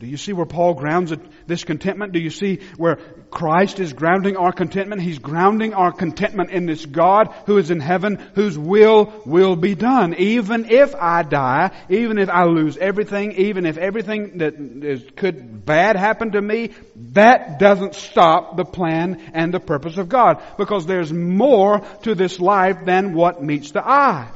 Do 0.00 0.06
you 0.06 0.16
see 0.16 0.32
where 0.32 0.46
Paul 0.46 0.72
grounds 0.72 1.12
this 1.46 1.64
contentment? 1.64 2.14
Do 2.14 2.20
you 2.20 2.30
see 2.30 2.60
where 2.78 2.96
Christ 3.30 3.80
is 3.80 3.92
grounding 3.92 4.34
our 4.34 4.50
contentment? 4.50 5.02
He's 5.02 5.18
grounding 5.18 5.74
our 5.74 5.92
contentment 5.92 6.52
in 6.52 6.64
this 6.64 6.86
God 6.86 7.28
who 7.44 7.58
is 7.58 7.70
in 7.70 7.80
heaven, 7.80 8.16
whose 8.34 8.56
will 8.56 9.12
will 9.26 9.56
be 9.56 9.74
done. 9.74 10.14
Even 10.14 10.70
if 10.70 10.94
I 10.94 11.22
die, 11.22 11.72
even 11.90 12.16
if 12.16 12.30
I 12.30 12.44
lose 12.44 12.78
everything, 12.78 13.32
even 13.32 13.66
if 13.66 13.76
everything 13.76 14.38
that 14.38 14.54
is, 14.54 15.04
could 15.16 15.66
bad 15.66 15.96
happen 15.96 16.30
to 16.30 16.40
me, 16.40 16.70
that 17.12 17.58
doesn't 17.58 17.94
stop 17.94 18.56
the 18.56 18.64
plan 18.64 19.20
and 19.34 19.52
the 19.52 19.60
purpose 19.60 19.98
of 19.98 20.08
God. 20.08 20.42
Because 20.56 20.86
there's 20.86 21.12
more 21.12 21.80
to 22.04 22.14
this 22.14 22.40
life 22.40 22.86
than 22.86 23.12
what 23.12 23.42
meets 23.42 23.72
the 23.72 23.86
eye. 23.86 24.30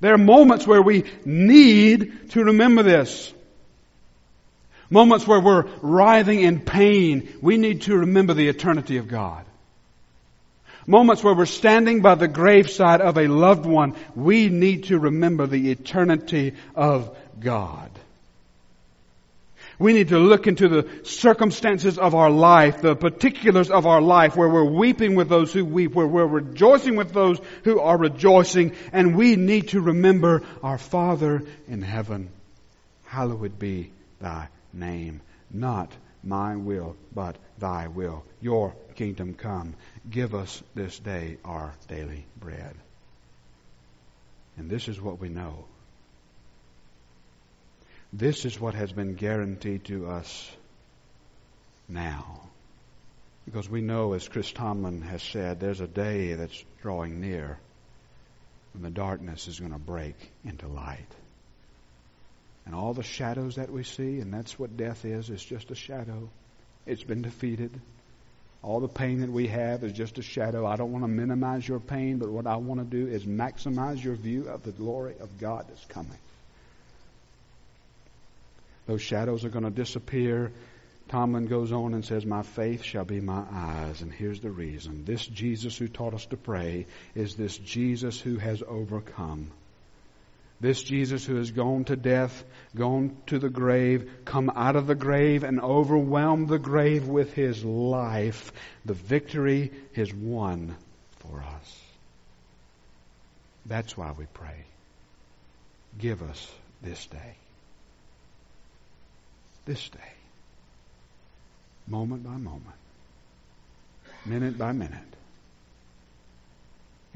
There 0.00 0.12
are 0.12 0.18
moments 0.18 0.66
where 0.66 0.82
we 0.82 1.04
need 1.24 2.32
to 2.32 2.44
remember 2.44 2.82
this. 2.82 3.32
Moments 4.92 5.26
where 5.26 5.40
we're 5.40 5.64
writhing 5.80 6.40
in 6.40 6.60
pain, 6.60 7.32
we 7.40 7.56
need 7.56 7.82
to 7.82 7.96
remember 7.96 8.34
the 8.34 8.48
eternity 8.48 8.98
of 8.98 9.08
God. 9.08 9.46
Moments 10.86 11.24
where 11.24 11.34
we're 11.34 11.46
standing 11.46 12.02
by 12.02 12.14
the 12.14 12.28
graveside 12.28 13.00
of 13.00 13.16
a 13.16 13.26
loved 13.26 13.64
one, 13.64 13.96
we 14.14 14.50
need 14.50 14.84
to 14.84 14.98
remember 14.98 15.46
the 15.46 15.70
eternity 15.70 16.52
of 16.74 17.16
God. 17.40 17.90
We 19.78 19.94
need 19.94 20.08
to 20.08 20.18
look 20.18 20.46
into 20.46 20.68
the 20.68 20.86
circumstances 21.04 21.98
of 21.98 22.14
our 22.14 22.28
life, 22.30 22.82
the 22.82 22.94
particulars 22.94 23.70
of 23.70 23.86
our 23.86 24.02
life, 24.02 24.36
where 24.36 24.50
we're 24.50 24.78
weeping 24.78 25.14
with 25.14 25.30
those 25.30 25.54
who 25.54 25.64
weep, 25.64 25.94
where 25.94 26.06
we're 26.06 26.26
rejoicing 26.26 26.96
with 26.96 27.14
those 27.14 27.40
who 27.64 27.80
are 27.80 27.96
rejoicing, 27.96 28.76
and 28.92 29.16
we 29.16 29.36
need 29.36 29.68
to 29.68 29.80
remember 29.80 30.42
our 30.62 30.76
Father 30.76 31.44
in 31.66 31.80
heaven. 31.80 32.28
Hallowed 33.06 33.58
be 33.58 33.90
thy 34.20 34.48
name. 34.72 35.20
Not 35.50 35.92
my 36.22 36.56
will, 36.56 36.96
but 37.14 37.36
thy 37.58 37.88
will. 37.88 38.24
Your 38.40 38.74
kingdom 38.94 39.34
come. 39.34 39.74
Give 40.08 40.34
us 40.34 40.62
this 40.74 40.98
day 40.98 41.38
our 41.44 41.74
daily 41.88 42.26
bread. 42.38 42.74
And 44.56 44.70
this 44.70 44.88
is 44.88 45.00
what 45.00 45.18
we 45.18 45.28
know. 45.28 45.64
This 48.12 48.44
is 48.44 48.60
what 48.60 48.74
has 48.74 48.92
been 48.92 49.14
guaranteed 49.14 49.84
to 49.86 50.06
us 50.08 50.50
now. 51.88 52.40
Because 53.46 53.68
we 53.68 53.80
know, 53.80 54.12
as 54.12 54.28
Chris 54.28 54.52
Tomlin 54.52 55.02
has 55.02 55.22
said, 55.22 55.58
there's 55.58 55.80
a 55.80 55.88
day 55.88 56.34
that's 56.34 56.64
drawing 56.82 57.20
near 57.20 57.58
when 58.72 58.82
the 58.82 58.90
darkness 58.90 59.48
is 59.48 59.58
going 59.58 59.72
to 59.72 59.78
break 59.78 60.16
into 60.44 60.68
light. 60.68 61.08
And 62.64 62.74
all 62.74 62.94
the 62.94 63.02
shadows 63.02 63.56
that 63.56 63.70
we 63.70 63.82
see, 63.82 64.20
and 64.20 64.32
that's 64.32 64.58
what 64.58 64.76
death 64.76 65.04
is, 65.04 65.30
it's 65.30 65.44
just 65.44 65.70
a 65.70 65.74
shadow. 65.74 66.28
It's 66.86 67.02
been 67.02 67.22
defeated. 67.22 67.80
All 68.62 68.78
the 68.78 68.88
pain 68.88 69.20
that 69.20 69.30
we 69.30 69.48
have 69.48 69.82
is 69.82 69.92
just 69.92 70.18
a 70.18 70.22
shadow. 70.22 70.64
I 70.64 70.76
don't 70.76 70.92
want 70.92 71.04
to 71.04 71.08
minimize 71.08 71.66
your 71.66 71.80
pain, 71.80 72.18
but 72.18 72.30
what 72.30 72.46
I 72.46 72.56
want 72.56 72.78
to 72.78 72.86
do 72.86 73.10
is 73.10 73.24
maximize 73.24 74.02
your 74.02 74.14
view 74.14 74.48
of 74.48 74.62
the 74.62 74.70
glory 74.70 75.16
of 75.18 75.40
God 75.40 75.66
that's 75.68 75.84
coming. 75.86 76.18
Those 78.86 79.02
shadows 79.02 79.44
are 79.44 79.48
going 79.48 79.64
to 79.64 79.70
disappear. 79.70 80.52
Tomlin 81.08 81.46
goes 81.46 81.72
on 81.72 81.94
and 81.94 82.04
says, 82.04 82.24
My 82.24 82.42
faith 82.42 82.84
shall 82.84 83.04
be 83.04 83.20
my 83.20 83.42
eyes. 83.50 84.00
And 84.00 84.12
here's 84.12 84.40
the 84.40 84.50
reason. 84.50 85.04
This 85.04 85.26
Jesus 85.26 85.76
who 85.76 85.88
taught 85.88 86.14
us 86.14 86.26
to 86.26 86.36
pray 86.36 86.86
is 87.14 87.34
this 87.34 87.56
Jesus 87.58 88.20
who 88.20 88.36
has 88.36 88.62
overcome. 88.66 89.50
This 90.62 90.80
Jesus 90.80 91.24
who 91.24 91.34
has 91.36 91.50
gone 91.50 91.82
to 91.86 91.96
death, 91.96 92.44
gone 92.76 93.16
to 93.26 93.40
the 93.40 93.50
grave, 93.50 94.08
come 94.24 94.48
out 94.54 94.76
of 94.76 94.86
the 94.86 94.94
grave 94.94 95.42
and 95.42 95.60
overwhelmed 95.60 96.48
the 96.48 96.60
grave 96.60 97.08
with 97.08 97.34
his 97.34 97.64
life. 97.64 98.52
The 98.84 98.94
victory 98.94 99.72
is 99.96 100.14
won 100.14 100.76
for 101.18 101.42
us. 101.42 101.80
That's 103.66 103.96
why 103.96 104.12
we 104.16 104.26
pray. 104.32 104.64
Give 105.98 106.22
us 106.22 106.48
this 106.80 107.06
day. 107.06 107.34
This 109.64 109.88
day. 109.88 110.12
Moment 111.88 112.22
by 112.22 112.36
moment. 112.36 112.62
Minute 114.24 114.56
by 114.56 114.70
minute. 114.70 115.16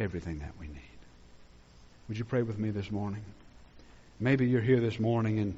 Everything 0.01 0.41
that 0.41 0.53
we 0.59 0.67
need. 0.67 0.83
Would 2.09 2.19
you 2.19 2.25
pray 2.25 2.43
with 2.43 2.59
me 2.59 2.71
this 2.71 2.91
morning? 2.91 3.23
Maybe 4.19 4.47
you're 4.47 4.63
here 4.63 4.81
this 4.81 4.99
morning 4.99 5.39
and 5.39 5.55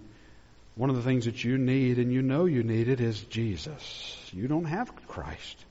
one 0.75 0.91
of 0.91 0.97
the 0.97 1.03
things 1.03 1.25
that 1.25 1.43
you 1.43 1.59
need 1.59 1.99
and 1.99 2.13
you 2.13 2.23
know 2.23 2.45
you 2.45 2.63
need 2.63 2.89
it 2.89 3.01
is 3.01 3.21
Jesus. 3.25 4.31
You 4.33 4.49
don't 4.49 4.65
have 4.65 4.95
Christ. 5.07 5.65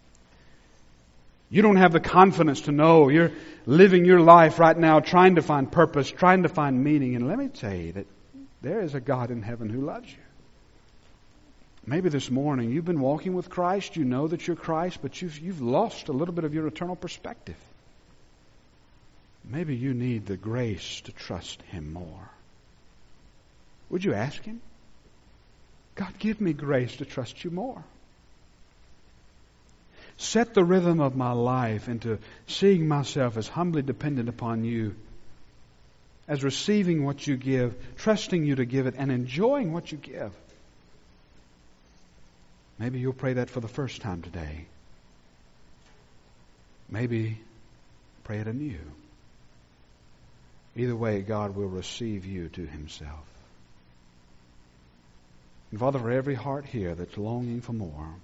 You 1.49 1.61
don't 1.61 1.77
have 1.77 1.93
the 1.93 2.01
confidence 2.01 2.61
to 2.61 2.71
know 2.71 3.07
you're 3.07 3.31
living 3.65 4.03
your 4.03 4.19
life 4.19 4.59
right 4.59 4.77
now 4.77 4.99
trying 4.99 5.35
to 5.35 5.41
find 5.41 5.71
purpose, 5.71 6.11
trying 6.11 6.43
to 6.43 6.49
find 6.49 6.83
meaning. 6.83 7.15
And 7.15 7.27
let 7.27 7.38
me 7.38 7.47
tell 7.47 7.73
you 7.73 7.93
that 7.93 8.07
there 8.61 8.81
is 8.81 8.95
a 8.95 8.99
God 8.99 9.31
in 9.31 9.41
heaven 9.41 9.69
who 9.69 9.81
loves 9.81 10.09
you. 10.09 10.17
Maybe 11.85 12.09
this 12.09 12.29
morning 12.29 12.71
you've 12.71 12.83
been 12.83 12.99
walking 12.99 13.33
with 13.33 13.49
Christ, 13.49 13.95
you 13.95 14.03
know 14.03 14.27
that 14.27 14.45
you're 14.45 14.57
Christ, 14.57 14.99
but 15.01 15.21
you've, 15.21 15.39
you've 15.39 15.61
lost 15.61 16.09
a 16.09 16.13
little 16.13 16.33
bit 16.33 16.43
of 16.43 16.53
your 16.53 16.67
eternal 16.67 16.97
perspective. 16.97 17.55
Maybe 19.45 19.77
you 19.77 19.93
need 19.93 20.25
the 20.25 20.35
grace 20.35 20.99
to 21.01 21.13
trust 21.13 21.61
Him 21.61 21.93
more. 21.93 22.29
Would 23.89 24.03
you 24.03 24.13
ask 24.13 24.43
Him? 24.43 24.61
God, 25.95 26.13
give 26.19 26.39
me 26.39 26.53
grace 26.53 26.97
to 26.97 27.05
trust 27.05 27.43
you 27.43 27.51
more. 27.51 27.83
Set 30.17 30.53
the 30.53 30.63
rhythm 30.63 30.99
of 30.99 31.15
my 31.15 31.31
life 31.31 31.88
into 31.88 32.19
seeing 32.47 32.88
myself 32.88 33.38
as 33.38 33.47
humbly 33.47 33.81
dependent 33.81 34.29
upon 34.29 34.63
you, 34.63 34.95
as 36.27 36.43
receiving 36.43 37.03
what 37.03 37.25
you 37.25 37.38
give, 37.38 37.75
trusting 37.97 38.45
you 38.45 38.55
to 38.55 38.65
give 38.65 38.88
it, 38.88 38.95
and 38.97 39.11
enjoying 39.11 39.73
what 39.73 39.91
you 39.91 39.97
give. 39.97 40.31
Maybe 42.79 42.99
you'll 42.99 43.13
pray 43.13 43.33
that 43.33 43.49
for 43.49 43.59
the 43.59 43.67
first 43.67 44.01
time 44.01 44.21
today. 44.21 44.65
Maybe 46.89 47.39
pray 48.23 48.39
it 48.39 48.47
anew. 48.47 48.79
Either 50.75 50.95
way, 50.95 51.21
God 51.21 51.55
will 51.55 51.67
receive 51.67 52.25
you 52.25 52.49
to 52.49 52.65
Himself. 52.65 53.25
And 55.72 55.80
Father, 55.80 55.99
for 55.99 56.11
every 56.11 56.36
heart 56.36 56.65
here 56.65 56.95
that's 56.95 57.18
longing 57.18 57.61
for 57.61 57.74
more, 57.74 58.15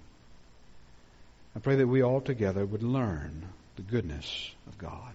I 1.54 1.58
pray 1.60 1.76
that 1.76 1.86
we 1.86 2.02
all 2.02 2.20
together 2.20 2.64
would 2.64 2.82
learn 2.82 3.46
the 3.76 3.82
goodness 3.82 4.50
of 4.66 4.78
God. 4.78 5.14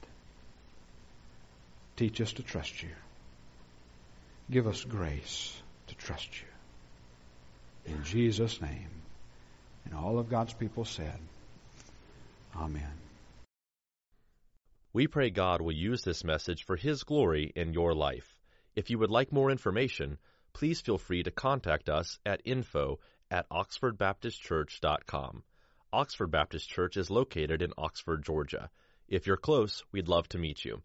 Teach 1.97 2.21
us 2.21 2.33
to 2.33 2.43
trust 2.43 2.81
you. 2.81 2.89
Give 4.49 4.67
us 4.67 4.83
grace 4.83 5.59
to 5.87 5.95
trust 5.95 6.29
you. 6.41 7.93
In 7.93 8.03
Jesus' 8.03 8.61
name. 8.61 8.89
And 9.85 9.93
all 9.93 10.19
of 10.19 10.29
God's 10.29 10.53
people 10.53 10.85
said, 10.85 11.17
Amen. 12.55 12.93
We 14.93 15.07
pray 15.07 15.29
God 15.29 15.61
will 15.61 15.73
use 15.73 16.03
this 16.03 16.23
message 16.23 16.65
for 16.65 16.75
His 16.75 17.03
glory 17.03 17.51
in 17.55 17.73
your 17.73 17.93
life. 17.93 18.39
If 18.75 18.89
you 18.89 18.99
would 18.99 19.11
like 19.11 19.31
more 19.31 19.51
information, 19.51 20.17
please 20.53 20.81
feel 20.81 20.97
free 20.97 21.23
to 21.23 21.31
contact 21.31 21.89
us 21.89 22.19
at 22.25 22.41
info 22.45 22.99
at 23.31 23.49
oxfordbaptistchurch.com. 23.49 25.43
Oxford 25.91 26.31
Baptist 26.31 26.69
Church 26.69 26.97
is 26.97 27.09
located 27.09 27.61
in 27.61 27.73
Oxford, 27.77 28.23
Georgia. 28.23 28.69
If 29.07 29.25
you're 29.25 29.37
close, 29.37 29.83
we'd 29.91 30.07
love 30.07 30.29
to 30.29 30.37
meet 30.37 30.63
you. 30.63 30.81